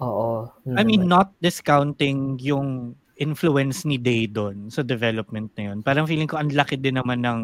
Oo. 0.00 0.48
I 0.64 0.80
mean, 0.80 1.04
not 1.04 1.36
discounting 1.44 2.40
yung 2.40 2.96
influence 3.20 3.84
ni 3.84 4.00
Day 4.00 4.24
doon 4.24 4.72
sa 4.72 4.80
development 4.80 5.52
na 5.60 5.72
yun. 5.72 5.84
Parang 5.84 6.08
feeling 6.08 6.24
ko 6.24 6.40
ang 6.40 6.48
laki 6.48 6.80
din 6.80 6.96
naman 6.96 7.20
ng 7.20 7.40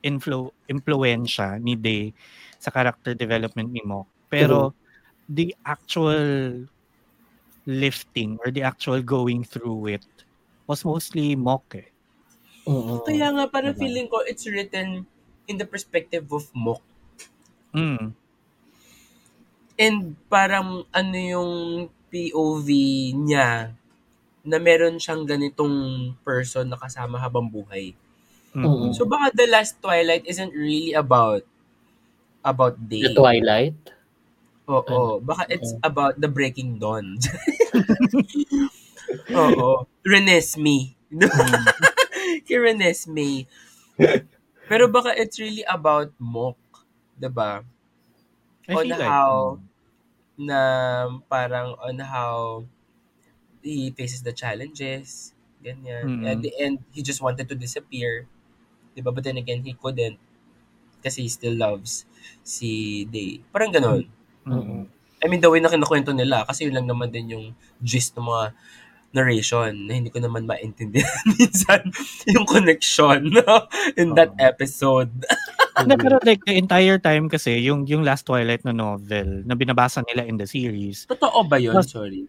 influ 0.00 0.48
influensya 0.64 1.60
ni 1.60 1.76
Day 1.76 2.16
sa 2.56 2.72
character 2.72 3.12
development 3.12 3.68
ni 3.68 3.84
Mo. 3.84 4.08
Pero 4.32 4.72
the 5.28 5.52
actual 5.68 6.64
lifting 7.68 8.40
or 8.40 8.48
the 8.48 8.64
actual 8.64 9.04
going 9.04 9.44
through 9.44 9.92
it 10.00 10.06
was 10.64 10.88
mostly 10.88 11.36
Mok 11.36 11.76
eh. 11.76 11.88
Oo. 12.64 13.04
Kaya 13.04 13.28
nga 13.28 13.44
parang 13.52 13.76
Diba? 13.76 13.84
feeling 13.84 14.08
ko 14.08 14.24
it's 14.24 14.48
written 14.48 15.04
in 15.52 15.60
the 15.60 15.68
perspective 15.68 16.24
of 16.32 16.48
Mok. 16.56 16.80
Mm. 17.76 18.16
And 19.80 20.12
parang 20.28 20.84
ano 20.92 21.16
yung 21.16 21.52
POV 22.12 22.68
niya 23.16 23.72
na 24.44 24.56
meron 24.60 25.00
siyang 25.00 25.24
ganitong 25.24 25.72
person 26.20 26.68
na 26.68 26.76
kasama 26.76 27.16
habang 27.16 27.48
buhay. 27.48 27.96
Mm. 28.52 28.66
Oo. 28.66 28.84
So 28.92 29.08
baka 29.08 29.32
The 29.32 29.48
Last 29.48 29.80
Twilight 29.80 30.28
isn't 30.28 30.52
really 30.52 30.92
about 30.92 31.48
about 32.44 32.76
day. 32.76 33.08
The 33.08 33.16
Twilight. 33.16 33.78
Oo. 34.68 35.24
Baka 35.24 35.48
it's 35.48 35.72
about 35.80 36.20
the 36.20 36.28
breaking 36.28 36.76
dawn. 36.76 37.16
Oo. 39.40 39.88
Renesmee. 40.04 40.92
Mm. 41.08 41.24
Kay 42.46 42.58
Renesmee. 42.64 43.46
Pero 44.70 44.86
baka 44.86 45.14
it's 45.16 45.38
really 45.38 45.66
about 45.66 46.12
Mok. 46.20 46.58
'di 47.20 47.28
ba? 47.28 47.60
I 48.70 48.74
On 48.74 48.84
feel 48.86 48.96
like, 48.96 49.10
how- 49.10 49.58
mm. 49.58 49.69
Na 50.40 50.60
parang 51.28 51.76
on 51.84 52.00
how 52.00 52.64
he 53.60 53.92
faces 53.92 54.24
the 54.24 54.32
challenges, 54.32 55.36
ganyan. 55.60 56.24
Mm. 56.24 56.24
At 56.24 56.38
the 56.40 56.52
end, 56.56 56.80
he 56.96 57.04
just 57.04 57.20
wanted 57.20 57.44
to 57.52 57.56
disappear. 57.56 58.24
Diba? 58.96 59.12
But 59.12 59.28
then 59.28 59.36
again, 59.36 59.60
he 59.62 59.76
couldn't 59.76 60.16
kasi 61.00 61.28
he 61.28 61.30
still 61.32 61.56
loves 61.56 62.04
si 62.44 63.04
Day. 63.08 63.40
Parang 63.52 63.72
ganun. 63.72 64.08
Mm. 64.48 64.88
I 65.20 65.26
mean, 65.28 65.40
the 65.44 65.52
way 65.52 65.60
na 65.60 65.68
kinukwento 65.68 66.16
nila, 66.16 66.48
kasi 66.48 66.64
yun 66.64 66.76
lang 66.80 66.88
naman 66.88 67.12
din 67.12 67.36
yung 67.36 67.46
gist 67.84 68.16
ng 68.16 68.24
mga 68.24 68.56
narration 69.10 69.74
na 69.90 69.98
hindi 69.98 70.08
ko 70.08 70.22
naman 70.22 70.46
maintindihan 70.46 71.26
minsan 71.38 71.82
yung 72.30 72.46
connection 72.46 73.26
no? 73.26 73.66
in 74.00 74.14
that 74.14 74.30
Oo. 74.38 74.40
episode. 74.40 75.10
Hindi, 75.76 75.94
pero 76.00 76.16
like 76.26 76.42
the 76.44 76.56
entire 76.58 76.98
time 76.98 77.30
kasi 77.30 77.60
yung 77.62 77.86
yung 77.86 78.02
last 78.02 78.26
Twilight 78.26 78.66
na 78.66 78.74
novel 78.74 79.46
na 79.46 79.54
binabasa 79.54 80.02
nila 80.06 80.26
in 80.26 80.40
the 80.40 80.48
series, 80.48 81.06
Totoo 81.06 81.46
ba 81.46 81.60
yun? 81.60 81.78
Sorry. 81.84 82.26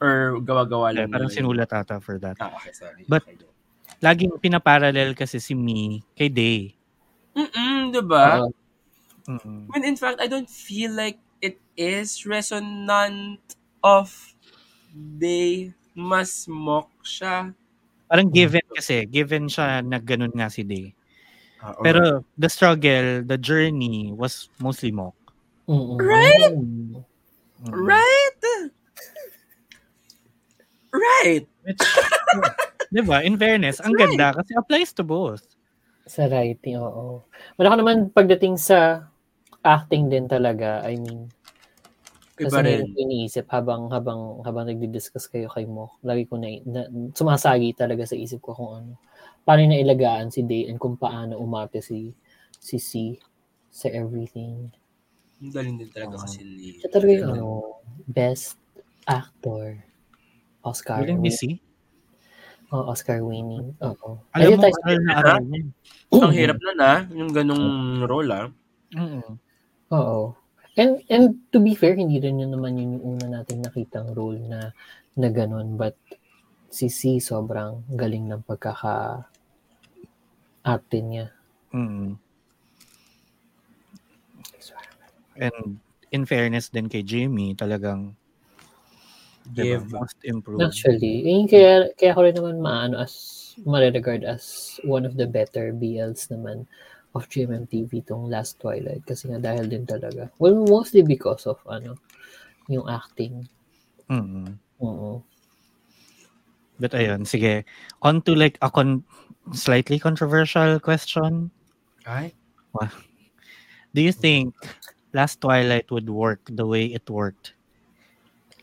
Or 0.00 0.40
gawa-gawa 0.40 0.96
lang 0.96 1.12
parang 1.12 1.28
nila 1.28 1.38
yun? 1.38 1.54
sinulat 1.54 1.70
ata 1.70 2.00
for 2.00 2.16
that. 2.18 2.34
Ah, 2.40 2.56
okay, 2.56 2.72
sorry. 2.72 3.04
But- 3.06 3.26
okay. 3.28 3.48
Laging 4.00 4.32
pinaparallel 4.40 5.12
kasi 5.12 5.36
si 5.36 5.52
Me 5.52 6.00
kay 6.16 6.32
Day. 6.32 6.72
Mm-mm, 7.36 7.92
diba? 7.92 8.48
Oo. 8.48 8.50
Mm. 9.28 9.68
When 9.68 9.84
in 9.84 9.94
fact, 10.00 10.24
I 10.24 10.26
don't 10.26 10.48
feel 10.48 10.96
like 10.96 11.20
it 11.44 11.60
is 11.76 12.24
resonant 12.24 13.44
of 13.84 14.08
they 14.96 15.76
mas 15.92 16.48
mock 16.48 16.88
siya. 17.04 17.52
Parang 18.08 18.32
given 18.32 18.64
kasi, 18.72 19.04
given 19.06 19.46
siya 19.46 19.84
na 19.84 20.00
ganun 20.00 20.32
nga 20.32 20.48
si 20.48 20.64
Day. 20.64 20.96
Pero 21.84 22.24
the 22.40 22.48
struggle, 22.48 23.22
the 23.24 23.36
journey 23.36 24.12
was 24.16 24.48
mostly 24.56 24.90
mock. 24.90 25.16
Oo. 25.68 26.00
Right? 26.00 26.56
Mm. 26.56 27.04
Right? 27.68 28.40
Right. 30.90 31.46
Which, 31.62 31.84
di 32.94 33.02
ba? 33.04 33.22
In 33.22 33.38
fairness, 33.38 33.78
ang 33.78 33.94
That's 33.94 34.10
ganda 34.10 34.34
kasi 34.34 34.52
applies 34.58 34.90
to 34.96 35.04
both. 35.06 35.44
Sa 36.08 36.26
writing, 36.26 36.80
oo. 36.80 37.22
Wala 37.60 37.68
ka 37.70 37.76
naman 37.78 38.10
pagdating 38.10 38.58
sa 38.58 39.06
acting 39.62 40.08
din 40.10 40.26
talaga, 40.26 40.82
I 40.82 40.96
mean, 40.98 41.30
kasi 42.40 42.56
Iba 42.56 42.64
meron 42.64 42.88
rin. 42.88 42.92
ko 42.96 42.98
iniisip 43.04 43.46
habang 43.52 43.92
habang 43.92 44.40
habang 44.48 44.64
nagdi-discuss 44.64 45.28
kayo 45.28 45.52
kay 45.52 45.68
Mo. 45.68 46.00
Lagi 46.00 46.24
ko 46.24 46.40
na, 46.40 46.48
na 46.64 46.88
sumasagi 47.12 47.76
talaga 47.76 48.08
sa 48.08 48.16
isip 48.16 48.40
ko 48.40 48.56
kung 48.56 48.72
ano. 48.80 48.92
Paano 49.50 49.66
na 49.66 49.82
ilagaan 49.82 50.30
si 50.30 50.46
Day 50.46 50.70
and 50.70 50.78
kung 50.78 50.94
paano 50.94 51.34
umarte 51.42 51.82
si 51.82 52.14
si 52.54 52.78
C 52.78 53.18
sa 53.66 53.90
everything. 53.90 54.70
Ang 55.42 55.50
galing 55.50 55.74
din 55.74 55.90
talaga 55.90 56.14
Oo. 56.14 56.22
kasi 56.22 56.46
ni... 56.46 56.78
Siya 56.78 56.86
talaga 56.86 57.10
yung 57.18 57.34
ano, 57.34 57.46
best 58.06 58.62
actor 59.10 59.74
Oscar. 60.62 61.02
Galing 61.02 61.18
ni 61.18 61.34
C. 61.34 61.58
Oh, 62.70 62.94
Oscar 62.94 63.26
winning. 63.26 63.74
Oo. 63.82 64.22
Alam 64.38 64.54
Ayun 64.54 64.54
mo, 64.54 64.62
tayo 64.62 64.74
aral 64.86 65.00
na 65.02 65.12
aral 65.18 65.42
niya. 65.42 65.62
Ang 66.14 66.34
hirap 66.38 66.58
na 66.62 66.72
na, 66.78 66.90
yung 67.10 67.30
ganong 67.34 67.66
role 68.06 68.30
ah. 68.30 68.46
Mm. 68.94 69.34
Oo. 69.90 70.38
And 70.78 71.02
and 71.10 71.42
to 71.50 71.58
be 71.58 71.74
fair, 71.74 71.98
hindi 71.98 72.22
rin 72.22 72.38
yun 72.38 72.54
naman 72.54 72.78
yun 72.78 73.02
yung 73.02 73.18
una 73.18 73.42
nating 73.42 73.66
nakitang 73.66 74.14
role 74.14 74.38
na 74.46 74.70
na 75.18 75.26
ganun. 75.34 75.74
But 75.74 75.98
si 76.70 76.86
C 76.86 77.18
sobrang 77.18 77.90
galing 77.98 78.30
ng 78.30 78.46
pagkaka 78.46 79.26
acting 80.70 81.06
niya. 81.10 81.26
Mm. 81.74 82.18
And 85.40 85.80
in 86.10 86.22
fairness 86.26 86.68
din 86.68 86.90
kay 86.90 87.02
Jamie, 87.02 87.56
talagang 87.56 88.14
diba, 89.50 89.82
most 89.90 90.18
improved. 90.22 90.62
Actually, 90.62 91.26
eh, 91.26 91.42
kaya, 91.48 91.72
kaya 91.96 92.12
ko 92.14 92.20
rin 92.22 92.36
naman 92.36 92.62
maano 92.62 93.00
as 93.00 93.14
mariregard 93.66 94.22
as 94.22 94.76
one 94.86 95.02
of 95.02 95.16
the 95.18 95.26
better 95.26 95.74
BLs 95.74 96.30
naman 96.30 96.66
of 97.14 97.26
GMMTV 97.26 98.06
tong 98.06 98.30
last 98.30 98.62
Twilight 98.62 99.02
kasi 99.02 99.26
nga 99.26 99.42
dahil 99.42 99.66
din 99.66 99.82
talaga. 99.82 100.30
Well, 100.38 100.62
mostly 100.62 101.02
because 101.02 101.46
of 101.50 101.58
ano, 101.66 101.98
yung 102.70 102.86
acting. 102.86 103.50
Mm. 104.06 104.54
Oo. 104.78 105.22
But 106.80 106.96
ayun, 106.96 107.26
sige. 107.28 107.66
On 108.00 108.22
to 108.24 108.32
like 108.32 108.56
a 108.62 108.70
con- 108.70 109.04
slightly 109.52 109.98
controversial 109.98 110.80
question. 110.80 111.50
Ay, 112.06 112.32
Do 113.94 114.00
you 114.00 114.12
think 114.12 114.54
Last 115.12 115.40
Twilight 115.40 115.90
would 115.90 116.08
work 116.08 116.40
the 116.46 116.66
way 116.66 116.86
it 116.94 117.10
worked 117.10 117.54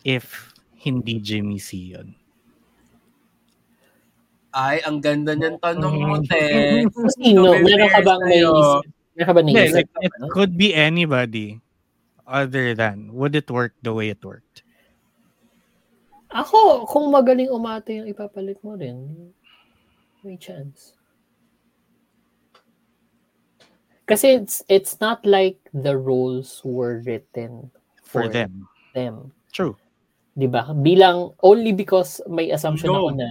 if 0.07 0.55
hindi 0.79 1.19
Jimmy 1.19 1.59
C 1.59 1.91
yun? 1.95 2.15
ay, 4.57 4.81
ang 4.89 4.97
ganda 4.97 5.37
niyan 5.37 5.61
tanong 5.61 5.95
mo, 6.01 6.17
te. 6.25 6.41
Sino? 7.21 7.53
Meron 7.61 7.89
ka 7.93 8.01
bang 8.01 8.21
may 8.25 8.41
meron 8.41 9.27
ka 9.29 9.33
ba 9.33 9.41
naisip? 9.45 9.85
like, 9.85 9.91
na 9.93 10.09
it 10.09 10.13
could 10.33 10.57
be 10.57 10.73
anybody 10.73 11.61
other 12.25 12.73
than 12.73 13.13
would 13.13 13.37
it 13.37 13.49
work 13.53 13.77
the 13.85 13.93
way 13.93 14.09
it 14.09 14.21
worked? 14.25 14.65
Ako, 16.33 16.89
kung 16.89 17.13
magaling 17.13 17.47
umate 17.47 18.01
yung 18.01 18.09
ipapalit 18.09 18.59
mo 18.65 18.75
rin, 18.75 19.31
may 20.27 20.35
chance. 20.35 20.91
Kasi 24.07 24.39
it's 24.43 24.63
it's 24.67 24.99
not 24.99 25.23
like 25.23 25.59
the 25.71 25.95
roles 25.95 26.59
were 26.63 27.03
written 27.03 27.71
For 28.03 28.23
for, 28.23 28.31
them. 28.31 28.67
them. 28.95 29.35
True. 29.51 29.75
'Di 30.35 30.47
ba? 30.47 30.71
Bilang 30.71 31.35
only 31.43 31.71
because 31.75 32.23
may 32.27 32.51
assumption 32.51 32.91
No. 32.91 33.07
ako 33.07 33.19
na 33.19 33.27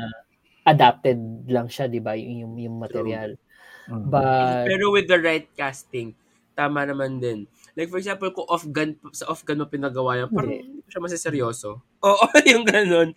adapted 0.68 1.16
lang 1.48 1.68
siya, 1.68 1.88
'di 1.88 2.00
ba? 2.00 2.12
Yung 2.12 2.44
yung, 2.44 2.54
yung 2.60 2.76
material. 2.76 3.40
Mm. 3.88 4.12
But 4.12 4.68
Pero 4.68 4.92
with 4.92 5.08
the 5.08 5.16
right 5.16 5.48
casting, 5.56 6.12
tama 6.52 6.84
naman 6.84 7.24
din. 7.24 7.48
Like 7.72 7.88
for 7.88 7.96
example, 8.00 8.28
kung 8.34 8.48
off-gun, 8.48 8.96
sa 9.12 9.30
off-gun 9.32 9.62
mo 9.62 9.68
pinagawa 9.68 10.24
yan, 10.24 10.28
parang 10.32 10.52
Hindi. 10.60 10.84
siya 10.90 11.00
masaseryoso. 11.00 11.80
Oo, 12.04 12.26
yung 12.52 12.64
ganun. 12.66 13.12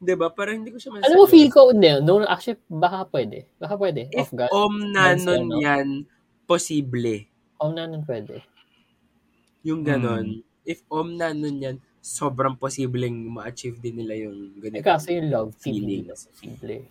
'Di 0.00 0.14
ba? 0.16 0.32
Parang 0.32 0.64
hindi 0.64 0.72
ko 0.72 0.80
siya 0.80 0.96
masaseryoso. 0.96 1.12
alam 1.12 1.18
mo 1.20 1.26
feel 1.28 1.50
ko 1.52 1.60
no, 1.76 2.00
no 2.00 2.24
actually 2.24 2.56
baka 2.66 3.04
pwede. 3.12 3.44
Baka 3.60 3.74
pwede 3.76 4.08
If 4.10 4.32
off 4.32 4.48
om 4.50 4.74
na 4.90 5.12
nun 5.12 5.44
ano? 5.46 5.60
yan, 5.60 5.88
posible. 6.48 7.28
Oh, 7.60 7.68
na 7.70 7.84
nun 7.84 8.02
pwede. 8.08 8.40
Yung 9.60 9.84
ganon. 9.84 10.40
If 10.64 10.80
om 10.88 11.20
na 11.20 11.36
nun 11.36 11.60
yan, 11.60 11.76
sobrang 12.00 12.56
posibleng 12.56 13.12
ma-achieve 13.28 13.76
din 13.76 14.00
nila 14.00 14.16
yung 14.16 14.56
Eh, 14.56 14.60
ganito. 14.72 14.84
kasi 14.88 15.20
yung 15.20 15.28
love 15.28 15.52
hindi 15.60 16.00
Feelings. 16.00 16.24
posible. 16.32 16.88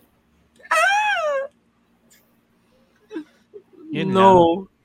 Yun 3.90 4.14
no. 4.14 4.30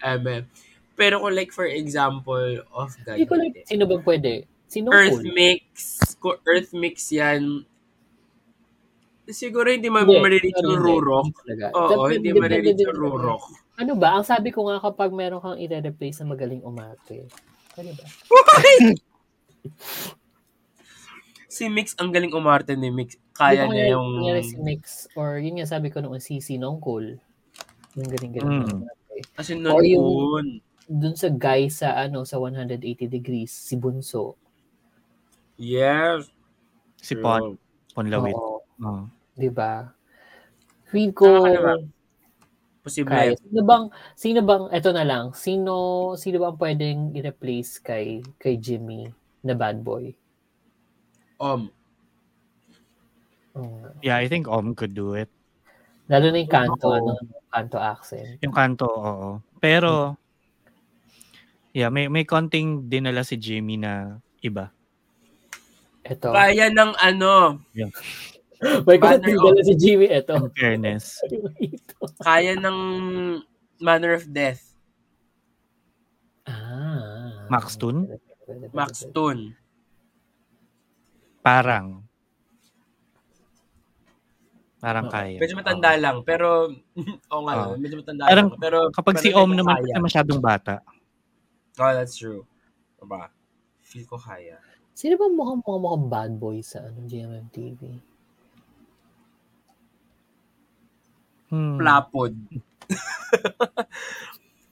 Eme. 0.00 0.48
Pero 0.96 1.20
kung 1.20 1.36
like 1.36 1.52
for 1.52 1.68
example, 1.68 2.64
off 2.72 2.96
God, 3.04 3.20
Hindi 3.20 3.28
ko 3.28 3.36
like, 3.36 3.52
hindi. 3.52 3.68
sino 3.68 3.82
bang 3.84 4.04
pwede? 4.06 4.32
Sino 4.64 4.88
Earth 4.96 5.20
cool? 5.20 5.28
mix, 5.36 5.64
Earth 6.48 6.72
mix 6.72 7.12
yan, 7.12 7.68
siguro 9.28 9.70
hindi 9.70 9.88
ma- 9.88 10.02
Hindi, 10.02 10.20
marireach 10.20 10.52
sorry, 10.54 10.66
yung 10.66 10.76
hindi. 10.76 10.92
rurok. 10.92 11.26
Oo, 11.72 12.02
hindi 12.08 12.28
din 12.30 12.76
yung 12.80 12.96
rurok. 12.96 13.42
Ano 13.74 13.92
ba? 13.96 14.18
Ang 14.18 14.26
sabi 14.26 14.52
ko 14.52 14.68
nga 14.68 14.78
kapag 14.78 15.10
meron 15.10 15.40
kang 15.40 15.56
i-replace 15.56 16.20
na 16.20 16.30
magaling 16.30 16.60
umate. 16.60 17.26
Ano 17.74 17.90
ba? 17.92 18.04
Si 21.48 21.70
Mix, 21.70 21.94
ang 21.94 22.10
galing 22.10 22.34
umarte 22.34 22.74
ni 22.74 22.90
Mix. 22.90 23.14
Kaya 23.30 23.70
niya 23.70 23.94
yung... 23.94 24.18
kunyari 24.18 24.42
si 24.42 24.58
Mix 24.58 25.06
or 25.14 25.38
yun 25.38 25.54
nga 25.54 25.70
sabi 25.70 25.86
ko 25.86 26.02
noong 26.02 26.18
si 26.18 26.42
Sinong 26.42 26.82
Cool. 26.82 27.14
Yung 27.94 28.08
galing-galing 28.10 28.66
Mm. 28.66 28.90
Kasi 29.38 29.54
Or 29.62 29.86
yung- 29.86 30.02
noon. 30.02 30.46
Dun 30.84 31.14
sa 31.14 31.30
guy 31.30 31.70
sa 31.70 31.94
ano 31.96 32.26
sa 32.26 32.36
180 32.36 33.06
degrees, 33.06 33.48
si 33.48 33.78
Bunso. 33.78 34.34
Yes. 35.54 36.26
Si 36.98 37.14
Pon, 37.14 37.54
Ponlawit. 37.94 38.34
Oo. 38.34 38.53
Oh. 38.82 39.06
Di 39.34 39.50
ba? 39.50 39.86
Feel 40.90 41.10
ko 41.14 41.26
Nakakalawa. 41.46 41.74
Posible. 42.84 43.08
kaya. 43.16 43.32
Sino 43.40 43.60
bang 43.64 43.84
sino 44.12 44.40
bang 44.44 44.64
eto 44.68 44.90
na 44.92 45.04
lang. 45.08 45.32
Sino 45.32 45.74
sino 46.20 46.36
bang 46.42 46.56
pwedeng 46.60 47.00
i-replace 47.16 47.80
kay 47.80 48.20
kay 48.36 48.60
Jimmy 48.60 49.08
na 49.40 49.56
bad 49.56 49.80
boy? 49.80 50.12
Om. 51.40 51.72
Oo 53.56 53.70
nga. 53.80 53.90
Yeah, 54.04 54.18
I 54.20 54.28
think 54.28 54.44
Om 54.50 54.76
could 54.76 54.92
do 54.92 55.16
it. 55.16 55.32
Lalo 56.12 56.28
na 56.28 56.44
yung 56.44 56.52
kanto, 56.52 56.92
Oo. 56.92 57.00
ano, 57.00 57.12
kanto 57.48 57.80
accent. 57.80 58.36
Yung 58.44 58.52
kanto, 58.52 58.84
oo. 58.84 59.40
Pero, 59.56 60.20
yeah, 61.72 61.88
may 61.88 62.12
may 62.12 62.28
konting 62.28 62.92
dinala 62.92 63.24
si 63.24 63.40
Jimmy 63.40 63.80
na 63.80 64.20
iba. 64.44 64.68
Ito. 66.04 66.36
Kaya 66.36 66.68
ng 66.68 66.92
ano, 67.00 67.64
May 68.88 68.96
konting 68.96 69.36
dala 69.36 69.60
si 69.60 69.74
Jimmy. 69.76 70.08
Ito. 70.08 70.48
In 70.48 70.52
fairness. 70.56 71.20
Kaya 72.26 72.56
ng 72.56 72.78
Manner 73.80 74.16
of 74.16 74.24
Death. 74.30 74.62
Ah. 76.48 77.44
Max 77.48 77.76
Toon? 77.76 78.08
Max 78.72 79.04
Toon. 79.12 79.52
Parang. 81.44 82.04
Parang 84.80 85.08
Oo. 85.08 85.12
kaya. 85.12 85.40
Medyo 85.40 85.56
matanda 85.56 85.96
lang, 85.96 86.20
pero 86.28 86.68
oo 87.32 87.42
nga, 87.48 87.54
Oo. 87.72 87.80
medyo 87.80 88.00
matanda 88.04 88.28
Parang 88.28 88.52
lang. 88.52 88.60
Pero 88.60 88.78
Kapag 88.92 89.16
si 89.16 89.32
Om 89.32 89.56
naman, 89.56 89.80
kaya. 89.80 89.96
masyadong 89.96 90.40
bata. 90.44 90.84
Oh, 91.80 91.92
that's 91.92 92.20
true. 92.20 92.44
Diba? 93.00 93.32
Feel 93.80 94.04
ko 94.04 94.20
kaya. 94.20 94.60
Sino 94.92 95.16
ba 95.16 95.26
mukhang 95.26 95.64
mukhang, 95.64 95.82
mukhang 95.82 96.06
bad 96.12 96.32
boy 96.36 96.60
sa 96.60 96.84
ano, 96.84 97.00
GMMTV? 97.08 97.80
Hmm. 101.54 101.78
Plapod. 101.78 102.34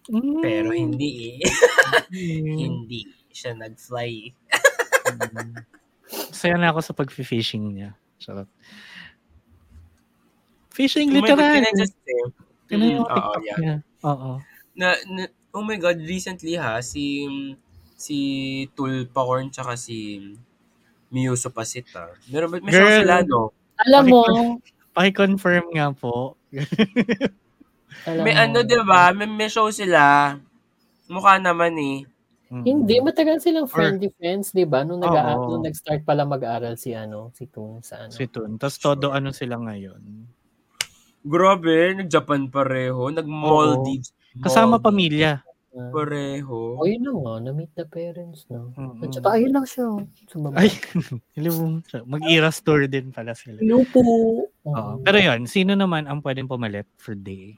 Hmm. 0.02 0.42
Pero 0.42 0.74
hindi 0.74 1.38
eh. 1.38 1.46
Hmm. 2.10 2.58
hindi 2.58 3.06
siya 3.30 3.54
nag-fly. 3.54 4.34
Hmm. 5.06 5.62
Saya 6.34 6.58
na 6.58 6.74
ako 6.74 6.80
sa 6.82 6.92
pag-fishing 6.92 7.70
niya. 7.70 7.94
Charot. 8.18 8.50
Fishing 10.74 11.06
Oh 11.08 11.22
my 11.22 11.22
God, 11.22 11.38
literal. 11.38 11.54
can 11.54 11.64
I 11.64 11.74
just 11.78 11.94
say? 12.02 12.18
Tingnan 12.66 12.82
Mm, 12.82 12.96
yung 12.98 13.06
oo, 13.06 13.32
yeah. 13.40 13.58
niya. 13.62 13.76
Oo. 14.02 14.30
Na, 14.74 14.88
na, 15.06 15.22
oh 15.54 15.62
my 15.62 15.78
God, 15.78 16.02
recently 16.02 16.58
ha, 16.58 16.82
si 16.82 17.28
si 17.94 18.16
Tulpacorn 18.74 19.54
tsaka 19.54 19.78
si 19.78 20.18
Miyuso 21.14 21.46
Pasit 21.54 21.86
ha. 21.94 22.10
Meron 22.26 22.50
ba, 22.50 22.58
may 22.58 22.74
Girl. 22.74 23.06
sila, 23.06 23.22
no? 23.22 23.54
Alam 23.86 24.04
mo, 24.10 24.20
Paki-confirm 24.92 25.72
nga 25.72 25.94
po. 25.94 26.34
May 28.24 28.34
ano, 28.36 28.64
di 28.64 28.76
ba? 28.82 29.12
May, 29.16 29.28
may 29.28 29.48
show 29.48 29.68
sila. 29.72 30.34
Mukha 31.08 31.36
naman 31.38 31.76
eh. 31.78 31.98
Mm. 32.52 32.64
Hindi, 32.68 32.94
matagal 33.00 33.40
silang 33.40 33.64
Or- 33.64 33.72
friendly 33.72 34.12
friends, 34.12 34.52
di 34.52 34.68
ba? 34.68 34.84
Nung, 34.84 35.00
nag 35.00 35.08
Oo. 35.08 35.56
nung 35.56 35.64
nag-start 35.64 36.04
pala 36.04 36.28
mag-aaral 36.28 36.76
si 36.76 36.92
ano, 36.92 37.32
si 37.32 37.48
Tung 37.48 37.80
sa 37.80 38.04
ano. 38.04 38.12
Si 38.12 38.28
Tun. 38.28 38.60
Tapos 38.60 38.76
todo 38.76 39.08
ano 39.08 39.32
sila 39.32 39.56
ngayon. 39.56 40.28
Grabe, 41.24 41.96
nag-Japan 41.96 42.52
pareho. 42.52 43.08
Nag-Maldives. 43.08 44.12
Kasama 44.44 44.76
Maldives 44.76 44.84
pamilya. 44.84 45.32
Ah. 45.72 45.88
Pareho. 45.88 46.76
O 46.76 46.84
yun 46.84 47.00
na 47.00 47.12
nga, 47.16 47.34
na-meet 47.48 47.72
the 47.72 47.88
parents, 47.88 48.44
no? 48.52 48.76
Mm-mm. 48.76 49.00
At 49.00 49.16
saka 49.16 49.40
ayun 49.40 49.56
lang 49.56 49.64
siya. 49.64 49.88
oh, 49.88 50.04
Sumaba. 50.28 50.60
Ay, 50.60 50.68
hello. 51.36 51.80
Mag-Eras 52.04 52.60
tour 52.60 52.84
din 52.84 53.08
pala 53.08 53.32
sila. 53.32 53.56
Hello 53.56 53.80
po. 53.88 54.04
Oo. 54.68 54.92
Pero 55.00 55.16
yun, 55.16 55.48
sino 55.48 55.72
naman 55.72 56.04
ang 56.04 56.20
pwedeng 56.20 56.44
pumalit 56.44 56.84
for 57.00 57.16
day? 57.16 57.56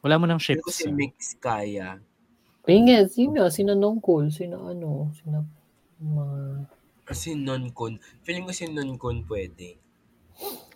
Wala 0.00 0.16
mo 0.16 0.24
ng 0.24 0.40
ko 0.40 0.44
ships. 0.44 0.84
si 0.84 0.88
Mix 0.88 1.36
kaya. 1.36 2.00
Ayun 2.64 2.88
nga, 2.88 3.04
sino, 3.04 3.44
sino 3.52 3.76
Nongkol, 3.76 4.32
sino 4.32 4.64
ano, 4.64 5.12
sino 5.20 5.44
mga... 6.00 6.64
Kasi 7.04 7.36
non-con. 7.36 8.00
Feeling 8.24 8.48
ko 8.48 8.52
si 8.56 8.64
non-con 8.72 9.28
pwede. 9.28 9.76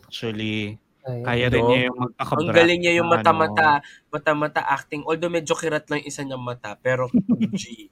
actually. 0.05 0.77
Ayun. 1.05 1.25
Kaya 1.25 1.47
rin 1.49 1.63
No? 1.63 1.69
niya 1.69 1.81
yung 1.87 1.99
magpakabrat. 2.01 2.43
Ang 2.43 2.51
galing 2.53 2.81
niya 2.81 2.93
yung 2.97 3.09
ano. 3.09 3.15
mata-mata, 3.15 3.69
mata-mata 4.09 4.61
acting. 4.63 5.03
Although 5.03 5.31
medyo 5.31 5.55
kirat 5.55 5.87
lang 5.87 6.03
yung 6.03 6.09
isa 6.09 6.23
niyang 6.23 6.43
mata, 6.43 6.75
pero 6.75 7.07
G. 7.53 7.63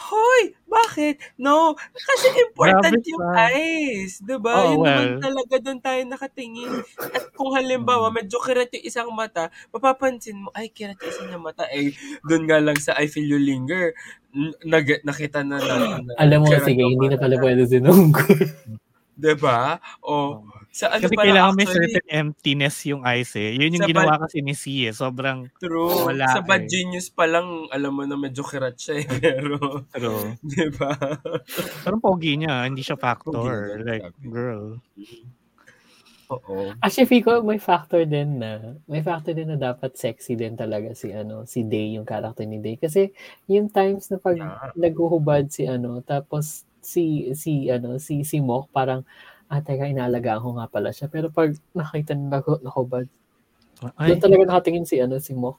Hoy! 0.00 0.56
Bakit? 0.64 1.36
No! 1.36 1.76
Kasi 1.92 2.26
important 2.40 2.94
Grabe 2.94 3.10
yung 3.10 3.20
siya. 3.26 3.46
eyes. 3.52 4.12
Diba? 4.18 4.54
Oo, 4.56 4.72
Yun 4.72 4.80
naman 4.80 5.06
well. 5.12 5.20
talaga 5.20 5.54
doon 5.60 5.78
tayo 5.78 6.00
nakatingin. 6.02 6.72
At 6.96 7.24
kung 7.30 7.52
halimbawa, 7.52 8.08
medyo 8.08 8.40
kirat 8.40 8.72
yung 8.72 8.86
isang 8.86 9.10
mata, 9.12 9.52
mapapansin 9.68 10.40
mo, 10.40 10.48
ay, 10.56 10.72
kirat 10.72 10.96
yung 10.96 11.10
isang 11.12 11.42
mata. 11.42 11.68
Eh, 11.68 11.92
doon 12.24 12.48
nga 12.48 12.58
lang 12.58 12.78
sa 12.78 12.96
I 12.96 13.06
Feel 13.06 13.28
You 13.28 13.38
Linger, 13.38 13.92
n- 14.32 14.56
nag- 14.64 15.04
nakita 15.04 15.44
na 15.44 15.60
natin 15.60 16.08
na 16.08 16.12
Alam 16.16 16.38
mo, 16.42 16.54
sige, 16.54 16.80
hindi 16.80 17.06
na 17.06 17.18
pala 17.18 17.36
pwede 17.36 17.62
sinunggol. 17.66 18.24
Diba? 19.20 19.76
O, 20.00 20.40
sa 20.72 20.86
ano 20.96 21.02
Kasi 21.04 21.14
pala 21.18 21.24
kailangan 21.28 21.54
may 21.58 21.66
certain 21.68 22.06
emptiness 22.08 22.76
yung 22.86 23.02
eyes 23.04 23.34
eh. 23.36 23.52
Yun 23.52 23.76
yung 23.76 23.90
ginawa 23.90 24.16
kasi 24.22 24.40
ni 24.40 24.54
C 24.56 24.86
eh. 24.88 24.94
Sobrang 24.94 25.50
True. 25.60 26.08
Wala 26.08 26.24
sa 26.30 26.40
Bad 26.40 26.64
eh. 26.64 26.70
Genius 26.70 27.12
pa 27.12 27.28
lang, 27.28 27.68
alam 27.68 27.92
mo 27.92 28.06
na 28.08 28.16
medyo 28.16 28.40
kirat 28.46 28.78
siya 28.78 29.02
eh. 29.02 29.06
Pero, 29.20 29.84
true. 29.92 30.38
di 30.40 30.66
ba? 30.72 30.94
Pero 31.84 31.96
pogi 32.00 32.40
niya, 32.40 32.64
hindi 32.64 32.80
siya 32.80 32.96
factor. 32.96 33.76
naman, 33.76 33.84
Like, 33.84 34.04
sabi. 34.08 34.24
girl. 34.30 34.64
Oo. 36.30 36.70
Actually, 36.78 37.10
Fico, 37.10 37.42
may 37.42 37.58
factor 37.58 38.06
din 38.06 38.38
na, 38.38 38.78
may 38.86 39.02
factor 39.02 39.34
din 39.34 39.50
na 39.50 39.58
dapat 39.58 39.98
sexy 39.98 40.38
din 40.38 40.54
talaga 40.54 40.94
si 40.94 41.10
ano, 41.10 41.42
si 41.42 41.66
Day, 41.66 41.98
yung 41.98 42.06
character 42.06 42.46
ni 42.46 42.62
Day. 42.62 42.78
Kasi 42.78 43.10
yung 43.50 43.66
times 43.66 44.06
na 44.14 44.22
pag 44.22 44.38
Yeah. 44.38 44.70
naguhubad 44.78 45.50
si 45.50 45.66
ano, 45.66 45.98
tapos 46.06 46.62
si, 46.90 47.30
si, 47.38 47.70
ano, 47.70 48.02
si, 48.02 48.26
si 48.26 48.42
Mok, 48.42 48.74
parang, 48.74 49.06
ah, 49.46 49.62
teka, 49.62 49.86
inaalagaan 49.86 50.42
ko 50.42 50.58
nga 50.58 50.66
pala 50.66 50.90
siya. 50.90 51.06
Pero 51.06 51.30
pag 51.30 51.54
nakita 51.70 52.18
na 52.18 52.42
naku- 52.42 52.62
nakubad, 52.66 53.06
Ay, 53.94 54.12
doon 54.12 54.22
talaga 54.26 54.42
nakatingin 54.50 54.84
si, 54.84 54.98
ano, 54.98 55.22
si 55.22 55.32
Mok. 55.38 55.56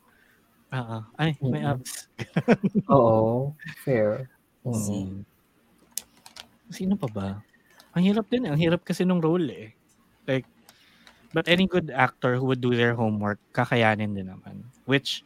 ah, 0.76 1.00
ah. 1.00 1.04
ay, 1.16 1.40
may 1.40 1.64
Mm-mm. 1.64 1.72
abs. 1.80 2.12
Oo, 2.94 3.56
fair. 3.88 4.28
Mm. 4.68 4.76
Mm. 4.76 5.12
Sino 6.72 6.94
pa 6.96 7.08
ba? 7.12 7.28
Ang 7.98 8.04
hirap 8.08 8.28
din. 8.32 8.48
Ang 8.48 8.60
hirap 8.60 8.88
kasi 8.88 9.04
nung 9.04 9.20
role 9.20 9.48
eh. 9.52 9.70
Like, 10.28 10.48
but 11.36 11.48
any 11.52 11.68
good 11.68 11.92
actor 11.92 12.40
who 12.40 12.48
would 12.48 12.64
do 12.64 12.72
their 12.72 12.96
homework, 12.96 13.40
kakayanin 13.52 14.16
din 14.16 14.32
naman. 14.32 14.64
Which 14.88 15.24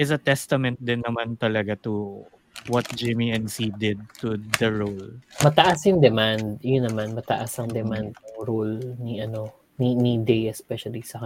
is 0.00 0.08
a 0.14 0.20
testament 0.20 0.80
din 0.80 1.04
naman 1.04 1.36
talaga 1.36 1.76
to 1.84 2.24
what 2.66 2.84
Jimmy 2.98 3.30
and 3.30 3.46
C 3.46 3.70
did 3.78 4.02
to 4.18 4.36
the 4.58 4.68
role. 4.68 5.08
Mataas 5.40 5.86
yung 5.86 6.02
demand. 6.02 6.58
Yun 6.66 6.90
naman, 6.90 7.14
mataas 7.14 7.54
ang 7.62 7.70
demand 7.70 8.12
ng 8.12 8.36
role 8.42 8.98
ni, 8.98 9.22
ano, 9.22 9.54
ni, 9.78 9.94
ni 9.94 10.18
Day, 10.18 10.50
especially 10.50 11.06
sa, 11.06 11.22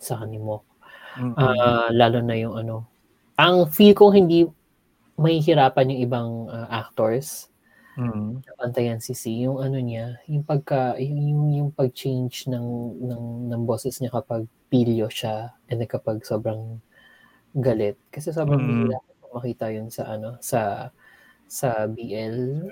sa 0.00 0.24
kanimo. 0.24 0.64
Mm-mm. 1.20 1.36
Ah, 1.36 1.88
lalo 1.92 2.24
na 2.24 2.36
yung 2.36 2.56
ano. 2.56 2.88
Ang 3.36 3.68
feel 3.68 3.92
ko 3.92 4.08
hindi 4.12 4.48
may 5.16 5.40
hirapan 5.40 5.92
yung 5.92 6.00
ibang 6.00 6.28
ah, 6.48 6.68
actors 6.84 7.48
Mm. 7.96 8.44
na 8.44 8.52
pantayan 8.60 9.00
si 9.00 9.16
C. 9.16 9.32
Yung 9.48 9.56
ano 9.56 9.80
niya, 9.80 10.20
yung 10.28 10.44
pagka, 10.44 11.00
yung, 11.00 11.16
yung, 11.16 11.42
yung 11.56 11.70
pag-change 11.72 12.44
ng, 12.44 12.66
ng, 13.00 13.24
ng 13.48 13.62
boses 13.64 13.96
niya 14.04 14.12
kapag 14.12 14.44
pilyo 14.68 15.08
siya 15.08 15.56
and 15.72 15.80
kapag 15.88 16.20
sobrang 16.20 16.76
galit. 17.56 17.96
Kasi 18.12 18.36
sobrang 18.36 18.60
Mm. 18.60 18.92
Makita 19.36 19.68
yun 19.70 19.92
sa 19.92 20.16
ano, 20.16 20.40
sa 20.40 20.90
sa 21.46 21.86
BL 21.86 22.66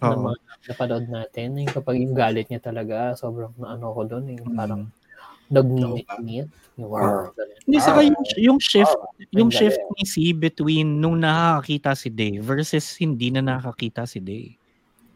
na 0.00 0.14
Oo. 0.16 0.32
mga 0.32 0.38
napanood 0.72 1.06
natin. 1.10 1.60
Yung 1.60 1.72
kapag 1.74 2.00
yung 2.00 2.16
galit 2.16 2.48
niya 2.48 2.62
talaga, 2.62 3.12
sobrang 3.18 3.52
naano 3.60 3.92
ko 3.92 4.02
doon. 4.08 4.24
Yung 4.32 4.54
parang 4.56 4.88
Mm. 4.88 5.52
nagninit-nit. 5.52 6.48
Yung 6.80 6.88
wow. 6.90 7.30
Hindi, 7.64 7.78
saka 7.80 8.00
yung, 8.04 8.16
yung 8.36 8.58
shift, 8.60 8.96
yung 9.32 9.48
Ang 9.48 9.56
shift 9.56 9.80
ni 9.96 10.04
C 10.04 10.14
between 10.36 11.00
nung 11.00 11.20
nakakita 11.20 11.96
si 11.96 12.08
Day 12.12 12.36
versus 12.40 12.96
hindi 13.00 13.32
na 13.32 13.40
nakakita 13.44 14.04
si 14.08 14.20
Day. 14.20 14.56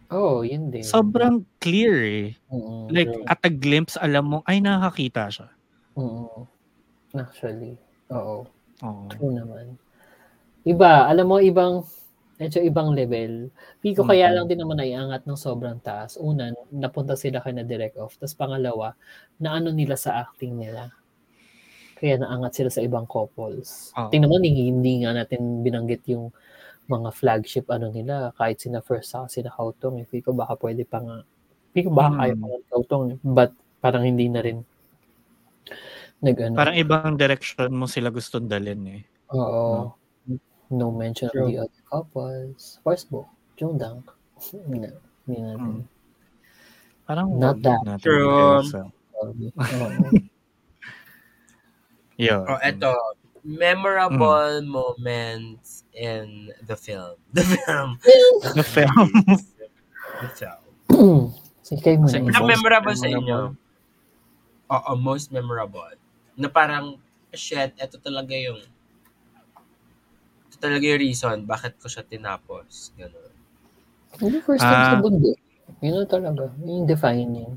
Oo, 0.09 0.41
oh, 0.41 0.47
yun 0.47 0.73
din. 0.73 0.81
Sobrang 0.85 1.45
clear 1.61 2.01
eh. 2.01 2.29
Mm, 2.49 2.89
Like, 2.89 3.13
at 3.29 3.41
a 3.45 3.53
glimpse, 3.53 4.01
alam 4.01 4.33
mo, 4.33 4.39
ay 4.49 4.65
nakakita 4.65 5.29
siya. 5.29 5.49
Mm, 5.97 6.49
actually. 7.21 7.77
Oo. 8.09 8.49
Oo. 8.81 9.05
True 9.13 9.33
naman. 9.37 9.77
Iba, 10.69 11.09
alam 11.09 11.25
mo, 11.25 11.41
ibang, 11.41 11.81
medyo 12.37 12.61
ibang 12.61 12.93
level. 12.93 13.49
Pico 13.81 14.05
kaya 14.05 14.29
Mm. 14.29 14.35
lang 14.37 14.47
din 14.53 14.61
naman 14.61 14.77
naiangat 14.77 15.25
ng 15.25 15.39
sobrang 15.39 15.81
taas. 15.81 16.21
Una, 16.21 16.53
napunta 16.69 17.17
sila 17.17 17.41
kay 17.41 17.57
na 17.57 17.65
direct 17.65 17.97
off. 17.97 18.21
Tapos 18.21 18.37
pangalawa, 18.37 18.93
naano 19.41 19.73
nila 19.73 19.97
sa 19.97 20.21
acting 20.23 20.61
nila. 20.61 20.93
Kaya 21.99 22.21
naangat 22.21 22.53
sila 22.55 22.71
sa 22.71 22.85
ibang 22.85 23.09
couples. 23.09 23.91
Oo. 23.97 24.13
Tingnan 24.13 24.29
mo, 24.31 24.37
hindi, 24.39 24.69
hindi 24.71 24.93
nga 25.03 25.17
natin 25.17 25.65
binanggit 25.65 26.05
yung 26.13 26.31
mga 26.87 27.11
flagship 27.11 27.67
ano 27.73 27.89
nila. 27.91 28.31
Kahit 28.37 28.61
sina 28.63 28.85
first 28.85 29.11
sa 29.11 29.25
sina 29.27 29.51
Kautong. 29.51 29.99
Eh, 29.99 30.07
Pico 30.07 30.31
baka 30.31 30.55
pwede 30.61 30.85
pa 30.87 31.01
nga. 31.03 31.25
Pico 31.75 31.91
baka 31.91 32.13
Mm. 32.13 32.19
kaya 32.23 32.35
pa 32.37 32.47
nga 32.47 32.59
Kautong. 32.71 33.03
But 33.25 33.51
parang 33.83 34.05
hindi 34.07 34.29
na 34.31 34.41
rin 34.45 34.63
nag 36.23 36.37
ano. 36.39 36.55
Parang 36.55 36.77
ibang 36.77 37.15
direction 37.19 37.71
mo 37.75 37.91
sila 37.91 38.11
gustong 38.15 38.47
dalhin 38.47 38.83
eh. 38.87 39.03
Oo. 39.35 39.91
No 39.91 39.99
mention 40.71 41.29
True. 41.33 41.47
of 41.47 41.53
the 41.53 41.59
other 41.65 41.83
couples. 41.89 42.79
First 42.85 43.11
book, 43.11 43.29
Jungdang. 43.57 44.05
no, 44.53 44.93
hindi 45.27 45.41
natin. 45.41 45.59
Mm. 45.59 45.81
Parang 47.09 47.29
Not 47.41 47.61
that. 47.65 47.81
natin 47.89 48.05
True. 48.05 48.61
i-cancel. 48.61 48.89
Oo. 49.19 49.33
Yun. 52.19 52.43
Oh, 52.47 52.61
eto. 52.61 52.93
Memorable 53.47 54.61
moments 54.61 55.87
in 55.95 56.53
the 56.67 56.77
film. 56.77 57.17
The 57.33 57.45
film. 57.47 57.91
The 58.53 58.67
film. 58.77 59.09
The 60.21 60.29
film. 60.37 61.33
Sige 61.63 61.81
kayo 61.81 61.97
muna. 62.03 62.13
Kasi. 62.13 62.19
Ang 62.29 62.45
Most 62.45 62.53
memorable 62.53 62.97
sa 62.97 63.07
inyo? 63.09 63.39
memorable. 63.55 63.57
Oo, 64.69 64.91
most 65.01 65.29
memorable. 65.33 65.95
Na 66.37 66.49
parang, 66.53 67.01
shit, 67.33 67.73
eto 67.81 67.97
talaga 67.97 68.37
yung 68.37 68.61
ito 70.59 70.67
talaga 70.67 70.85
yung 70.85 70.99
reason 71.01 71.37
bakit 71.45 71.79
ko 71.79 71.87
siya 71.87 72.03
tinapos. 72.03 72.91
Ganun. 72.93 73.31
Hindi 74.19 74.43
first 74.43 74.59
time 74.61 74.75
Ah. 74.77 74.91
sa 74.91 74.99
bundi. 74.99 75.31
Yun 75.79 75.95
na 75.95 76.05
talaga. 76.05 76.51
Yun 76.59 76.83
yung 76.83 76.89
defining. 76.89 77.51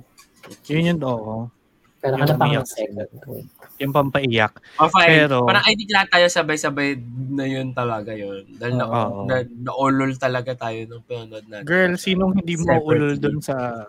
Yun 0.69 0.83
yun, 0.85 0.99
oo. 1.01 1.49
Pero 1.97 2.17
Yung 2.17 2.21
hanap 2.23 2.33
ako 2.35 2.43
umiyak 2.43 2.61
ng 2.61 2.69
second. 2.71 3.09
Wait. 3.27 3.47
Yung 3.77 3.93
pampaiyak. 3.93 4.53
Oh, 4.77 4.89
fine. 4.89 5.09
Pero- 5.21 5.45
parang 5.45 5.65
I 5.65 5.73
think 5.73 5.89
lahat 5.89 6.09
tayo 6.09 6.25
sabay-sabay 6.27 6.89
na 7.31 7.45
yun 7.45 7.67
talaga 7.71 8.11
yun. 8.11 8.45
Dahil 8.51 8.73
na, 8.75 8.85
Oo. 8.85 9.25
na, 9.25 9.41
naulol 9.47 10.13
talaga 10.15 10.53
tayo 10.55 10.77
nung 10.85 11.01
pinanood 11.01 11.45
natin. 11.45 11.65
Girl, 11.65 11.93
sinong 11.97 12.37
hindi 12.37 12.57
mo 12.57 12.73
ulol 12.79 13.17
dun 13.17 13.37
sa 13.39 13.85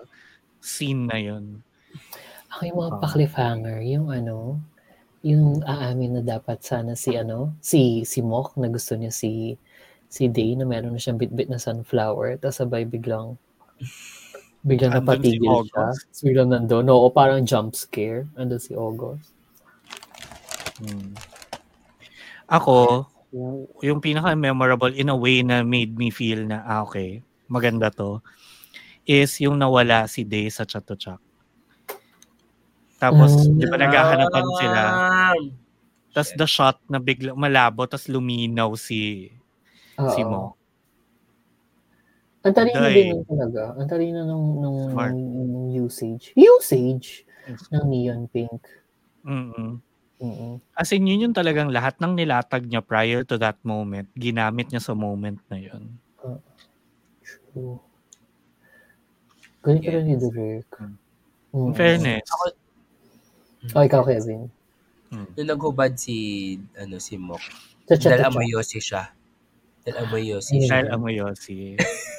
scene 0.58 1.04
na 1.04 1.16
yun? 1.16 1.60
Ako 2.50 2.60
yung 2.64 2.78
mga 2.78 2.90
Ah. 2.90 3.00
pa-cliffhanger, 3.00 3.78
yung 3.82 4.08
ano, 4.08 4.60
yung 5.22 5.62
aamin 5.62 6.18
na 6.18 6.22
dapat 6.22 6.62
sana 6.62 6.98
si 6.98 7.14
ano, 7.14 7.54
si 7.62 8.02
si 8.02 8.20
Mok 8.22 8.58
na 8.58 8.66
gusto 8.66 8.98
niya 8.98 9.14
si 9.14 9.54
si 10.12 10.28
Day 10.28 10.58
na 10.58 10.66
meron 10.68 10.92
na 10.92 11.00
siyang 11.00 11.16
bit-bit 11.16 11.48
na 11.48 11.62
sunflower 11.62 12.36
tapos 12.42 12.60
sabay 12.60 12.84
biglang 12.84 13.38
biglang 14.62 14.94
Andun 14.94 15.22
si 15.22 15.38
napatigil 15.38 15.42
siya. 15.42 15.54
August. 15.58 16.00
Tapos 16.06 16.22
Biglang 16.22 16.50
nandun. 16.54 16.86
Oo, 16.90 17.06
parang 17.10 17.42
jump 17.42 17.74
scare. 17.74 18.30
Andun 18.38 18.62
si 18.62 18.72
August. 18.78 19.30
Hmm. 20.82 21.14
Ako, 22.46 23.06
yung 23.80 23.98
pinaka-memorable 24.04 24.92
in 24.92 25.08
a 25.08 25.16
way 25.16 25.40
na 25.40 25.64
made 25.64 25.96
me 25.96 26.12
feel 26.12 26.44
na, 26.44 26.60
ah, 26.68 26.84
okay, 26.84 27.24
maganda 27.48 27.88
to, 27.88 28.20
is 29.08 29.40
yung 29.40 29.56
nawala 29.56 30.04
si 30.06 30.22
Day 30.22 30.52
sa 30.52 30.68
Chatuchak. 30.68 31.18
Tapos, 33.02 33.50
Mm. 33.50 33.58
di 33.58 33.66
ba 33.66 33.76
naghahanapan 33.82 34.46
sila? 34.62 34.82
Tapos 36.14 36.30
the 36.38 36.46
shot 36.46 36.78
na 36.86 37.02
biglang 37.02 37.34
malabo, 37.34 37.82
tapos 37.90 38.06
luminaw 38.06 38.70
si 38.78 39.32
Oo. 39.98 40.12
si 40.14 40.22
Mo. 40.22 40.54
Ang 42.46 42.54
talino 42.54 42.86
din 42.94 43.22
talaga. 43.26 43.74
Ang 43.74 43.88
talino 43.90 44.20
nung, 44.22 44.46
nung, 44.62 44.78
Smart. 44.94 45.14
nung, 45.14 45.74
usage. 45.74 46.30
Usage 46.38 47.26
ng 47.74 47.84
neon 47.90 48.26
pink. 48.30 48.62
Mm-mm. 49.26 49.82
Mm-mm. 50.22 50.54
As 50.78 50.94
in, 50.94 51.06
yun 51.06 51.30
yung 51.30 51.36
talagang 51.36 51.74
lahat 51.74 51.98
ng 51.98 52.14
nilatag 52.14 52.66
niya 52.70 52.82
prior 52.82 53.26
to 53.26 53.34
that 53.38 53.58
moment, 53.66 54.06
ginamit 54.14 54.70
niya 54.70 54.82
sa 54.82 54.94
moment 54.94 55.38
na 55.50 55.58
yun. 55.58 55.98
True. 57.22 57.82
Galing 59.62 59.82
ka 59.82 59.90
Yes. 59.90 59.96
rin 59.98 60.04
ni 60.06 60.16
Derek. 60.18 60.70
Mm. 60.78 60.96
In 61.66 61.72
fairness. 61.74 62.26
Oh, 63.70 63.86
ikaw, 63.86 64.02
Kevin. 64.02 64.50
Mm. 65.12 65.28
Nung 65.38 65.48
naghubad 65.54 65.94
si, 65.94 66.16
ano, 66.74 66.98
si 66.98 67.14
Mok. 67.14 67.42
Dahil 67.86 68.00
chat. 68.00 68.18
amoy 68.26 68.50
yosi 68.50 68.82
siya. 68.82 69.14
Dahil 69.86 69.96
amoy 70.02 70.22
yosi 70.26 70.58
Ayun. 70.58 70.66
siya. 70.66 70.74
Dahil 70.82 70.88
amoy 70.90 71.14
si... 71.38 71.76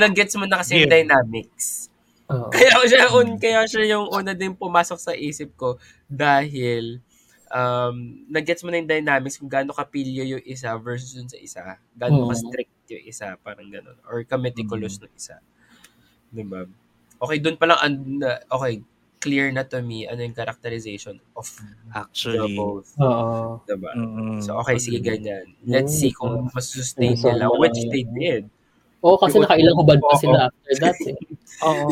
Nag-gets 0.00 0.36
mo 0.36 0.44
na 0.46 0.60
kasi 0.60 0.80
yung 0.80 0.90
dynamics. 0.90 1.88
Oo. 2.30 2.50
Kaya 2.54 2.78
siya, 2.86 3.10
un, 3.10 3.28
kaya 3.42 3.66
siya 3.66 3.98
yung 3.98 4.06
una 4.10 4.32
din 4.36 4.54
pumasok 4.54 4.98
sa 5.00 5.12
isip 5.16 5.50
ko 5.58 5.78
dahil 6.06 7.02
um, 7.50 8.22
nag-gets 8.30 8.62
mo 8.62 8.70
na 8.70 8.78
yung 8.78 8.90
dynamics 8.90 9.38
kung 9.40 9.50
gaano 9.50 9.74
kapilyo 9.74 10.38
yung 10.38 10.44
isa 10.46 10.70
versus 10.78 11.10
dun 11.14 11.26
sa 11.26 11.38
isa. 11.40 11.60
Gaano 11.98 12.26
Mm. 12.26 12.30
ka 12.30 12.34
strict 12.38 12.74
yung 12.90 13.04
isa, 13.06 13.26
parang 13.42 13.66
ganun. 13.70 13.98
Or 14.06 14.22
ka 14.22 14.38
meticulous 14.38 14.98
ng 15.02 15.10
isa. 15.14 15.42
Diba? 16.30 16.70
Okay, 17.18 17.38
dun 17.42 17.58
pa 17.58 17.66
lang, 17.66 17.78
an- 17.82 18.22
na- 18.22 18.42
okay, 18.46 18.78
clear 19.20 19.52
na 19.52 19.62
to 19.62 19.84
me 19.84 20.08
ano 20.08 20.24
yung 20.24 20.32
characterization 20.32 21.20
of 21.36 21.44
the 21.46 21.68
Actually. 21.92 22.56
both. 22.56 22.88
Oo. 22.96 23.60
Diba? 23.68 23.92
Mm-mm. 23.92 24.40
So, 24.40 24.56
okay, 24.64 24.80
sige, 24.80 24.98
ganyan. 24.98 25.52
Let's 25.62 25.92
see 25.92 26.10
kung 26.10 26.48
masustain 26.50 27.14
Yung 27.14 27.36
nila, 27.36 27.52
which 27.52 27.76
they 27.92 28.08
did. 28.08 28.48
Oo, 29.04 29.20
kasi 29.20 29.36
Yung- 29.36 29.44
nakailang 29.44 29.76
hubad 29.76 30.00
pa 30.00 30.16
sila 30.16 30.36
after 30.48 30.74
that 30.80 30.96
eh. 31.04 31.16
Oo. 31.62 31.88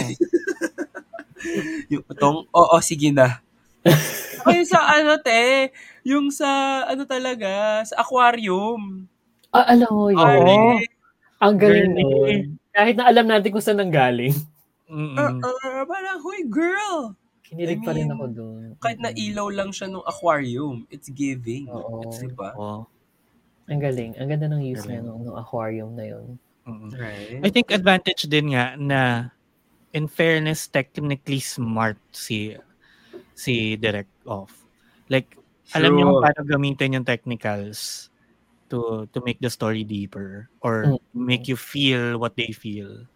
Yung 1.92 2.02
utong, 2.08 2.48
oo, 2.48 2.76
sige 2.80 3.12
na. 3.12 3.44
Ay, 4.48 4.64
sa 4.64 4.80
ano, 4.88 5.20
te, 5.20 5.68
yung 6.02 6.32
sa, 6.32 6.48
ano 6.88 7.04
talaga, 7.04 7.84
sa 7.84 8.00
aquarium. 8.00 9.04
Ah, 9.52 9.68
alam 9.68 9.88
mo 9.92 10.08
yun. 10.08 10.80
Ang 11.38 11.54
galing 11.60 11.92
nun. 11.92 12.36
Kahit 12.72 12.96
na 12.96 13.04
alam 13.08 13.28
natin 13.28 13.52
kung 13.52 13.62
saan 13.62 13.80
nanggaling. 13.80 14.32
Mm-mm. 14.88 15.44
Uh, 15.44 15.84
parang, 15.84 16.18
huy, 16.24 16.48
girl! 16.48 17.12
Kinilig 17.44 17.80
I 17.80 17.84
pa 17.84 17.92
rin 17.96 18.08
mean, 18.08 18.16
ako 18.16 18.24
doon. 18.32 18.62
Kahit 18.80 19.00
na 19.00 19.08
ilaw 19.12 19.48
lang 19.48 19.72
siya 19.72 19.88
nung 19.88 20.04
aquarium, 20.04 20.84
it's 20.92 21.08
giving. 21.08 21.68
Oo. 21.72 22.04
It's, 22.04 22.20
diba? 22.20 22.52
Oo. 22.56 22.84
Ang 23.68 23.80
galing. 23.80 24.16
Ang 24.16 24.28
ganda 24.32 24.48
ng 24.48 24.64
use 24.64 24.84
niya 24.88 25.04
nung, 25.04 25.24
nung 25.24 25.36
aquarium 25.36 25.92
na 25.92 26.04
yun. 26.08 26.36
Mm-mm. 26.68 26.92
Right? 26.92 27.40
I 27.40 27.48
think 27.48 27.72
advantage 27.72 28.28
din 28.28 28.52
nga 28.52 28.76
na 28.76 29.32
in 29.96 30.04
fairness 30.04 30.68
technically 30.68 31.40
smart 31.40 31.96
si 32.12 32.52
si 33.32 33.76
Direct 33.80 34.12
Off. 34.28 34.52
Like 35.08 35.36
alam 35.72 35.96
niyo 35.96 36.12
True. 36.12 36.20
paano 36.20 36.40
gamitin 36.44 36.96
yung 37.00 37.08
technicals 37.08 38.12
to 38.68 39.08
to 39.16 39.24
make 39.24 39.40
the 39.40 39.48
story 39.48 39.80
deeper 39.84 40.52
or 40.60 40.96
Mm. 40.96 41.00
make 41.16 41.48
you 41.48 41.56
feel 41.56 42.20
what 42.20 42.36
they 42.36 42.52
feel. 42.52 43.08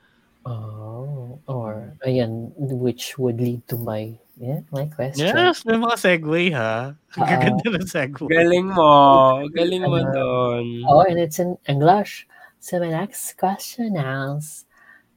Oh. 0.47 1.39
Or, 1.47 1.95
ayan, 2.07 2.53
which 2.57 3.19
would 3.19 3.41
lead 3.41 3.67
to 3.69 3.77
my, 3.77 4.15
yeah, 4.39 4.61
my 4.71 4.87
question. 4.87 5.27
Yes, 5.31 5.67
may 5.67 5.75
mga 5.75 5.97
segue 5.99 6.55
ha. 6.55 6.95
Ang 7.19 7.27
gaganda 7.27 7.67
ng 7.79 7.89
segue. 7.89 8.31
Galing 8.31 8.67
mo. 8.71 9.43
Galing 9.51 9.83
mo 9.83 9.99
Ano? 9.99 10.13
doon. 10.15 10.65
Oh, 10.87 11.03
and 11.03 11.19
it's 11.19 11.39
in 11.43 11.59
English. 11.67 12.27
So 12.63 12.79
my 12.79 12.91
next 12.95 13.35
question 13.39 13.99
is, 13.99 14.65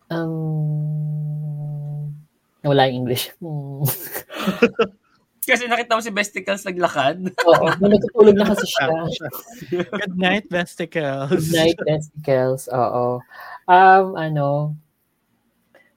um, 0.09 2.09
wala 2.65 2.89
yung 2.89 3.05
English. 3.05 3.29
Kasi 5.45 5.69
nakita 5.69 5.93
mo 5.93 6.01
si 6.01 6.09
Besticles 6.09 6.65
naglakad. 6.65 7.21
Oo, 7.45 7.65
natutulog 7.85 8.33
na 8.33 8.49
kasi 8.49 8.65
siya. 8.65 8.89
Good 9.93 10.17
night, 10.17 10.49
Vesticles. 10.49 11.29
Good 11.29 11.53
night, 11.53 11.77
testicles. 11.85 12.65
Oo. 12.73 13.21
Um, 13.69 14.17
ano, 14.17 14.73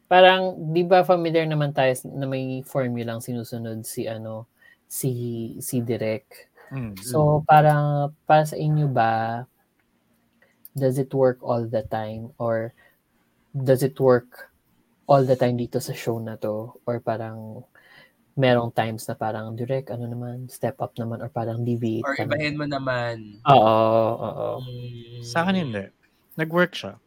parang, 0.09 0.73
di 0.73 0.83
ba 0.83 1.05
familiar 1.05 1.45
naman 1.47 1.77
tayo 1.77 1.93
na 2.17 2.27
may 2.27 2.65
formulang 2.65 3.21
sinusunod 3.23 3.85
si, 3.85 4.09
ano, 4.09 4.49
si, 4.89 5.55
si 5.61 5.85
Direk. 5.85 6.51
Mm. 6.73 6.97
So, 7.01 7.45
parang, 7.47 8.17
para 8.25 8.45
sa 8.49 8.57
inyo 8.57 8.89
ba, 8.89 9.45
does 10.75 10.99
it 10.99 11.13
work 11.13 11.39
all 11.45 11.65
the 11.69 11.85
time? 11.89 12.33
Or, 12.41 12.73
does 13.53 13.83
it 13.85 13.97
work 14.01 14.53
all 15.09 15.25
the 15.25 15.37
time 15.37 15.57
dito 15.57 15.81
sa 15.81 15.93
show 15.97 16.19
na 16.21 16.37
to? 16.41 16.77
Or 16.89 17.01
parang, 17.01 17.65
merong 18.39 18.71
times 18.71 19.03
na 19.11 19.19
parang 19.19 19.59
direct, 19.59 19.91
ano 19.91 20.07
naman, 20.07 20.47
step 20.47 20.79
up 20.79 20.95
naman, 20.95 21.19
or 21.19 21.29
parang 21.29 21.67
deviate 21.67 22.07
Or 22.07 22.15
ibahin 22.15 22.55
mo 22.55 22.71
naman. 22.71 23.43
Oo, 23.45 24.11
oo. 24.15 24.49
Mm. 24.63 25.23
Sa 25.27 25.43
akin 25.43 25.57
hindi. 25.59 25.85
Nag-work 26.39 26.73
siya. 26.79 27.03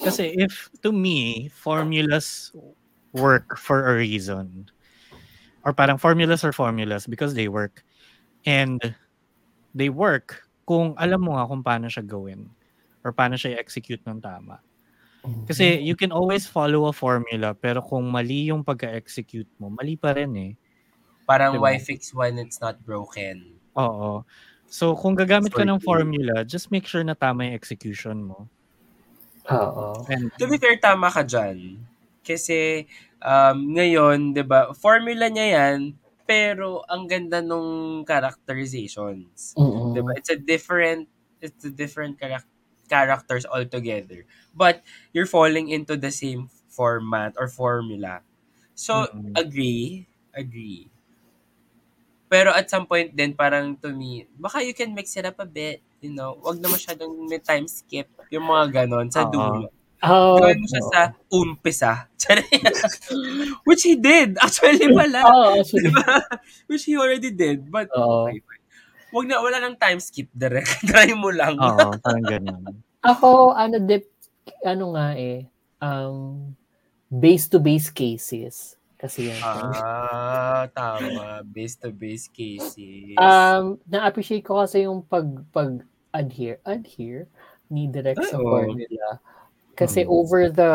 Kasi 0.00 0.32
if, 0.36 0.72
to 0.82 0.92
me, 0.92 1.48
formulas 1.52 2.52
work 3.12 3.56
for 3.60 3.92
a 3.92 3.94
reason. 3.96 4.66
Or 5.64 5.76
parang 5.76 6.00
formulas 6.00 6.42
are 6.44 6.56
formulas 6.56 7.06
because 7.06 7.36
they 7.36 7.48
work. 7.48 7.84
And 8.48 8.80
they 9.76 9.92
work 9.92 10.48
kung 10.64 10.96
alam 10.96 11.20
mo 11.20 11.36
nga 11.36 11.44
kung 11.44 11.60
paano 11.60 11.92
siya 11.92 12.06
gawin. 12.06 12.48
Or 13.04 13.12
paano 13.12 13.36
siya 13.36 13.60
i-execute 13.60 14.00
ng 14.08 14.24
tama. 14.24 14.64
Kasi 15.44 15.76
you 15.84 15.92
can 15.92 16.16
always 16.16 16.48
follow 16.48 16.88
a 16.88 16.94
formula 16.96 17.52
pero 17.52 17.84
kung 17.84 18.08
mali 18.08 18.48
yung 18.48 18.64
pagka-execute 18.64 19.48
mo, 19.60 19.68
mali 19.68 20.00
pa 20.00 20.16
rin 20.16 20.32
eh. 20.36 20.52
Parang 21.28 21.60
Diba? 21.60 21.68
why 21.68 21.76
fix 21.76 22.16
when 22.16 22.40
it's 22.40 22.56
not 22.64 22.80
broken? 22.88 23.60
Oo. 23.76 24.24
So 24.70 24.96
kung 24.96 25.12
gagamit 25.12 25.52
ka 25.52 25.66
ng 25.66 25.82
formula, 25.84 26.46
just 26.46 26.72
make 26.72 26.88
sure 26.88 27.04
na 27.04 27.12
tama 27.12 27.44
yung 27.50 27.56
execution 27.58 28.24
mo. 28.24 28.48
Oo. 29.50 30.06
To 30.38 30.44
be 30.46 30.56
fair, 30.58 30.78
tama 30.78 31.10
ka 31.10 31.22
dyan. 31.26 31.82
Kasi 32.22 32.86
um, 33.22 33.74
ngayon, 33.74 34.32
di 34.36 34.42
ba, 34.46 34.70
formula 34.76 35.26
niya 35.26 35.46
yan, 35.58 35.78
pero 36.28 36.86
ang 36.86 37.10
ganda 37.10 37.42
nung 37.42 38.02
characterizations. 38.06 39.58
Mm-mm. 39.58 39.94
Di 39.96 40.00
ba? 40.04 40.14
It's 40.14 40.30
a 40.30 40.38
different, 40.38 41.10
it's 41.42 41.64
a 41.66 41.72
different 41.72 42.20
charac- 42.20 42.46
characters 42.86 43.44
altogether. 43.46 44.22
But 44.54 44.82
you're 45.10 45.30
falling 45.30 45.68
into 45.74 45.98
the 45.98 46.14
same 46.14 46.46
format 46.70 47.34
or 47.34 47.48
formula. 47.50 48.22
So, 48.78 49.10
Mm-mm. 49.10 49.34
agree, 49.34 50.06
agree. 50.34 50.86
Pero 52.30 52.54
at 52.54 52.70
some 52.70 52.86
point 52.86 53.10
din, 53.18 53.34
parang 53.34 53.74
to 53.82 53.90
me, 53.90 54.26
baka 54.38 54.62
you 54.62 54.70
can 54.74 54.94
mix 54.94 55.18
it 55.18 55.26
up 55.26 55.38
a 55.42 55.48
bit. 55.48 55.82
You 56.00 56.16
know, 56.16 56.40
wag 56.40 56.60
na 56.64 56.72
masyadong 56.72 57.28
may 57.28 57.40
time 57.40 57.68
skip. 57.68 58.08
Yung 58.32 58.48
mga 58.48 58.84
ganon 58.84 59.12
sa 59.12 59.28
Oo. 59.28 59.32
dulo. 59.32 59.68
Oh, 60.00 60.40
Gawin 60.40 60.64
mo 60.64 60.66
siya 60.66 60.82
sa 60.88 61.00
umpisa. 61.28 61.92
Which 63.68 63.84
he 63.84 64.00
did. 64.00 64.40
Actually 64.40 64.88
pala. 64.88 65.20
Oh, 65.28 65.60
actually. 65.60 65.92
Which 66.72 66.88
he 66.88 66.96
already 66.96 67.28
did. 67.28 67.68
But, 67.68 67.92
Oo. 67.92 68.24
okay, 68.24 68.40
fine. 68.40 68.64
Wag 69.12 69.26
na, 69.28 69.44
wala 69.44 69.60
nang 69.60 69.76
time 69.76 70.00
skip 70.00 70.32
direct. 70.32 70.80
Try 70.88 71.12
mo 71.12 71.28
lang. 71.28 71.60
Oo, 71.60 72.00
parang 72.00 72.24
ganun. 72.24 72.80
Ako, 73.04 73.52
ano, 73.52 73.76
dip, 73.76 74.08
ano 74.64 74.96
nga 74.96 75.12
eh, 75.20 75.44
um, 75.84 76.48
base-to-base 77.12 77.92
cases. 77.92 78.79
Kasi 79.00 79.32
yan. 79.32 79.40
Ah, 79.40 80.68
tama. 80.76 81.40
Base-to-base 81.48 82.28
cases. 82.28 83.16
Um, 83.16 83.80
na-appreciate 83.88 84.44
ko 84.44 84.60
kasi 84.60 84.84
yung 84.84 85.00
pag, 85.08 85.24
pag 85.50 85.80
adhere, 86.12 86.60
adhere 86.68 87.24
ni 87.72 87.88
direct 87.88 88.20
sa 88.28 88.36
Ay, 88.36 88.44
oo. 88.44 88.50
formula. 88.52 89.08
Kasi 89.72 90.04
Mm. 90.04 90.10
over 90.12 90.42
the 90.52 90.74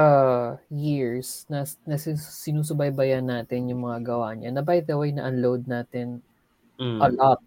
years 0.74 1.46
na, 1.46 1.62
na 1.86 2.02
sinusubaybayan 2.02 3.30
natin 3.30 3.70
yung 3.70 3.86
mga 3.86 4.02
gawa 4.02 4.34
niya, 4.34 4.50
na 4.50 4.66
by 4.66 4.82
the 4.82 4.98
way, 4.98 5.14
na-unload 5.14 5.70
natin 5.70 6.26
Mm. 6.82 7.00
a 7.00 7.10
lot 7.14 7.40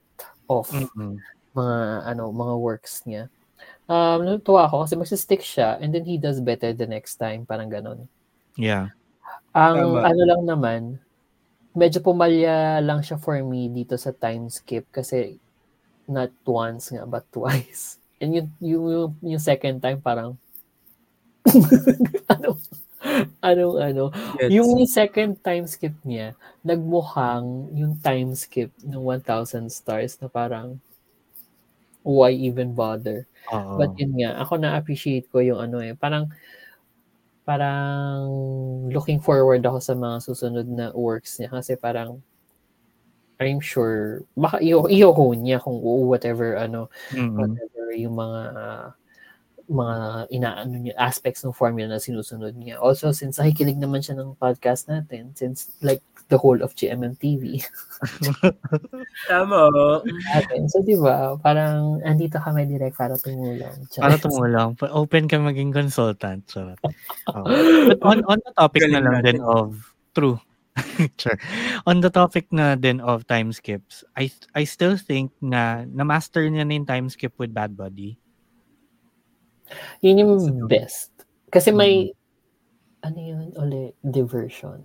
of 0.48 0.70
Mm-mm. 0.70 1.18
mga 1.52 1.78
ano 2.06 2.30
mga 2.32 2.54
works 2.56 3.02
niya. 3.04 3.28
Um, 3.90 4.24
natutuwa 4.24 4.68
ako 4.70 4.86
kasi 4.86 4.94
magsistick 4.96 5.42
siya 5.42 5.76
and 5.82 5.90
then 5.92 6.04
he 6.06 6.16
does 6.16 6.38
better 6.40 6.70
the 6.72 6.86
next 6.86 7.18
time, 7.18 7.44
parang 7.44 7.68
ganun. 7.68 8.06
Yeah. 8.54 8.94
Ang 9.58 9.98
Tama. 9.98 10.06
ano 10.06 10.22
lang 10.22 10.42
naman, 10.46 10.80
medyo 11.74 11.98
pumalya 11.98 12.78
lang 12.78 13.02
siya 13.02 13.18
for 13.18 13.42
me 13.42 13.66
dito 13.66 13.98
sa 13.98 14.14
time 14.14 14.46
skip 14.46 14.86
kasi 14.94 15.42
not 16.06 16.30
once 16.46 16.94
nga 16.94 17.02
but 17.02 17.26
twice. 17.34 17.98
And 18.22 18.34
yung, 18.38 18.48
yung, 18.62 18.84
yung, 18.86 19.10
yung 19.34 19.42
second 19.42 19.82
time 19.82 19.98
parang 19.98 20.38
ano 22.34 22.60
ano 23.40 23.64
ano 23.80 24.04
Gets. 24.36 24.52
yung 24.52 24.84
second 24.84 25.40
time 25.40 25.64
skip 25.64 25.96
niya 26.04 26.36
nagmukhang 26.60 27.72
yung 27.72 27.96
time 27.96 28.36
skip 28.36 28.68
ng 28.84 29.00
1000 29.00 29.72
stars 29.72 30.20
na 30.20 30.28
parang 30.28 30.76
why 32.04 32.34
even 32.34 32.76
bother 32.76 33.24
Oo. 33.52 33.80
But 33.80 33.96
yun 33.96 34.12
nga, 34.20 34.36
ako 34.44 34.60
na-appreciate 34.60 35.26
ko 35.32 35.40
yung 35.40 35.60
ano 35.60 35.80
eh, 35.80 35.96
parang 35.96 36.28
parang 37.48 38.28
looking 38.92 39.24
forward 39.24 39.64
ako 39.64 39.80
sa 39.80 39.96
mga 39.96 40.20
susunod 40.20 40.68
na 40.68 40.92
works 40.92 41.40
niya 41.40 41.48
kasi 41.48 41.80
parang 41.80 42.20
I'm 43.40 43.64
sure 43.64 44.20
baka 44.36 44.60
iyo 44.60 44.84
niya 45.32 45.56
kung 45.64 45.80
whatever 45.80 46.60
ano 46.60 46.92
Mm-mm. 47.08 47.40
whatever 47.40 47.84
yung 47.96 48.20
mga 48.20 48.40
uh, 48.52 48.86
mga 49.68 49.96
inaano 50.32 50.74
niya 50.80 50.96
aspects 50.96 51.44
ng 51.44 51.52
formula 51.52 51.86
na 51.86 52.00
sinusunod 52.00 52.56
niya. 52.56 52.80
Also, 52.80 53.12
since 53.12 53.36
nakikinig 53.36 53.76
naman 53.76 54.00
siya 54.00 54.16
ng 54.16 54.32
podcast 54.34 54.88
natin, 54.88 55.36
since 55.36 55.68
like 55.84 56.00
the 56.28 56.36
whole 56.36 56.60
of 56.60 56.72
GMMTV 56.72 57.60
Tama. 59.28 59.68
natin. 60.32 60.68
So, 60.68 60.80
di 60.84 60.96
ba, 60.96 61.36
parang 61.38 62.00
andito 62.04 62.36
kami 62.40 62.64
direct 62.64 62.96
para 62.96 63.16
tumulong. 63.16 63.76
Para 63.96 64.16
Charot. 64.16 64.20
tumulong. 64.24 64.68
Pa- 64.76 64.92
Open 64.92 65.28
ka 65.28 65.36
maging 65.36 65.72
consultant. 65.72 66.44
Charot. 66.48 66.78
Oo. 67.32 67.44
But 67.88 68.00
on, 68.08 68.18
on 68.24 68.38
the 68.44 68.52
topic 68.56 68.82
na 68.88 69.00
lang 69.00 69.20
natin. 69.20 69.36
din 69.36 69.40
of, 69.40 69.76
true. 70.12 70.36
sure. 71.20 71.34
On 71.90 71.98
the 71.98 72.10
topic 72.10 72.46
na 72.54 72.78
din 72.78 73.02
of 73.02 73.26
time 73.26 73.50
skips, 73.50 74.06
I 74.14 74.30
I 74.54 74.62
still 74.62 74.94
think 74.94 75.34
na 75.42 75.82
na-master 75.84 76.46
niya 76.46 76.62
na 76.62 76.74
yung 76.78 76.86
time 76.86 77.06
skip 77.10 77.34
with 77.36 77.50
Bad 77.50 77.74
Buddy. 77.74 78.14
Yun 80.00 80.20
yung 80.22 80.32
best. 80.66 81.10
Kasi 81.48 81.72
may, 81.72 82.12
ano 83.02 83.18
yun, 83.18 83.46
uli, 83.56 83.92
diversion. 84.04 84.80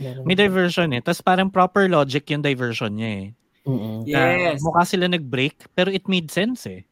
Meron- 0.00 0.24
May 0.24 0.36
diversion 0.36 0.88
eh. 0.92 1.00
Tapos 1.04 1.20
parang 1.20 1.52
proper 1.52 1.88
logic 1.88 2.28
yung 2.32 2.40
diversion 2.42 2.92
niya 2.96 3.10
eh. 3.12 3.26
Mm-mm. 3.62 4.02
Na 4.10 4.20
Yes. 4.52 4.58
mukha 4.64 4.82
sila 4.82 5.06
nag-break, 5.06 5.70
pero 5.76 5.92
it 5.92 6.08
made 6.10 6.32
sense 6.32 6.66
eh. 6.66 6.82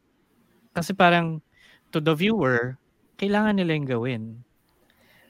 Kasi 0.71 0.95
parang, 0.95 1.43
to 1.91 1.99
the 1.99 2.15
viewer, 2.15 2.79
kailangan 3.19 3.59
nila 3.59 3.75
yung 3.75 3.89
gawin. 3.89 4.23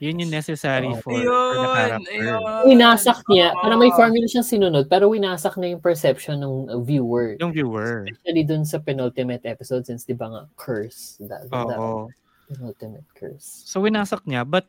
Yun 0.01 0.25
yung 0.25 0.33
necessary 0.33 0.89
Oo. 0.89 0.97
for, 0.97 1.13
for 1.13 1.21
the 1.21 1.29
Ayun, 1.29 1.77
character. 1.77 2.09
ayun. 2.25 2.41
Winasak 2.65 3.19
niya. 3.29 3.53
Oo. 3.53 3.61
Parang 3.61 3.77
may 3.77 3.93
formula 3.93 4.25
siyang 4.25 4.49
sinunod, 4.49 4.89
pero 4.89 5.13
winasak 5.13 5.61
na 5.61 5.69
yung 5.69 5.77
perception 5.77 6.41
ng 6.41 6.73
viewer. 6.81 7.37
Yung 7.37 7.53
viewer. 7.53 8.09
Especially 8.09 8.41
dun 8.41 8.65
sa 8.65 8.81
penultimate 8.81 9.45
episode 9.45 9.85
since 9.85 10.01
di 10.01 10.17
ba 10.17 10.25
nga 10.33 10.41
curse. 10.57 11.21
That, 11.21 11.45
that 11.53 11.77
Oo. 11.77 12.09
penultimate 12.49 13.05
curse. 13.13 13.61
So 13.69 13.85
winasak 13.85 14.25
niya, 14.25 14.41
but 14.41 14.65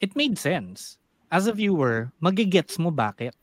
it 0.00 0.16
made 0.16 0.40
sense. 0.40 0.96
As 1.28 1.44
a 1.44 1.52
viewer, 1.52 2.08
magigets 2.16 2.80
mo 2.80 2.88
bakit. 2.88 3.36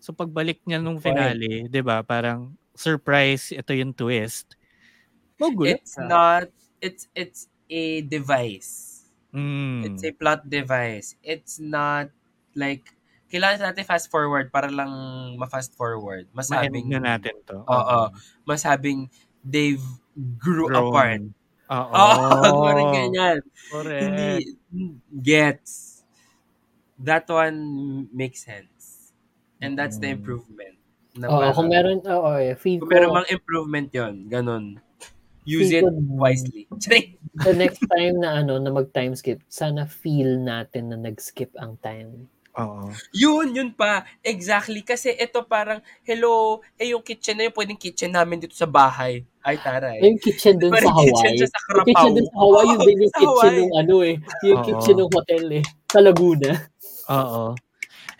So 0.00 0.16
pagbalik 0.16 0.64
niya 0.66 0.82
nung 0.82 0.98
finale, 0.98 1.70
'di 1.70 1.82
ba? 1.84 2.02
Parang 2.02 2.56
surprise, 2.74 3.52
ito 3.52 3.70
yung 3.76 3.92
twist. 3.94 4.56
Magulat 5.38 5.78
It's 5.78 5.94
not, 5.98 6.48
it's, 6.80 7.06
it's 7.14 7.46
a 7.70 8.02
device. 8.06 8.91
Mm. 9.32 9.80
It's 9.88 10.04
a 10.04 10.12
plot 10.12 10.44
device. 10.46 11.16
It's 11.24 11.56
not 11.56 12.12
like, 12.54 12.84
kailangan 13.32 13.72
natin 13.72 13.88
fast 13.88 14.12
forward 14.12 14.52
para 14.52 14.68
lang 14.68 14.92
ma-fast 15.40 15.72
forward. 15.72 16.28
Masabing, 16.36 16.92
na 16.92 17.00
natin 17.16 17.40
to. 17.48 17.64
Oo. 17.64 18.12
masabing 18.44 19.08
they've 19.40 19.80
grew 20.36 20.68
Grown. 20.68 20.92
apart. 20.92 21.22
Oo. 21.72 21.96
Oo, 22.44 22.60
parang 22.68 22.92
ganyan. 22.92 23.40
Correct. 23.72 24.04
Hindi 24.04 24.52
gets. 25.24 26.04
That 27.00 27.24
one 27.32 27.56
makes 28.12 28.44
sense. 28.44 29.10
And 29.64 29.80
that's 29.80 29.96
the 29.96 30.12
Mm. 30.12 30.20
improvement. 30.20 30.76
Na 31.16 31.32
Oo, 31.32 31.40
parang- 31.40 31.56
kung 31.56 31.68
meron, 31.72 31.98
oo, 32.04 32.30
eh, 32.36 32.52
feel 32.52 32.84
kung 32.84 32.88
ko, 32.88 32.92
meron 32.92 33.16
mang 33.16 33.28
improvement 33.32 33.88
yon 33.88 34.28
ganun. 34.28 34.76
Use 35.44 35.70
it 35.74 35.84
wisely. 36.06 36.68
The 37.44 37.54
next 37.56 37.80
time 37.88 38.20
na 38.20 38.44
ano, 38.44 38.60
na 38.60 38.68
mag-time 38.68 39.16
skip, 39.16 39.40
sana 39.48 39.88
feel 39.88 40.36
natin 40.36 40.92
na 40.92 41.00
nag-skip 41.00 41.50
ang 41.56 41.80
time. 41.80 42.28
Oo. 42.60 42.92
Yun, 43.16 43.56
yun 43.56 43.70
pa. 43.72 44.04
Exactly. 44.20 44.84
Kasi 44.84 45.16
ito 45.16 45.40
parang, 45.48 45.80
hello, 46.04 46.60
eh 46.76 46.92
yung 46.92 47.00
kitchen 47.00 47.40
na 47.40 47.48
yun, 47.48 47.54
pwedeng 47.56 47.80
kitchen 47.80 48.12
namin 48.12 48.44
dito 48.44 48.52
sa 48.52 48.68
bahay. 48.68 49.24
Ay, 49.40 49.56
taray. 49.56 50.04
Yung 50.04 50.20
kitchen 50.20 50.60
dun 50.60 50.68
Parang 50.76 50.92
sa 50.92 51.00
kitchen 51.00 51.32
Hawaii. 51.32 51.40
siya 51.40 51.48
sa 51.48 51.58
Yung 51.72 51.86
kitchen 51.88 52.12
dun 52.12 52.26
sa 52.28 52.36
Hawaii, 52.36 52.68
yun 52.68 52.78
din 52.84 52.96
yung 53.00 53.12
Sa 53.16 53.18
kitchen 53.24 53.52
ng 53.56 53.72
ano 53.80 53.96
eh. 54.04 54.14
Yung 54.44 54.58
Oo. 54.60 54.66
kitchen 54.68 54.96
ng 55.00 55.10
hotel 55.10 55.44
eh. 55.56 55.64
Sa 55.88 55.98
Laguna. 56.04 56.50
Oo. 57.08 57.44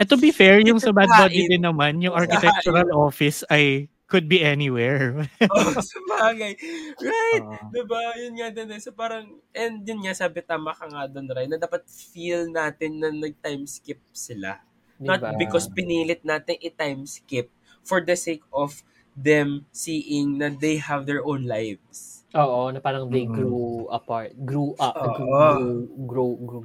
And 0.01 0.09
to 0.09 0.17
be 0.17 0.33
fair, 0.33 0.57
yung 0.65 0.81
sa 0.81 0.97
Bad. 0.97 1.13
Buddy 1.13 1.53
din 1.53 1.63
naman, 1.69 2.01
yung 2.01 2.17
architectural 2.17 2.89
office 2.97 3.45
ay 3.53 3.92
could 4.13 4.29
be 4.29 4.45
anywhere. 4.45 5.25
oh, 5.49 5.73
sa 5.81 5.99
bagay. 6.13 6.53
Right. 7.01 7.41
Oo. 7.41 7.73
Diba? 7.73 8.13
Yun 8.21 8.35
nga 8.37 8.53
din. 8.53 8.69
eh. 8.69 8.79
So 8.79 8.93
parang, 8.93 9.25
and 9.51 9.81
yun 9.81 10.05
nga, 10.05 10.13
sabi 10.13 10.45
tama 10.45 10.77
ka 10.77 10.85
nga 10.85 11.09
doon, 11.09 11.25
Ray, 11.27 11.49
na 11.49 11.57
dapat 11.57 11.81
feel 11.89 12.47
natin 12.47 13.01
na 13.01 13.09
nag-time 13.09 13.65
skip 13.65 13.99
sila. 14.13 14.61
Diba? 15.01 15.17
Not 15.17 15.41
because 15.41 15.67
pinilit 15.67 16.21
natin 16.23 16.61
i-time 16.61 17.09
skip 17.09 17.49
for 17.81 18.05
the 18.05 18.15
sake 18.15 18.45
of 18.53 18.85
them 19.13 19.65
seeing 19.73 20.37
na 20.37 20.53
they 20.53 20.77
have 20.77 21.09
their 21.09 21.25
own 21.25 21.49
lives. 21.49 22.23
Oo, 22.33 22.69
na 22.69 22.81
parang 22.81 23.09
they 23.09 23.25
Mm. 23.25 23.33
grew 23.35 23.65
apart. 23.89 24.33
Grew 24.39 24.73
up. 24.77 24.97
Oo. 24.97 25.85
Grew, 26.05 26.33
grow, 26.41 26.63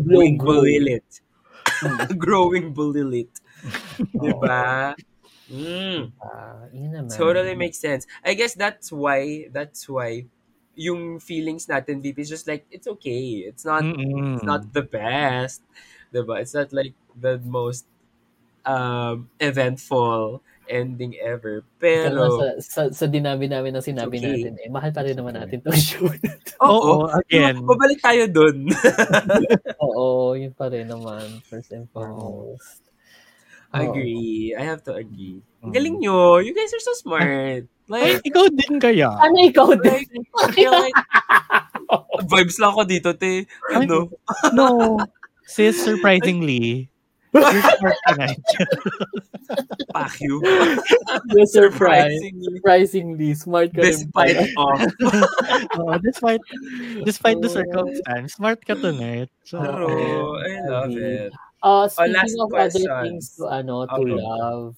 Growing 0.00 0.36
blow, 0.36 0.60
grow. 0.60 0.60
bulilit. 0.60 1.06
Mm. 1.80 1.98
Growing 2.24 2.66
bulilit. 2.72 3.32
diba? 4.12 4.92
Mm. 5.46 6.12
Ah, 6.18 6.66
yun 6.74 6.90
naman. 6.90 7.10
Totally 7.14 7.54
makes 7.54 7.78
sense. 7.78 8.06
I 8.24 8.34
guess 8.34 8.54
that's 8.54 8.90
why, 8.90 9.46
that's 9.52 9.88
why, 9.88 10.26
yung 10.76 11.18
feelings 11.18 11.66
natin, 11.66 12.02
VP, 12.02 12.22
is 12.22 12.28
just 12.28 12.46
like, 12.46 12.66
it's 12.70 12.86
okay. 12.86 13.48
It's 13.48 13.64
not, 13.64 13.82
Mm-mm. 13.82 14.36
it's 14.36 14.44
not 14.44 14.72
the 14.72 14.82
best. 14.82 15.62
Diba? 16.12 16.40
It's 16.40 16.54
not 16.54 16.72
like 16.72 16.94
the 17.14 17.40
most 17.42 17.86
um, 18.66 19.30
eventful 19.40 20.42
ending 20.68 21.14
ever. 21.22 21.62
Pero, 21.78 22.38
sa, 22.38 22.46
sa, 22.58 22.82
sa 22.90 23.06
dinabi 23.06 23.46
namin 23.46 23.74
na 23.74 23.82
sinabi 23.82 24.18
okay. 24.18 24.26
natin, 24.26 24.52
eh, 24.60 24.68
mahal 24.68 24.90
pa 24.90 25.06
rin 25.06 25.14
naman 25.14 25.38
natin 25.38 25.62
tong 25.62 25.78
show. 25.86 26.06
oo, 26.60 27.06
Oo, 27.06 27.10
again. 27.22 27.62
Babalik 27.62 28.02
tayo 28.02 28.26
dun. 28.26 28.66
Oo, 29.86 30.34
yun 30.34 30.52
pa 30.52 30.66
rin 30.68 30.90
naman, 30.90 31.40
first 31.46 31.70
and 31.70 31.86
foremost. 31.94 32.85
Agree. 33.72 34.54
I 34.56 34.62
have 34.62 34.82
to 34.84 34.94
agree. 34.94 35.42
Ang 35.62 35.70
Mm. 35.70 35.74
galing 35.74 35.96
nyo. 35.98 36.38
You 36.38 36.54
guys 36.54 36.72
are 36.72 36.84
so 36.84 36.94
smart. 36.96 37.66
Ay, 37.86 38.18
Like, 38.18 38.18
ikaw 38.26 38.50
din 38.50 38.82
kaya. 38.82 39.14
Ano 39.14 39.36
ikaw 39.46 39.70
din? 39.78 40.02
like, 40.10 40.26
I 40.42 40.46
feel 40.50 40.74
like, 40.74 40.98
vibes 42.34 42.58
lang 42.58 42.74
ako 42.74 42.82
dito, 42.82 43.10
te. 43.14 43.46
Ano? 43.70 44.10
No. 44.50 44.98
Sis, 45.46 45.78
surprisingly, 45.78 46.90
you're 47.30 47.46
smart 47.78 47.98
tonight. 48.10 48.42
Fuck 49.94 50.18
you. 50.18 50.42
You're 51.30 51.46
surprised. 51.54 52.10
Surprisingly. 52.18 52.42
Surprisingly, 52.58 53.30
smart 53.38 53.70
ka 53.70 53.86
rin 53.86 53.94
Despite 53.94 54.34
pala. 54.58 54.82
of. 54.82 54.90
Oo, 55.78 55.94
despite 56.02 56.42
despite 57.06 57.38
the 57.38 57.46
Oh. 57.46 57.56
circumstance, 57.62 58.34
smart 58.34 58.58
ka 58.66 58.74
tonight. 58.74 59.30
So, 59.46 59.62
True. 59.62 60.42
I 60.42 60.50
love 60.66 60.90
it. 60.90 61.30
Uh, 61.58 61.84
Oh, 61.84 61.86
speaking 61.88 62.36
of 62.38 62.52
other 62.52 62.70
questions. 62.70 63.02
things 63.02 63.24
to, 63.36 63.48
ano, 63.48 63.86
to 63.86 63.96
Okay. 63.96 64.12
love, 64.12 64.76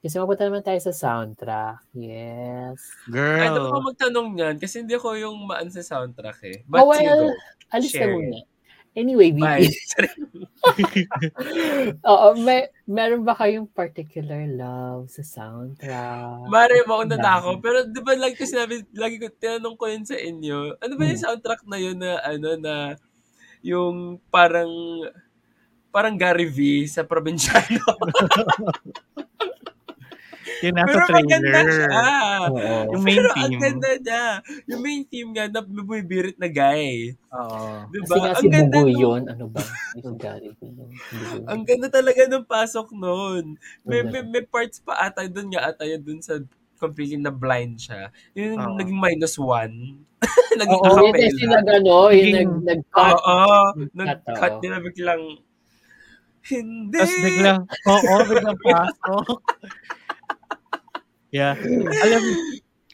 kasi 0.00 0.14
mapunta 0.16 0.48
naman 0.48 0.64
tayo 0.64 0.80
sa 0.80 0.94
soundtrack. 0.94 1.84
Yes. 1.92 2.80
Ay, 3.06 3.46
naku 3.46 3.68
girl. 3.68 3.84
magtanong 3.84 4.28
niyan 4.32 4.54
kasi 4.56 4.80
hindi 4.80 4.96
ako 4.96 5.12
yung 5.14 5.36
maan 5.44 5.68
sa 5.68 5.84
soundtrack 5.84 6.38
eh. 6.48 6.58
Oh, 6.64 6.66
But 6.66 6.80
you 6.96 7.04
well, 7.04 7.22
go. 7.28 7.34
alis 7.70 7.92
ka 7.92 8.02
Share 8.02 8.14
muna. 8.14 8.40
Anyway, 8.96 9.30
Bye. 9.30 9.68
VP, 9.68 9.94
Oo, 12.10 12.34
may, 12.36 12.66
meron 12.82 13.22
ba 13.22 13.36
kayong 13.36 13.70
particular 13.70 14.42
love 14.48 15.06
sa 15.06 15.22
soundtrack? 15.22 16.48
Mare, 16.48 16.82
mauna 16.82 17.14
na 17.14 17.38
ako. 17.38 17.60
Pero 17.60 17.86
di 17.86 18.00
ba 18.02 18.18
lagi 18.18 18.34
ko 18.34 18.42
sinabi, 18.42 18.82
lagi 18.96 19.20
ko 19.20 19.28
tinanong 19.30 19.76
ko 19.78 19.86
yun 19.86 20.02
sa 20.02 20.18
inyo. 20.18 20.80
Ano 20.80 20.92
ba 20.96 21.02
yung 21.04 21.14
Hmm. 21.14 21.24
soundtrack 21.30 21.62
na 21.68 21.78
yun 21.78 22.00
na 22.00 22.18
ano 22.24 22.48
na 22.58 22.74
yung 23.60 24.22
parang 24.30 24.70
parang 25.88 26.14
Gary 26.14 26.46
V 26.46 26.58
sa 26.84 27.02
probinsyano. 27.02 27.80
Yung 30.58 30.74
nasa 30.74 30.90
Pero 30.90 31.06
maganda 31.14 31.38
siya. 31.38 31.86
trailer. 31.86 32.50
Oo. 32.50 32.76
Yung 32.90 33.02
main 33.06 33.14
Pero 33.14 33.28
ang 33.30 33.36
theme. 33.46 33.60
ganda 33.62 33.90
niya. 33.94 34.24
Yung 34.66 34.80
main 34.82 35.02
theme 35.06 35.30
nga 35.30 35.44
na 35.46 35.60
bumibirit 35.62 36.34
na 36.34 36.50
guy. 36.50 37.14
Oo. 37.30 37.86
Diba? 37.88 38.02
Kasi 38.02 38.18
nga 38.18 38.26
Ang 38.28 38.42
si 38.42 38.48
ganda 38.50 38.74
Bugoy 38.74 38.90
nung- 38.90 38.98
yun. 38.98 39.22
Ano 39.28 39.44
ba? 39.46 39.62
Yung 39.94 40.16
yun. 40.18 40.88
Ang 41.46 41.60
ganda 41.62 41.88
talaga 41.88 42.22
ng 42.26 42.42
pasok 42.44 42.90
noon. 42.90 43.54
May, 43.86 44.02
may, 44.02 44.22
may 44.24 44.42
parts 44.42 44.82
pa 44.82 44.98
ata 44.98 45.30
doon 45.30 45.54
nga 45.54 45.70
ata 45.70 45.86
yun 45.86 46.02
doon 46.02 46.18
sa 46.18 46.42
completely 46.74 47.18
na 47.18 47.30
blind 47.30 47.78
siya. 47.78 48.10
Yung 48.34 48.58
Oo. 48.58 48.74
naging 48.74 48.98
minus 48.98 49.38
one. 49.38 50.02
naging 50.58 50.74
Oo, 50.74 50.90
Oh, 50.90 51.06
yun 51.06 51.14
acapella. 51.14 51.54
nag, 51.54 51.66
ano, 51.70 51.94
yung 52.10 52.18
Naging- 52.34 52.34
nag, 52.34 52.82
nag-cut. 52.82 53.14
Oo. 53.14 53.58
Nag-cut, 53.94 54.52
oo. 54.52 54.62
nila 54.64 54.76
biglang 54.82 55.22
hindi. 56.52 56.96
Tapos 56.98 57.16
biglang, 57.20 57.60
oo, 57.66 58.14
biglang 58.24 58.58
pasok. 58.66 59.38
yeah. 61.32 61.54
Alam, 62.04 62.22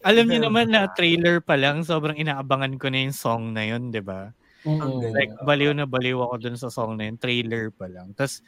alam 0.04 0.24
niyo 0.28 0.40
naman 0.44 0.68
na 0.68 0.90
trailer 0.92 1.40
pa 1.40 1.56
lang, 1.56 1.80
sobrang 1.80 2.18
inaabangan 2.20 2.76
ko 2.76 2.92
na 2.92 3.08
yung 3.08 3.16
song 3.16 3.56
na 3.56 3.64
yun, 3.64 3.88
di 3.88 4.04
ba? 4.04 4.30
Mm. 4.68 4.80
Ang 4.80 4.92
Like, 5.12 5.32
baliw 5.44 5.72
na 5.72 5.88
baliw 5.88 6.20
ako 6.20 6.34
dun 6.40 6.56
sa 6.60 6.68
song 6.68 7.00
na 7.00 7.08
yun, 7.08 7.16
trailer 7.16 7.72
pa 7.72 7.88
lang. 7.88 8.12
Tapos, 8.12 8.44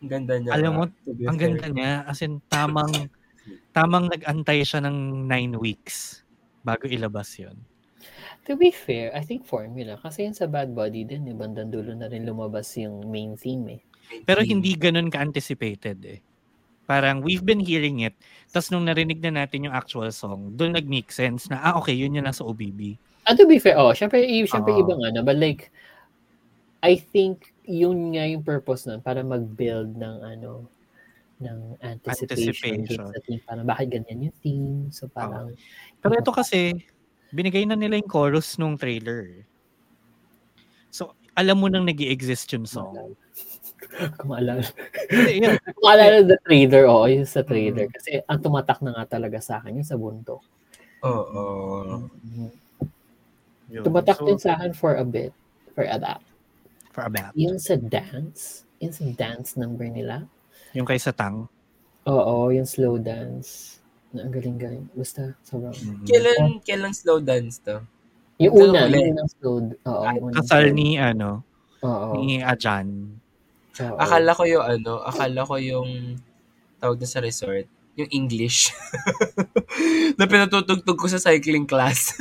Ang 0.00 0.08
ganda 0.08 0.34
niya. 0.40 0.50
Alam 0.56 0.72
mo, 0.72 0.84
ang 1.28 1.38
ganda 1.40 1.66
niya, 1.68 2.04
as 2.08 2.20
in, 2.24 2.40
tamang, 2.48 3.08
tamang 3.76 4.08
nag-antay 4.08 4.64
siya 4.64 4.80
ng 4.84 5.28
nine 5.28 5.56
weeks 5.56 6.24
bago 6.64 6.88
ilabas 6.88 7.36
yun. 7.40 7.56
To 8.48 8.56
be 8.56 8.72
fair, 8.72 9.12
I 9.12 9.20
think 9.20 9.44
formula. 9.44 10.00
Kasi 10.00 10.24
yun 10.24 10.32
sa 10.32 10.48
Bad 10.48 10.72
Body 10.72 11.04
din, 11.04 11.28
eh, 11.28 11.36
bandang 11.36 11.68
dulo 11.68 11.92
na 11.92 12.08
rin 12.08 12.24
lumabas 12.24 12.72
yung 12.80 13.04
main 13.12 13.36
theme 13.36 13.76
eh. 13.76 13.82
Pero 14.26 14.40
hindi 14.42 14.74
ganun 14.74 15.10
ka-anticipated 15.10 15.98
eh. 16.06 16.20
Parang 16.90 17.22
we've 17.22 17.46
been 17.46 17.62
hearing 17.62 18.02
it, 18.02 18.18
tapos 18.50 18.74
nung 18.74 18.82
narinig 18.82 19.22
na 19.22 19.42
natin 19.42 19.70
yung 19.70 19.76
actual 19.76 20.10
song, 20.10 20.58
doon 20.58 20.74
nag-make 20.74 21.14
sense 21.14 21.46
na, 21.46 21.62
ah 21.62 21.78
okay, 21.78 21.94
yun 21.94 22.18
yung 22.18 22.26
nasa 22.26 22.42
OBB. 22.42 22.98
And 23.30 23.38
to 23.38 23.46
be 23.46 23.62
fair, 23.62 23.78
oh, 23.78 23.94
syempre, 23.94 24.26
syempre 24.26 24.74
Oo. 24.74 24.82
ibang 24.82 24.98
ano, 25.06 25.22
but 25.22 25.38
like, 25.38 25.70
I 26.82 26.98
think 26.98 27.54
yun 27.62 28.18
nga 28.18 28.26
yung 28.26 28.42
purpose 28.42 28.90
nun, 28.90 28.98
para 28.98 29.22
mag-build 29.22 29.94
ng 29.94 30.16
ano, 30.24 30.66
ng 31.38 31.78
anticipation. 31.78 32.82
Anticipation. 32.82 33.38
Parang 33.46 33.66
bakit 33.70 33.94
ganyan 33.94 34.26
yung 34.26 34.36
theme? 34.42 34.76
So 34.90 35.06
parang, 35.06 35.54
Pero 36.02 36.18
ito 36.18 36.34
kasi, 36.34 36.74
binigay 37.30 37.70
na 37.70 37.78
nila 37.78 38.02
yung 38.02 38.10
chorus 38.10 38.58
nung 38.58 38.74
trailer. 38.74 39.46
So, 40.90 41.14
alam 41.38 41.62
mo 41.62 41.70
nang 41.70 41.86
nag 41.86 42.02
exist 42.02 42.50
yung 42.50 42.66
song. 42.66 43.14
Kung 44.16 44.30
maalala. 44.30 44.62
Hindi, 45.08 45.32
yun. 45.42 45.56
Kung 45.58 45.84
maalala 45.84 46.18
the 46.24 46.38
trailer, 46.44 46.84
oo, 46.86 47.04
yung 47.06 47.26
sa 47.26 47.40
Mm. 47.42 47.48
trailer. 47.48 47.86
Kasi 47.88 48.10
ang 48.22 48.40
tumatak 48.40 48.78
na 48.80 48.90
nga 48.96 49.16
talaga 49.16 49.38
sa 49.40 49.58
akin, 49.58 49.80
yung 49.80 49.88
sa 49.88 49.96
buntok. 49.96 50.40
Oo. 51.02 52.06
Yun. 53.70 53.84
Tumatak 53.84 54.18
So, 54.18 54.26
din 54.26 54.38
sa 54.38 54.58
akin 54.58 54.72
for 54.72 54.98
a 54.98 55.04
bit. 55.04 55.30
For 55.74 55.86
a 55.86 55.96
that. 55.96 56.20
For 56.90 57.06
a 57.06 57.10
bit. 57.10 57.30
Yung 57.34 57.56
sa 57.56 57.78
dance, 57.78 58.66
yung 58.78 58.90
sa 58.90 59.04
dance 59.08 59.54
number 59.54 59.86
nila, 59.86 60.26
Yung 60.70 60.86
kay 60.86 60.98
Satang. 60.98 61.50
Oo, 62.06 62.54
yung 62.54 62.62
slow 62.62 62.94
dance. 62.94 63.78
Na 64.10 64.22
ang 64.22 64.30
galing-galing. 64.30 64.86
Basta, 64.92 65.34
sobrang. 65.42 65.74
Mm. 65.74 66.06
Kailan, 66.06 66.38
kailan 66.62 66.94
slow 66.94 67.18
dance 67.18 67.58
to? 67.58 67.82
Yung 68.38 68.54
una, 68.70 68.86
yung 68.86 69.14
unang 69.14 69.30
slow. 69.30 69.56
Oo, 69.84 70.30
Kasal 70.32 70.70
ni, 70.70 70.94
ano, 70.94 71.42
Oo. 71.82 72.16
ni 72.16 72.38
Ajan. 72.38 73.18
Oo. 73.78 73.96
Akala 74.00 74.34
ko 74.34 74.42
yung 74.48 74.64
ano, 74.64 74.92
akala 75.06 75.40
ko 75.46 75.54
yung 75.60 76.18
tawag 76.80 76.98
na 76.98 77.08
sa 77.08 77.22
resort, 77.22 77.68
yung 77.94 78.10
English. 78.10 78.72
na 80.18 80.26
pinatutugtog 80.26 80.98
ko 80.98 81.06
sa 81.06 81.22
cycling 81.22 81.68
class. 81.68 82.16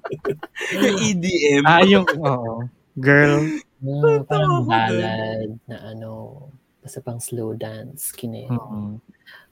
yung 0.84 0.98
EDM. 1.00 1.62
Ah, 1.64 1.82
yung, 1.82 2.04
oo. 2.04 2.68
Girl. 2.98 3.46
Ah, 3.78 4.20
parang 4.26 4.66
ballad 4.66 5.56
na 5.64 5.76
ano, 5.94 6.46
basta 6.82 7.00
pang 7.00 7.22
slow 7.22 7.54
dance. 7.54 8.12
Kine. 8.12 8.50
Oo. 8.50 8.98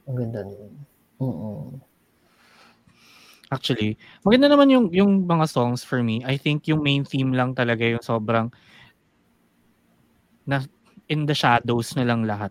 Ang 0.07 0.17
ganda 0.17 0.47
nun. 0.47 0.73
Oo. 1.23 1.81
Actually, 3.47 3.95
maganda 4.27 4.51
naman 4.51 4.67
yung 4.75 4.87
yung 4.91 5.23
mga 5.23 5.47
songs 5.47 5.87
for 5.87 6.03
me. 6.03 6.19
I 6.27 6.35
think 6.35 6.67
yung 6.67 6.83
main 6.83 7.07
theme 7.07 7.31
lang 7.31 7.55
talaga 7.55 7.87
yung 7.87 8.03
sobrang 8.03 8.51
na 10.43 10.67
in 11.09 11.27
the 11.27 11.35
shadows 11.35 11.95
na 11.95 12.05
lang 12.05 12.27
lahat. 12.27 12.51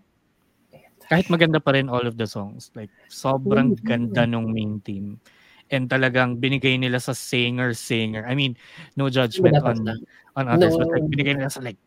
Kahit 1.06 1.30
maganda 1.30 1.62
pa 1.62 1.78
rin 1.78 1.86
all 1.86 2.10
of 2.10 2.18
the 2.18 2.26
songs. 2.26 2.74
Like, 2.74 2.90
sobrang 3.14 3.78
ganda 3.86 4.26
nung 4.26 4.50
main 4.50 4.82
theme. 4.82 5.22
And 5.70 5.86
talagang 5.90 6.42
binigay 6.42 6.82
nila 6.82 6.98
sa 6.98 7.14
singer-singer. 7.14 8.26
I 8.26 8.34
mean, 8.34 8.58
no 8.98 9.10
judgment 9.10 9.58
on 9.62 9.86
on 10.34 10.46
others. 10.50 10.74
No. 10.74 10.86
But 10.86 10.90
like, 10.98 11.06
binigay 11.10 11.38
nila 11.38 11.54
sa 11.54 11.62
like, 11.62 11.78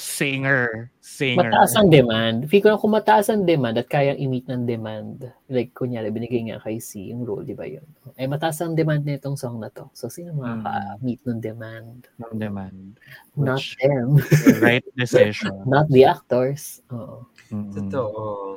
singer, 0.00 0.88
singer. 0.98 1.52
Mataas 1.52 1.76
ang 1.76 1.92
demand. 1.92 2.48
Feel 2.48 2.64
ko 2.64 2.72
na 2.72 2.80
kung 2.80 2.90
mataas 2.90 3.28
ang 3.28 3.44
demand 3.44 3.76
at 3.76 3.84
kayang 3.84 4.16
i-meet 4.16 4.48
ng 4.48 4.64
demand, 4.64 5.20
like, 5.46 5.76
kunyari, 5.76 6.08
binigay 6.08 6.40
nga 6.48 6.56
kay 6.58 6.80
C 6.80 7.12
yung 7.12 7.22
role, 7.22 7.44
di 7.44 7.52
ba 7.52 7.68
yun? 7.68 7.84
Eh, 8.16 8.24
mataas 8.24 8.64
ang 8.64 8.72
demand 8.72 9.04
na 9.04 9.14
itong 9.14 9.36
song 9.36 9.60
na 9.60 9.68
to. 9.68 9.92
So, 9.92 10.08
sino 10.08 10.32
Hmm. 10.32 10.64
makaka-meet 10.64 11.20
ng 11.22 11.38
demand? 11.38 11.98
ng 12.16 12.34
demand. 12.34 12.96
Not 13.36 13.60
Which- 13.60 13.76
them. 13.76 14.16
right 14.64 14.84
decision. 14.96 15.52
Not 15.68 15.92
the 15.92 16.08
actors. 16.08 16.80
Oo. 16.88 17.28
Mm-mm. 17.52 17.70
Totoo. 17.76 18.56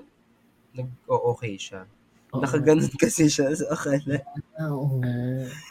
Nag-o-okay 0.74 1.60
siya. 1.60 1.84
Oo. 2.32 2.41
Nakaganon 2.41 2.89
kasi 2.98 3.30
siya 3.30 3.54
sa 3.54 3.70
akala. 3.70 4.18
Ah, 4.58 4.72
Oo 4.72 4.98
nga. 4.98 5.14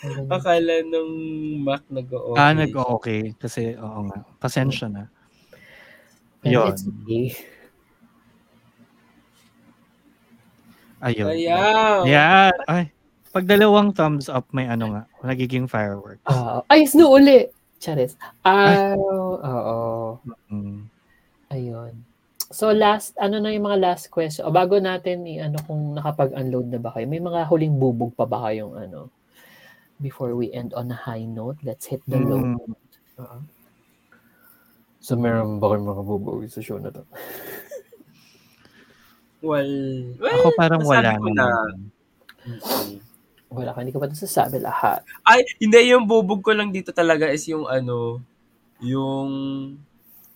Ang 0.05 0.13
ganda. 0.15 0.31
Akala 0.37 0.75
nung 0.87 1.13
Mac 1.59 1.83
nag-o-okay. 1.89 2.39
Ah, 2.39 2.53
nag-okay. 2.53 3.23
Kasi, 3.35 3.75
oo 3.75 4.01
nga. 4.07 4.23
Pasensya 4.39 4.87
na. 4.87 5.11
Yun. 6.45 6.69
it's 6.69 6.83
okay. 6.83 7.25
Ayun. 11.03 11.29
Ayaw. 11.29 12.07
Yeah. 12.07 12.51
Ay, 12.67 12.95
pag 13.31 13.47
dalawang 13.47 13.91
thumbs 13.91 14.31
up, 14.31 14.47
may 14.51 14.67
ano 14.67 14.95
nga, 14.95 15.03
nagiging 15.23 15.67
firework. 15.67 16.23
Ah, 16.27 16.63
ay, 16.71 16.87
snow 16.87 17.11
uli! 17.11 17.51
Charis. 17.83 18.15
Ah, 18.47 18.95
oo. 18.95 20.23
Mm. 20.47 20.87
Ayun. 21.51 21.93
So 22.53 22.71
last, 22.71 23.19
ano 23.19 23.43
na 23.43 23.51
yung 23.51 23.67
mga 23.67 23.83
last 23.83 24.07
question? 24.07 24.47
O 24.47 24.55
bago 24.55 24.79
natin, 24.79 25.27
i- 25.27 25.43
ano 25.43 25.59
kung 25.67 25.99
nakapag-unload 25.99 26.71
na 26.71 26.79
ba 26.79 26.95
kayo? 26.95 27.11
May 27.11 27.19
mga 27.19 27.51
huling 27.51 27.75
bubog 27.75 28.15
pa 28.15 28.23
ba 28.23 28.47
kayong 28.47 28.79
ano? 28.79 29.11
Before 29.99 30.39
we 30.39 30.55
end 30.55 30.71
on 30.75 30.91
a 30.91 30.99
high 30.99 31.27
note, 31.27 31.59
let's 31.67 31.91
hit 31.91 32.03
the 32.07 32.23
low 32.23 32.39
Mm. 32.39 32.63
note. 32.63 32.79
Oo. 33.19 33.39
So 35.03 35.19
meron 35.19 35.59
ba 35.59 35.75
kayong 35.75 35.89
mga 35.91 36.03
bubog 36.07 36.47
sa 36.47 36.63
show 36.63 36.79
na 36.79 36.95
to? 36.95 37.03
Well, 39.43 39.67
well, 40.23 40.39
Ako 40.39 40.49
parang 40.55 40.87
wala 40.87 41.19
ko 41.19 41.27
na. 41.29 41.43
naman. 41.43 41.75
Mm-mm. 42.47 42.89
Wala 43.53 43.75
ka, 43.75 43.83
hindi 43.83 43.91
ko 43.91 43.99
pa 43.99 44.07
nasasabi 44.07 44.63
lahat. 44.63 45.03
Ay, 45.27 45.43
hindi, 45.59 45.91
yung 45.91 46.07
bubog 46.07 46.41
ko 46.41 46.55
lang 46.55 46.71
dito 46.71 46.95
talaga 46.95 47.27
is 47.27 47.43
yung 47.51 47.67
ano, 47.67 48.23
yung 48.79 49.29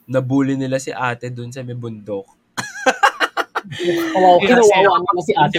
nabully 0.04 0.58
nila 0.58 0.82
si 0.82 0.90
ate 0.90 1.30
dun 1.30 1.54
sa 1.54 1.62
may 1.62 1.78
bundok. 1.78 2.26
Kawawa, 4.14 4.38
Eh, 4.42 4.46
kinawawa 4.46 4.98
naman 5.02 5.22
si 5.26 5.34
Ate. 5.34 5.58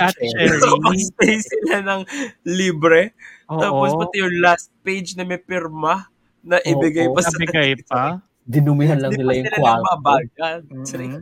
So, 0.63 0.79
stay 1.11 1.35
sila 1.43 1.83
ng 1.83 2.01
libre. 2.47 3.11
Oo. 3.51 3.59
Tapos 3.59 3.91
pati 3.99 4.23
yung 4.23 4.39
last 4.39 4.71
page 4.79 5.15
na 5.19 5.27
may 5.27 5.35
pirma 5.35 6.07
na 6.39 6.55
ibigay 6.63 7.11
Oo, 7.11 7.15
pa 7.15 7.19
sa 7.19 7.35
Nabigay 7.35 7.75
pa. 7.83 8.23
Dinumihan 8.47 9.03
lang 9.03 9.11
Hindi 9.11 9.27
nila 9.27 9.31
pa 9.31 9.35
yung 9.35 9.47
sila 9.51 9.59
kwarto. 9.59 9.83
nagbabagal. 9.83 10.57
Mm. 10.71 11.21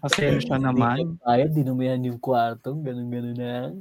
Pasensya 0.00 0.56
naman. 0.60 1.16
Ay, 1.24 1.48
dinumihan 1.48 2.00
yung 2.04 2.20
kwarto. 2.20 2.76
Ganun-ganun 2.76 3.36
na. 3.40 3.72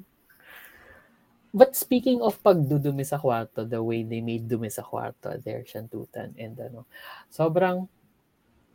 But 1.50 1.74
speaking 1.76 2.22
of 2.22 2.38
pagdudumi 2.46 3.02
sa 3.02 3.18
kwarto, 3.18 3.66
the 3.66 3.82
way 3.82 4.06
they 4.06 4.22
made 4.22 4.46
dumi 4.46 4.70
sa 4.70 4.86
kwarto, 4.86 5.34
there, 5.42 5.66
Shantutan, 5.66 6.38
and 6.38 6.54
ano, 6.62 6.86
sobrang, 7.34 7.90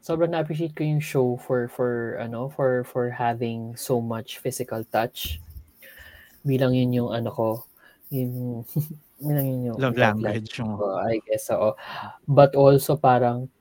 sobrang 0.02 0.34
na-appreciate 0.34 0.74
ko 0.74 0.82
yung 0.82 0.98
show 0.98 1.38
for, 1.38 1.70
for, 1.70 2.18
ano, 2.18 2.50
for, 2.50 2.82
for 2.82 3.14
having 3.14 3.78
so 3.78 4.02
much 4.02 4.42
physical 4.42 4.82
touch. 4.90 5.38
Bilang 6.42 6.74
yun 6.74 6.90
yung, 6.90 7.10
ano 7.14 7.30
ko, 7.30 7.48
yung, 8.10 8.66
bilang 9.22 9.46
yun 9.46 9.70
yung 9.70 9.78
Love 9.78 9.94
language 9.94 10.58
yung 10.58 10.74
ko, 10.74 10.98
I 10.98 11.22
guess, 11.30 11.54
oo. 11.54 11.78
But 12.26 12.58
also 12.58 12.98
parang 12.98 13.53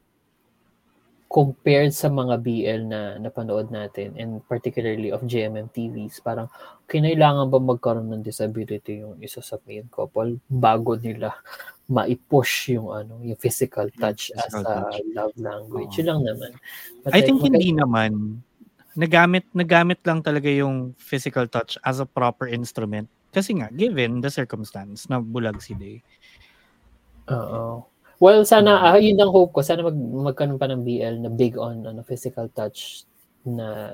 compared 1.34 1.90
sa 1.98 2.14
mga 2.14 2.46
BL 2.46 2.82
na 2.86 3.18
napanood 3.18 3.74
natin 3.74 4.14
and 4.22 4.46
particularly 4.46 5.10
of 5.10 5.26
GMM 5.26 5.74
TVs, 5.74 6.22
parang 6.22 6.46
kinailangan 6.86 7.50
ba 7.50 7.58
magkaroon 7.58 8.14
ng 8.14 8.22
disability 8.22 9.02
yung 9.02 9.18
isa 9.18 9.42
sa 9.42 9.58
main 9.66 9.90
couple 9.90 10.38
bago 10.46 10.94
nila 10.94 11.34
maipush 11.90 12.78
yung 12.78 12.94
ano 12.94 13.18
yung 13.26 13.36
physical 13.42 13.90
touch 13.98 14.30
as 14.38 14.54
physical 14.54 14.62
a 14.62 14.94
touch. 14.94 15.02
love 15.18 15.36
language. 15.42 15.90
Oo. 15.90 15.98
Yun 15.98 16.06
lang 16.06 16.22
naman. 16.22 16.52
But 17.02 17.12
I 17.18 17.26
think 17.26 17.42
magka- 17.42 17.50
hindi 17.50 17.70
naman. 17.74 18.12
Nagamit, 18.94 19.50
nagamit 19.58 20.06
lang 20.06 20.22
talaga 20.22 20.54
yung 20.54 20.94
physical 21.02 21.50
touch 21.50 21.82
as 21.82 21.98
a 21.98 22.06
proper 22.06 22.46
instrument. 22.46 23.10
Kasi 23.34 23.58
nga, 23.58 23.74
given 23.74 24.22
the 24.22 24.30
circumstance 24.30 25.10
na 25.10 25.18
bulag 25.18 25.58
si 25.66 25.74
Day. 25.74 25.98
Oo. 27.34 27.90
Well, 28.22 28.46
sana, 28.46 28.78
ah, 28.84 28.98
yun 28.98 29.18
ang 29.18 29.34
hope 29.34 29.54
ko. 29.54 29.62
Sana 29.62 29.82
mag, 29.82 29.96
magkaroon 29.98 30.60
pa 30.60 30.70
ng 30.70 30.86
BL 30.86 31.16
na 31.20 31.32
big 31.34 31.58
on 31.58 31.82
ano, 31.84 32.02
physical 32.04 32.50
touch 32.50 33.04
na 33.44 33.92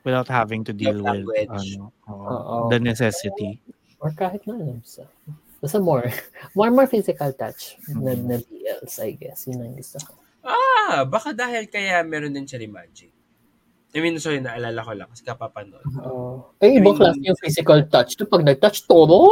Without 0.00 0.28
having 0.28 0.64
to 0.64 0.72
deal 0.72 0.96
with 1.04 1.48
ano, 1.48 1.92
Oo. 2.08 2.68
the 2.68 2.80
necessity. 2.80 3.60
or 4.00 4.08
kahit 4.16 4.40
na 4.48 4.56
alam 4.56 4.80
sa 4.80 5.04
basta 5.60 5.76
more 5.76 6.08
more 6.56 6.72
more 6.72 6.88
physical 6.88 7.28
touch 7.36 7.76
na, 7.92 8.16
Mhm. 8.16 8.24
na 8.24 8.36
BLs 8.40 8.96
I 8.96 9.12
guess 9.12 9.44
yun 9.44 9.60
ang 9.60 9.76
gusto 9.76 10.00
ko 10.00 10.16
Ah, 10.40 11.04
baka 11.04 11.36
dahil 11.36 11.68
kaya 11.68 12.00
meron 12.00 12.32
din 12.32 12.48
siya 12.48 12.56
ni 12.56 12.64
Magic. 12.64 13.12
I 13.92 14.00
mean, 14.00 14.16
sorry, 14.16 14.40
naalala 14.40 14.80
ko 14.80 14.92
lang 14.96 15.08
kasi 15.12 15.20
kapapanood. 15.20 15.84
Oo. 16.00 16.56
eh 16.56 16.80
ibang 16.80 16.96
klase 16.96 17.20
yung 17.20 17.36
physical 17.36 17.84
touch 17.92 18.16
to 18.16 18.24
pag 18.24 18.40
nag-touch 18.40 18.88
todo 18.88 19.28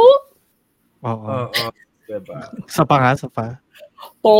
Oo. 1.01 1.25
Oo. 1.49 1.69
diba? 2.05 2.37
Sa 2.69 2.85
pa 2.85 2.95
nga, 3.01 3.11
sa 3.17 3.25
pa. 3.25 3.57
To 4.23 4.37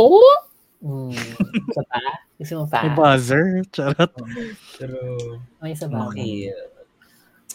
mm, 0.84 1.14
isa 1.72 1.82
pa 1.88 2.00
gusto 2.40 2.54
mo 2.56 2.66
pa 2.72 2.88
May 2.88 2.96
buzzer. 2.96 3.46
Charot. 3.76 4.12
Pero, 4.80 4.98
may 5.60 5.76
isa 5.76 5.92
ba 5.92 6.08
okay. 6.08 6.48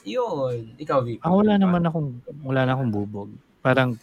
Yun. 0.04 0.76
Ikaw, 0.76 1.00
VP. 1.00 1.24
Ah, 1.24 1.32
wala 1.32 1.56
naman 1.56 1.88
akong, 1.88 2.20
wala 2.44 2.68
na 2.68 2.76
akong 2.76 2.92
bubog. 2.92 3.32
Parang, 3.64 3.96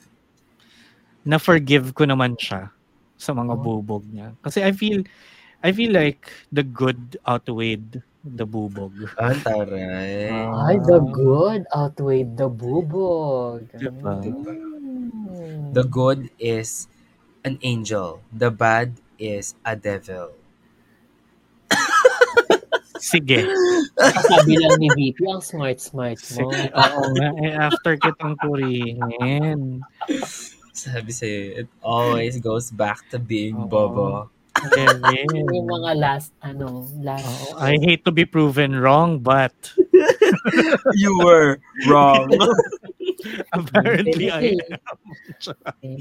na-forgive 1.22 1.94
ko 1.94 2.10
naman 2.10 2.34
siya 2.34 2.74
sa 3.14 3.38
mga 3.38 3.54
Oh. 3.54 3.62
bubog 3.62 4.02
niya. 4.10 4.34
Kasi 4.42 4.66
I 4.66 4.74
feel, 4.74 5.06
I 5.62 5.70
feel 5.70 5.94
like 5.94 6.26
the 6.50 6.66
good 6.66 7.22
outweighed 7.30 8.02
the 8.26 8.50
bubog. 8.50 8.98
Ah, 9.22 9.38
taray. 9.38 10.34
Ay, 10.34 10.82
the 10.82 10.98
good 11.14 11.70
outweighed 11.70 12.34
the 12.42 12.50
bubog. 12.50 13.70
Diba? 13.78 14.18
Mm. 14.26 15.78
The 15.78 15.86
good 15.86 16.34
is 16.42 16.90
an 17.44 17.58
angel. 17.62 18.22
The 18.34 18.52
bad 18.52 18.98
is 19.20 19.56
a 19.66 19.76
devil. 19.76 20.34
Sige. 23.02 23.50
Sabi 23.98 24.62
lang 24.62 24.78
ni 24.78 24.90
VP, 24.94 25.26
ang 25.26 25.42
smart-smart 25.42 26.22
mo. 26.22 26.54
Sige. 26.54 26.70
Oo 26.70 27.02
nga. 27.18 27.30
Eh, 27.42 27.54
after 27.58 27.98
kitang 27.98 28.38
purihin. 28.38 29.82
Sabi 30.72 31.10
sa'yo, 31.10 31.66
it 31.66 31.70
always 31.82 32.38
goes 32.38 32.70
back 32.70 33.02
to 33.10 33.18
being 33.18 33.58
Oo. 33.58 33.70
bobo. 33.70 34.08
Kevin. 34.54 35.50
Yung 35.50 35.66
mga 35.66 35.98
last, 35.98 36.30
ano, 36.46 36.86
last. 37.02 37.26
Oo, 37.26 37.58
I 37.58 37.82
hate 37.82 38.06
to 38.06 38.14
be 38.14 38.30
proven 38.30 38.78
wrong, 38.78 39.18
but 39.18 39.56
You 41.02 41.18
were 41.24 41.60
wrong. 41.88 42.30
apparently 43.54 44.32
I 44.32 44.58
Eh, 45.82 45.98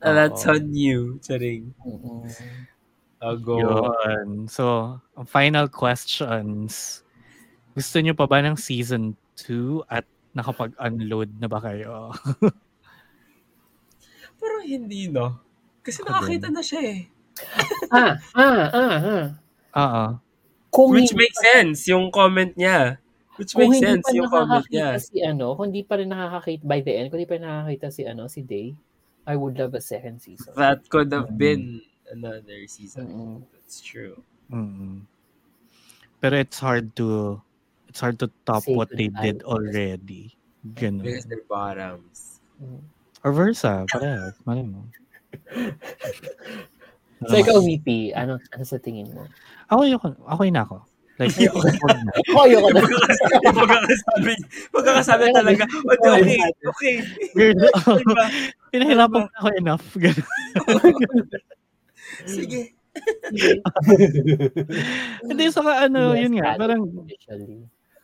And 0.00 0.16
that's 0.16 0.48
Oo. 0.48 0.56
on 0.56 0.72
you. 0.72 1.20
Charing. 1.20 1.76
I'll 3.20 3.36
go. 3.36 3.60
Yun. 3.60 4.48
So, 4.48 4.96
final 5.28 5.68
questions. 5.68 7.04
Gusto 7.76 8.00
nyo 8.00 8.16
pa 8.16 8.24
ba 8.24 8.40
ng 8.40 8.56
season 8.56 9.12
2 9.36 9.84
at 9.92 10.08
nakapag-unload 10.32 11.36
na 11.36 11.48
ba 11.48 11.60
kayo? 11.60 12.16
Pero 14.40 14.56
hindi, 14.64 15.12
no? 15.12 15.36
Kasi 15.84 16.00
Ako 16.00 16.08
nakakita 16.08 16.48
na 16.48 16.62
siya 16.64 16.80
eh. 16.80 17.00
Ah, 17.92 18.16
ah, 18.36 18.64
ah, 18.72 18.98
ah. 19.04 19.26
Oo. 19.76 20.04
Kung 20.72 20.96
Which 20.96 21.12
makes 21.12 21.40
sense, 21.40 21.84
yung 21.92 22.08
comment 22.08 22.56
niya. 22.56 22.96
Which 23.36 23.52
makes 23.56 23.80
sense, 23.80 24.04
yung 24.12 24.32
comment 24.32 24.64
niya. 24.68 24.96
nakakakita 24.96 25.12
si 25.12 25.18
ano, 25.24 25.56
kung 25.56 25.72
hindi 25.72 25.84
pa 25.84 26.00
rin 26.00 26.08
nakakakita 26.08 26.64
by 26.64 26.80
the 26.80 26.92
end, 26.94 27.06
kung 27.12 27.18
hindi 27.20 27.28
pa 27.28 27.36
rin 27.36 27.44
nakakakita 27.44 27.88
si 27.92 28.02
ano, 28.08 28.24
si 28.28 28.40
Day, 28.44 28.72
I 29.30 29.38
would 29.38 29.62
love 29.62 29.78
a 29.78 29.80
second 29.80 30.18
season. 30.18 30.50
That 30.58 30.82
could 30.90 31.14
have 31.14 31.38
been 31.38 31.86
another 32.10 32.66
season. 32.66 33.06
Mm-mm. 33.06 33.38
That's 33.54 33.78
true. 33.78 34.18
Mm. 34.50 35.06
Pero 36.18 36.34
it's 36.34 36.58
hard 36.58 36.90
to 36.98 37.38
it's 37.86 38.02
hard 38.02 38.18
to 38.18 38.26
top 38.42 38.66
Say 38.66 38.74
what 38.74 38.90
they 38.90 39.06
goodbye. 39.06 39.22
did 39.22 39.46
already. 39.46 40.34
Ganun. 40.74 41.06
Because 41.06 41.30
they're 41.30 41.46
bottoms. 41.46 42.42
Mm. 42.58 42.82
Or 43.22 43.30
versa, 43.30 43.86
parehas. 43.86 44.34
Mali 44.42 44.66
mo. 44.66 44.82
So 47.30 47.36
ikaw, 47.36 47.60
VP, 47.60 48.16
ano, 48.16 48.40
ano 48.50 48.64
sa 48.64 48.80
tingin 48.80 49.12
mo? 49.12 49.28
Ako 49.68 49.84
yun, 49.84 50.00
ako 50.00 50.40
yun 50.40 50.56
ako. 50.56 50.76
Like. 51.20 51.36
Oh, 51.52 52.40
ayoko 52.48 52.72
na. 52.72 52.80
Pagkakasabi, 53.60 54.32
pagkakasabi 54.72 55.24
talaga, 55.36 55.68
okay, 55.68 56.08
okay, 56.16 56.40
okay. 56.64 56.94
Girl, 57.36 57.60
Diba? 58.00 58.26
pinahirapan 58.72 59.28
ko 59.28 59.34
ako 59.36 59.48
enough. 59.60 59.84
Sige. 62.24 62.72
Hindi, 65.28 65.44
saka 65.52 65.84
ano, 65.84 66.16
Yes, 66.16 66.24
yun 66.24 66.34
nga, 66.40 66.56
parang. 66.56 66.88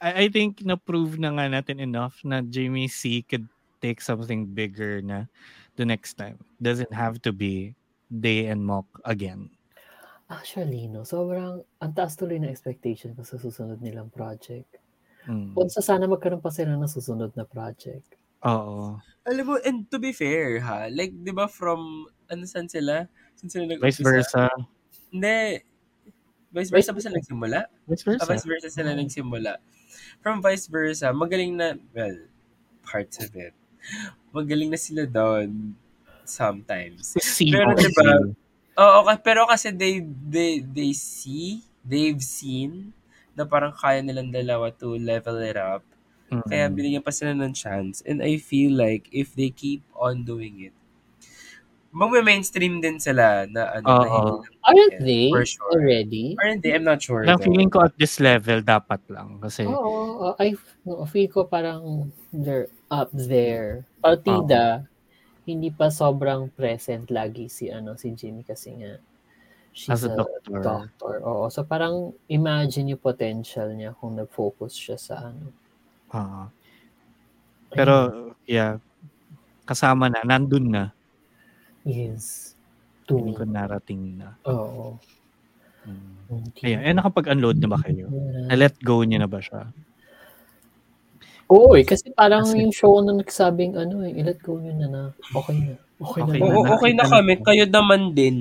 I, 0.05 0.11
I 0.12 0.27
think 0.29 0.61
na-prove 0.61 1.17
na 1.17 1.33
nga 1.33 1.49
natin 1.49 1.81
enough 1.81 2.21
na 2.21 2.45
Jamie 2.45 2.93
C 2.93 3.25
could 3.25 3.49
take 3.81 4.05
something 4.05 4.45
bigger 4.45 5.01
na 5.01 5.25
the 5.81 5.89
next 5.89 6.21
time. 6.21 6.37
Doesn't 6.61 6.93
have 6.93 7.25
to 7.25 7.33
be 7.33 7.73
Day 8.12 8.53
and 8.53 8.61
Mock 8.61 8.85
again. 9.09 9.55
Actually, 10.27 10.91
no, 10.91 11.07
sobrang, 11.07 11.62
ang 11.79 11.93
taas 11.95 12.18
tuloy 12.18 12.43
na 12.43 12.51
expectation 12.51 13.14
ko 13.14 13.22
sa 13.22 13.39
susunod 13.39 13.79
nilang 13.79 14.11
project. 14.11 14.83
Mm. 15.31 15.55
Kung 15.55 15.70
sa 15.70 15.79
sana 15.79 16.11
magkaroon 16.11 16.43
pa 16.43 16.51
sila 16.51 16.74
ng 16.74 16.91
susunod 16.91 17.31
na 17.39 17.47
project. 17.47 18.18
Oo. 18.43 18.99
Alam 19.22 19.45
mo, 19.47 19.55
and 19.62 19.87
to 19.87 20.03
be 20.03 20.11
fair, 20.11 20.59
ha, 20.59 20.91
like, 20.91 21.14
di 21.14 21.31
ba 21.31 21.47
from, 21.47 22.11
ano, 22.27 22.43
saan 22.43 22.66
sila? 22.66 23.07
Saan 23.39 23.51
sila 23.51 23.64
nag 23.70 23.79
Vice 23.79 24.03
versa. 24.03 24.51
Hindi. 25.14 25.62
Vice 26.51 26.70
versa 26.74 26.91
ba 26.91 26.99
sila 26.99 27.14
nagsimula? 27.22 27.61
Vice 27.87 28.03
Ah, 28.03 28.11
versa. 28.18 28.27
vice 28.27 28.47
versa 28.51 28.68
sila 28.70 28.91
nagsimula. 28.99 29.62
From 30.27 30.43
vice 30.43 30.66
versa, 30.66 31.14
magaling 31.14 31.55
na, 31.55 31.79
well, 31.95 32.18
parts 32.83 33.22
of 33.22 33.31
it. 33.39 33.55
Magaling 34.35 34.74
na 34.74 34.79
sila 34.79 35.07
doon 35.07 35.74
sometimes. 36.27 37.14
Pero 37.14 37.70
COC. 37.70 37.79
diba, 37.79 38.11
Oo, 38.77 39.05
okay, 39.05 39.16
pero 39.24 39.49
kasi 39.49 39.72
they, 39.72 40.05
they, 40.05 40.61
they 40.61 40.93
see, 40.93 41.64
they've 41.81 42.20
seen 42.20 42.93
na 43.33 43.49
parang 43.49 43.72
kaya 43.72 44.05
nilang 44.05 44.33
dalawa 44.33 44.68
to 44.72 45.01
level 45.01 45.41
it 45.41 45.57
up. 45.57 45.81
Mm. 46.29 46.45
Kaya 46.45 46.64
binigyan 46.68 47.05
pa 47.05 47.12
sila 47.12 47.33
ng 47.33 47.57
chance. 47.57 48.05
And 48.05 48.20
I 48.20 48.37
feel 48.37 48.77
like 48.77 49.09
if 49.12 49.33
they 49.33 49.49
keep 49.49 49.81
on 49.97 50.24
doing 50.29 50.68
it, 50.68 50.77
magme-mainstream 51.97 52.85
din 52.85 53.01
sila 53.01 53.49
na 53.49 53.81
ano, 53.81 53.89
na 53.97 54.09
hindi 54.12 54.33
lang 54.37 54.53
Aren't 54.66 54.93
Yeah, 54.99 55.05
they 55.09 55.27
for 55.33 55.45
sure. 55.49 55.70
already? 55.72 56.37
Or 56.37 56.45
hindi, 56.53 56.68
I'm 56.74 56.85
not 56.85 57.01
sure. 57.01 57.24
Though. 57.24 57.41
feeling 57.41 57.72
ko 57.72 57.89
at 57.89 57.97
this 57.97 58.20
level, 58.20 58.61
dapat 58.61 59.01
lang. 59.09 59.41
Kasi, 59.41 59.64
Oo, 59.64 60.33
oh, 60.33 60.37
I 60.37 60.53
no, 60.85 61.07
feel 61.09 61.33
ko 61.33 61.49
parang 61.49 62.12
they're 62.35 62.68
up 62.93 63.09
there. 63.14 63.89
Partida, 64.05 64.85
hindi 65.47 65.70
pa 65.70 65.88
sobrang 65.88 66.51
present 66.51 67.09
lagi 67.14 67.47
si 67.47 67.70
ano 67.70 67.94
si 67.94 68.11
Jimmy 68.12 68.42
kasi 68.42 68.74
nga 68.82 68.99
she's 69.70 69.94
as 69.94 70.05
a 70.05 70.12
doctor. 70.12 70.59
doctor. 70.61 71.14
Oo, 71.22 71.47
so 71.53 71.62
parang 71.62 72.11
imagine 72.26 72.97
yung 72.97 73.03
potential 73.03 73.70
niya 73.70 73.94
kung 73.94 74.18
nag-focus 74.18 74.72
siya 74.74 74.99
sa 74.99 75.14
ano. 75.30 75.55
Oo. 76.16 76.42
Pero, 77.76 77.94
yeah, 78.49 78.80
kasama 79.68 80.09
na, 80.09 80.24
nandun 80.24 80.72
na. 80.72 80.84
Yes. 81.84 82.57
Feeling 83.05 83.36
ko 83.36 83.44
To, 83.44 83.53
narating 83.53 84.03
na. 84.18 84.34
oo. 84.49 84.97
Mm. 85.86 86.51
Ayan, 86.66 86.80
eh, 86.82 86.94
nakapag-unload 86.97 87.62
na 87.62 87.68
ba 87.70 87.78
kayo? 87.78 88.11
Na-let 88.51 88.74
go 88.82 89.07
niyo 89.07 89.22
na 89.22 89.30
ba 89.30 89.38
siya? 89.38 89.70
Oo, 91.47 91.78
eh, 91.78 91.86
kasi 91.86 92.11
parang 92.11 92.42
Kasi- 92.42 92.59
yung 92.59 92.74
show 92.74 92.99
na 93.03 93.14
nagsabing 93.14 93.78
ano 93.78 94.03
eh, 94.03 94.18
i-let 94.18 94.42
go 94.42 94.59
nyo 94.59 94.74
na 94.74 94.86
na. 94.90 95.03
Okay 95.34 95.57
na. 95.62 95.74
Okay, 95.97 96.20
Okay 96.20 96.36
na. 96.36 96.44
Na. 96.44 96.70
okay 96.76 96.92
na 96.92 97.05
nakita 97.09 97.14
kami. 97.16 97.32
na. 97.32 97.44
Kayo 97.47 97.64
naman 97.72 98.01
din. 98.12 98.36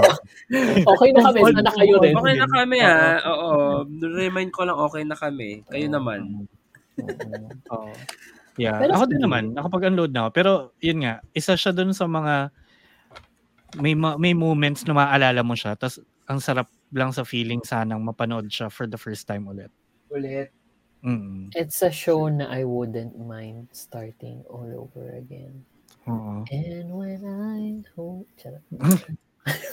Okay 0.96 1.10
na 1.12 1.20
kami. 1.26 1.38
Sana 1.42 1.72
kayo 1.74 1.94
rin. 2.00 2.14
okay 2.16 2.34
na 2.38 2.48
kami 2.48 2.76
ha. 2.80 2.96
Oo. 3.26 3.50
Remind 4.00 4.50
ko 4.54 4.62
lang 4.64 4.78
okay 4.78 5.02
na 5.04 5.18
kami. 5.18 5.60
Kayo 5.66 5.86
naman. 5.90 6.46
Oo. 7.74 7.90
Yeah. 8.56 8.80
Pero 8.80 8.96
ako 8.96 9.04
din 9.12 9.20
naman, 9.20 9.52
nakapag-unload 9.52 10.12
na 10.16 10.20
ako. 10.24 10.30
Pero, 10.32 10.50
yun 10.80 11.04
nga, 11.04 11.20
isa 11.36 11.52
siya 11.52 11.76
dun 11.76 11.92
sa 11.92 12.08
mga 12.08 12.48
may 13.76 13.92
ma- 13.92 14.16
may 14.16 14.32
moments 14.32 14.88
na 14.88 14.96
maaalala 14.96 15.44
mo 15.44 15.52
siya. 15.52 15.76
Tapos, 15.76 16.00
ang 16.24 16.40
sarap 16.40 16.72
lang 16.94 17.12
sa 17.12 17.28
feeling 17.28 17.60
sanang 17.60 18.00
mapanood 18.00 18.48
siya 18.48 18.72
for 18.72 18.88
the 18.88 18.96
first 18.96 19.28
time 19.28 19.44
ulit. 19.44 19.68
Ulit. 20.08 20.48
Mm. 21.04 21.52
It's 21.54 21.82
a 21.82 21.92
show 21.92 22.28
na 22.28 22.48
I 22.48 22.64
wouldn't 22.64 23.18
mind 23.18 23.68
starting 23.72 24.44
all 24.48 24.68
over 24.72 25.16
again. 25.16 25.64
Oo. 26.08 26.44
And 26.48 26.88
when 26.92 27.20
I 27.24 27.84
hope... 27.94 28.28
Charot. 28.38 28.64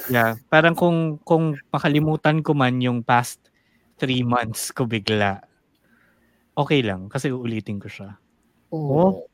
Yeah, 0.05 0.37
parang 0.53 0.77
kung 0.77 1.17
kung 1.25 1.57
makalimutan 1.73 2.45
ko 2.45 2.53
man 2.53 2.77
yung 2.77 3.01
past 3.01 3.41
three 3.97 4.21
months 4.21 4.69
ko 4.69 4.85
bigla, 4.85 5.41
okay 6.53 6.85
lang 6.85 7.09
kasi 7.09 7.33
uulitin 7.33 7.81
ko 7.81 7.89
siya. 7.89 8.13
Oo. 8.69 9.25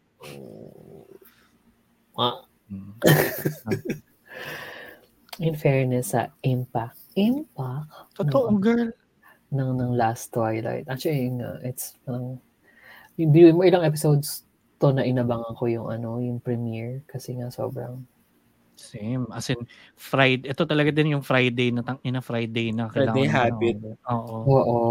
Ah, 2.15 2.47
Mm. 2.69 2.93
in 5.41 5.57
fairness 5.57 6.13
sa 6.13 6.29
impact. 6.45 7.01
Impact 7.17 7.89
Totoo, 8.13 8.61
girl. 8.61 8.93
Ng, 9.51 9.71
ng 9.77 9.91
last 9.97 10.33
Twilight. 10.33 10.85
Actually, 10.89 11.29
yun 11.29 11.41
nga, 11.41 11.57
it's 11.65 11.97
parang... 12.05 12.37
Binuwi 13.19 13.51
mo 13.51 13.67
ilang 13.67 13.83
episodes 13.83 14.47
to 14.79 14.95
na 14.95 15.03
inabangan 15.03 15.51
ko 15.59 15.67
yung 15.67 15.91
ano, 15.91 16.23
yung 16.23 16.39
premiere 16.39 17.03
kasi 17.03 17.35
nga 17.35 17.51
sobrang 17.51 18.07
Same. 18.79 19.27
As 19.35 19.51
in, 19.51 19.67
Friday, 19.99 20.55
ito 20.55 20.63
talaga 20.63 20.87
din 20.95 21.19
yung 21.19 21.25
Friday 21.25 21.75
na 21.75 21.83
tang 21.83 21.99
ina 21.99 22.23
Friday 22.23 22.71
na 22.71 22.87
Friday 22.87 23.27
habit. 23.27 23.75
manood. 23.75 23.99
Oo. 24.07 24.37
Oo. 24.47 24.89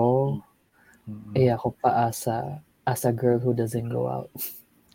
Eh 1.33 1.49
ako 1.49 1.73
pa 1.81 2.13
as 2.13 2.29
a, 2.29 2.61
as 2.85 3.09
a 3.09 3.13
girl 3.17 3.41
who 3.41 3.57
doesn't 3.57 3.89
go 3.89 4.05
out. 4.05 4.29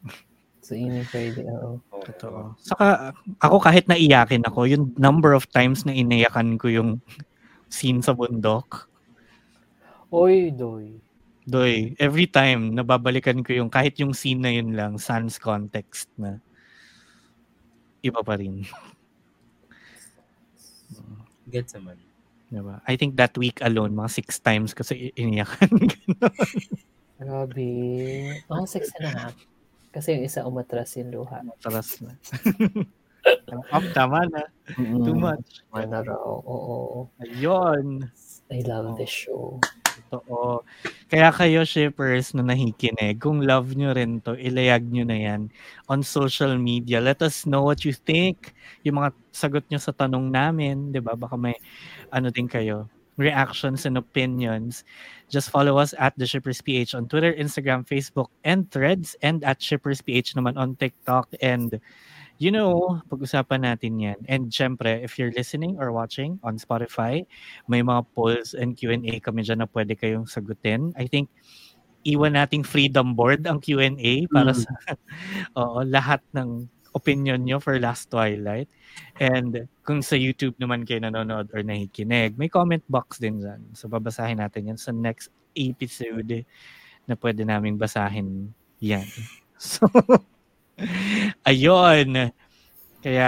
so 0.65 0.77
yun 0.77 1.01
yung 1.01 1.09
Friday, 1.09 1.49
oo. 1.49 1.81
Totoo. 2.05 2.53
Saka 2.61 3.17
ako 3.41 3.65
kahit 3.65 3.89
naiyakin 3.89 4.45
ako, 4.45 4.69
yung 4.69 4.93
number 5.01 5.33
of 5.33 5.49
times 5.49 5.89
na 5.89 5.97
inayakan 5.97 6.61
ko 6.61 6.69
yung 6.69 7.01
scene 7.73 8.05
sa 8.05 8.13
bundok. 8.13 8.92
Oy, 10.13 10.53
doy. 10.53 11.01
Doy, 11.49 11.97
every 11.97 12.29
time 12.29 12.77
nababalikan 12.77 13.41
ko 13.41 13.57
yung 13.57 13.73
kahit 13.73 13.97
yung 13.97 14.13
scene 14.13 14.37
na 14.37 14.53
yun 14.53 14.77
lang 14.77 15.01
sans 15.01 15.41
context 15.41 16.05
na. 16.21 16.37
iba 18.03 18.21
pa 18.21 18.37
rin. 18.37 18.61
Gets 21.53 21.73
naman. 21.79 21.97
Diba? 22.53 22.77
I 22.85 22.93
think 22.93 23.17
that 23.17 23.33
week 23.41 23.57
alone, 23.65 23.97
mga 23.97 24.13
six 24.13 24.37
times 24.37 24.77
kasi 24.77 25.09
iniyakan. 25.17 25.71
Grabe. 27.17 27.71
Oh, 28.51 28.69
six 28.69 28.93
and 29.01 29.09
a 29.09 29.11
half. 29.17 29.33
Kasi 29.89 30.19
yung 30.19 30.23
isa 30.29 30.45
umatras 30.45 30.93
yung 31.01 31.09
luha. 31.09 31.41
Taras 31.57 31.97
na. 32.05 32.13
Up, 33.73 33.85
tama 33.97 34.29
na. 34.29 34.45
Too 34.77 35.17
much. 35.17 35.65
Tama 35.73 35.89
na 35.89 35.99
raw. 36.05 36.37
Oo. 36.45 37.09
Ayun. 37.23 38.05
I 38.53 38.61
love 38.67 38.99
this 39.01 39.09
show. 39.09 39.57
Totoo. 40.13 40.61
Kaya 41.09 41.33
kayo, 41.33 41.65
shippers 41.65 42.37
na 42.37 42.45
nakikinig, 42.45 43.17
kung 43.17 43.41
love 43.41 43.73
nyo 43.73 43.97
rin 43.97 44.21
to, 44.21 44.37
ilayag 44.37 44.85
nyo 44.85 45.01
na 45.01 45.17
yan 45.17 45.41
on 45.89 46.05
social 46.05 46.53
media. 46.53 47.01
Let 47.01 47.25
us 47.25 47.49
know 47.49 47.65
what 47.65 47.81
you 47.81 47.97
think. 47.97 48.53
Yung 48.85 49.01
mga 49.01 49.09
sagot 49.33 49.65
nyo 49.73 49.81
sa 49.81 49.89
tanong 49.89 50.29
namin, 50.29 50.93
di 50.93 51.01
ba? 51.01 51.17
Baka 51.17 51.33
may 51.33 51.57
ano 52.13 52.29
din 52.29 52.45
kayo, 52.45 52.85
reactions 53.17 53.89
and 53.89 53.97
opinions. 53.97 54.85
Just 55.33 55.49
follow 55.49 55.81
us 55.81 55.97
at 55.97 56.13
The 56.13 56.29
Shippers 56.29 56.61
PH 56.61 56.93
on 56.93 57.09
Twitter, 57.09 57.33
Instagram, 57.33 57.81
Facebook, 57.81 58.29
and 58.45 58.69
Threads, 58.69 59.17
and 59.25 59.41
at 59.41 59.65
Shippers 59.65 60.05
PH 60.05 60.37
naman 60.37 60.61
on 60.61 60.77
TikTok. 60.77 61.33
And 61.41 61.81
you 62.41 62.51
know, 62.51 62.99
pag-usapan 63.09 63.65
natin 63.65 63.99
yan. 64.01 64.19
And 64.27 64.49
syempre, 64.49 65.01
if 65.03 65.17
you're 65.17 65.33
listening 65.33 65.77
or 65.79 65.93
watching 65.93 66.39
on 66.43 66.57
Spotify, 66.57 67.23
may 67.69 67.81
mga 67.85 68.05
polls 68.15 68.53
and 68.57 68.75
Q&A 68.75 69.21
kami 69.21 69.45
dyan 69.45 69.63
na 69.63 69.69
pwede 69.69 69.93
kayong 69.95 70.25
sagutin. 70.27 70.91
I 70.97 71.05
think, 71.07 71.29
iwan 72.03 72.35
nating 72.35 72.67
freedom 72.67 73.15
board 73.15 73.47
ang 73.47 73.63
Q&A 73.63 74.27
para 74.27 74.51
Mm. 74.51 74.59
sa 74.59 74.69
oo, 75.59 75.79
lahat 75.87 76.19
ng 76.35 76.67
opinion 76.93 77.41
nyo 77.41 77.57
for 77.57 77.79
Last 77.79 78.11
Twilight. 78.11 78.69
And 79.17 79.65
kung 79.81 80.03
sa 80.05 80.13
YouTube 80.13 80.53
naman 80.61 80.85
kayo 80.85 81.01
nanonood 81.01 81.49
or 81.55 81.65
nakikinig, 81.65 82.37
may 82.37 82.51
comment 82.51 82.83
box 82.91 83.17
din 83.17 83.41
dyan. 83.41 83.73
So 83.73 83.89
babasahin 83.89 84.37
natin 84.43 84.69
yan 84.69 84.77
sa 84.77 84.93
next 84.93 85.33
episode 85.57 86.45
na 87.09 87.15
pwede 87.17 87.47
naming 87.47 87.79
basahin 87.79 88.51
yan. 88.83 89.07
So, 89.63 89.87
ayun. 91.49 92.31
Kaya, 92.99 93.27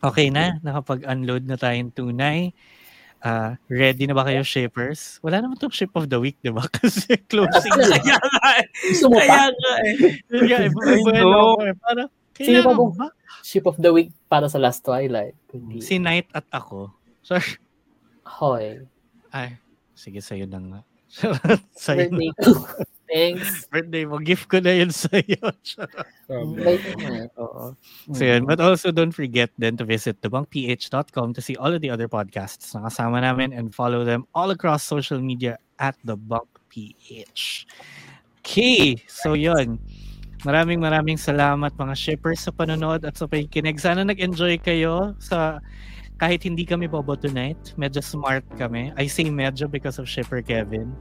okay 0.00 0.28
na. 0.28 0.58
Nakapag-unload 0.60 1.44
na 1.46 1.56
tayong 1.56 1.90
tunay. 1.90 2.52
Ah, 3.22 3.54
ready 3.70 4.10
na 4.10 4.18
ba 4.18 4.26
kayo, 4.26 4.42
shippers? 4.42 5.22
Wala 5.22 5.38
naman 5.38 5.54
tong 5.54 5.70
ship 5.70 5.94
of 5.94 6.10
the 6.10 6.18
week, 6.18 6.34
di 6.42 6.50
ba? 6.50 6.66
Kasi 6.74 7.14
closing 7.30 7.70
na. 7.78 7.94
Kaya 7.94 8.18
nga 8.18 8.50
eh. 8.58 8.66
Gusto 8.90 9.06
mo 9.06 9.14
Kaya 9.14 9.30
pa? 9.30 9.42
nga 9.46 9.72
eh. 9.78 9.94
Kaya, 10.26 10.56
ako 11.22 11.62
eh. 11.62 11.74
Parang, 11.78 12.08
Sino 12.34 12.58
pa 12.66 12.72
bang- 12.74 12.96
ba? 12.98 13.08
Ship 13.46 13.62
of 13.62 13.78
the 13.78 13.90
week 13.94 14.10
para 14.26 14.50
sa 14.50 14.58
Last 14.58 14.82
Twilight. 14.82 15.38
Kundi, 15.46 15.78
Si 15.78 16.02
Knight 16.02 16.34
at 16.34 16.46
ako. 16.50 16.90
Sorry. 17.22 17.46
Hoy. 18.26 18.82
Ay, 19.30 19.54
sige, 19.94 20.18
sa'yo 20.18 20.50
na 20.50 20.58
nga. 20.58 20.80
sa'yo. 21.78 22.10
Thanks. 23.12 23.68
Birthday 23.68 24.08
mo. 24.08 24.16
Gift 24.16 24.48
ko 24.48 24.64
na 24.64 24.72
yun 24.72 24.88
sa'yo. 25.04 25.52
Naman. 26.32 27.28
Oo. 27.36 27.76
So 28.16 28.22
yun. 28.24 28.48
But 28.48 28.56
also 28.56 28.88
don't 28.88 29.12
forget 29.12 29.52
then 29.60 29.76
to 29.76 29.84
visit 29.84 30.24
thebunkph.com 30.24 31.36
to 31.36 31.40
see 31.44 31.56
all 31.60 31.76
of 31.76 31.84
the 31.84 31.92
other 31.92 32.08
podcasts 32.08 32.72
na 32.72 32.88
kasama 32.88 33.20
namin 33.20 33.52
and 33.52 33.76
follow 33.76 34.08
them 34.08 34.24
all 34.32 34.48
across 34.48 34.80
social 34.80 35.20
media 35.20 35.60
at 35.76 35.92
the 36.08 36.16
Bunk 36.16 36.48
PH. 36.72 37.68
Okay. 38.40 38.96
So 39.06 39.36
yun. 39.36 39.76
Maraming 40.42 40.82
maraming 40.82 41.20
salamat 41.20 41.76
mga 41.78 41.94
shippers 41.94 42.42
sa 42.42 42.50
panonood 42.50 43.04
at 43.04 43.14
sa 43.14 43.28
pakikinig. 43.28 43.78
Sana 43.78 44.02
nag-enjoy 44.02 44.58
kayo 44.58 45.14
sa 45.22 45.62
kahit 46.18 46.42
hindi 46.42 46.64
kami 46.66 46.88
bobo 46.88 47.14
tonight. 47.14 47.76
Medyo 47.78 48.02
smart 48.02 48.42
kami. 48.58 48.90
I 48.98 49.06
say 49.06 49.28
medyo 49.28 49.70
because 49.70 50.00
of 50.00 50.08
shipper 50.08 50.42
Kevin. 50.42 50.96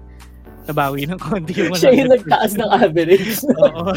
Nabawi 0.62 1.10
ng 1.10 1.18
konti 1.18 1.58
yung 1.58 1.74
Siya 1.74 1.90
yung 1.90 2.12
100%. 2.14 2.16
nagtaas 2.22 2.52
ng 2.54 2.70
average. 2.70 3.34
Oo. 3.66 3.92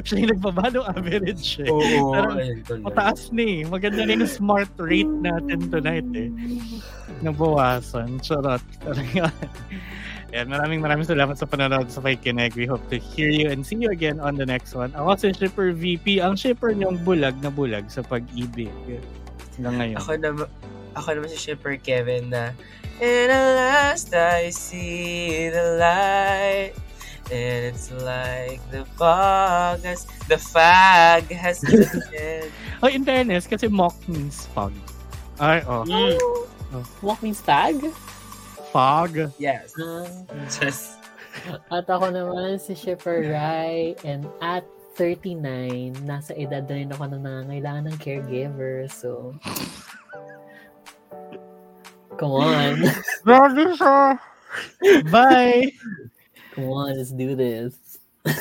Siya 0.00 0.16
yung 0.24 0.30
nagbaba 0.32 0.64
ng 0.72 0.86
average 0.88 1.60
eh. 1.60 1.68
Oo, 1.68 2.14
Pero. 2.64 2.80
Mataas 2.88 3.28
na 3.36 3.44
eh. 3.44 3.60
Maganda 3.68 4.00
na 4.00 4.16
yung 4.16 4.24
smart 4.24 4.72
rate 4.80 5.12
natin 5.20 5.68
tonight 5.68 6.08
eh. 6.16 6.32
Nabawasan. 7.20 8.16
Charot. 8.24 8.64
Talaga. 8.80 9.28
Ayan, 10.34 10.50
maraming 10.50 10.80
maraming 10.82 11.06
salamat 11.06 11.38
sa 11.38 11.46
panonood 11.46 11.86
sa 11.88 12.02
Pakikinig. 12.02 12.52
We 12.58 12.66
hope 12.66 12.82
to 12.90 12.98
hear 12.98 13.30
you 13.30 13.46
and 13.48 13.62
see 13.62 13.78
you 13.78 13.88
again 13.88 14.18
on 14.18 14.34
the 14.34 14.44
next 14.44 14.74
one. 14.74 14.90
Ako 14.92 15.14
si 15.16 15.30
Shipper 15.32 15.70
VP, 15.70 16.18
ang 16.18 16.34
shipper 16.34 16.74
niyong 16.74 16.98
bulag 17.06 17.38
na 17.40 17.48
bulag 17.48 17.86
sa 17.88 18.02
pag-ibig. 18.02 18.68
Hanggang 19.56 19.76
ngayon. 19.78 19.98
Ako 20.02 20.12
naman, 20.18 20.46
ako 20.96 21.20
naman 21.20 21.28
si 21.30 21.38
Shipper 21.38 21.76
Kevin 21.76 22.32
na 22.32 22.56
And 22.96 23.28
at 23.28 23.48
last 23.60 24.08
I 24.16 24.48
see 24.48 25.52
the 25.52 25.76
light 25.76 26.72
And 27.26 27.74
it's 27.74 27.90
like 27.90 28.62
the 28.70 28.86
fog 28.94 29.82
has, 29.82 30.06
the 30.30 30.38
fog 30.38 31.26
has 31.26 31.58
lifted. 31.66 32.54
Oh, 32.78 32.86
in 32.86 33.02
fairness, 33.02 33.50
kasi 33.50 33.66
mock 33.66 33.98
means 34.06 34.46
fog. 34.54 34.70
Ay, 35.42 35.58
oh. 35.66 35.82
Mm, 35.82 36.86
Walk 37.02 37.26
means 37.26 37.42
tag? 37.42 37.82
Fog. 38.70 39.34
yes. 39.42 39.74
Ah. 39.74 40.06
Just, 40.46 41.02
At 41.66 41.90
ako 41.90 42.14
naman 42.14 42.62
si 42.62 42.78
Shipper 42.78 43.26
Rai 43.26 43.98
and 44.06 44.24
at 44.38 44.62
39, 44.96 46.08
nasa 46.08 46.32
edad 46.38 46.64
na 46.64 46.74
rin 46.78 46.88
ako 46.94 47.04
na 47.10 47.18
nangangailangan 47.20 47.92
ng 47.92 47.98
caregiver. 48.00 48.88
So, 48.88 49.36
come 52.16 52.32
on. 52.32 52.82
Grabe 53.24 53.64
siya. 53.78 54.18
Bye! 55.12 55.72
Come 56.56 56.72
on, 56.72 56.96
let's 56.96 57.12
do 57.12 57.36
this. 57.36 57.98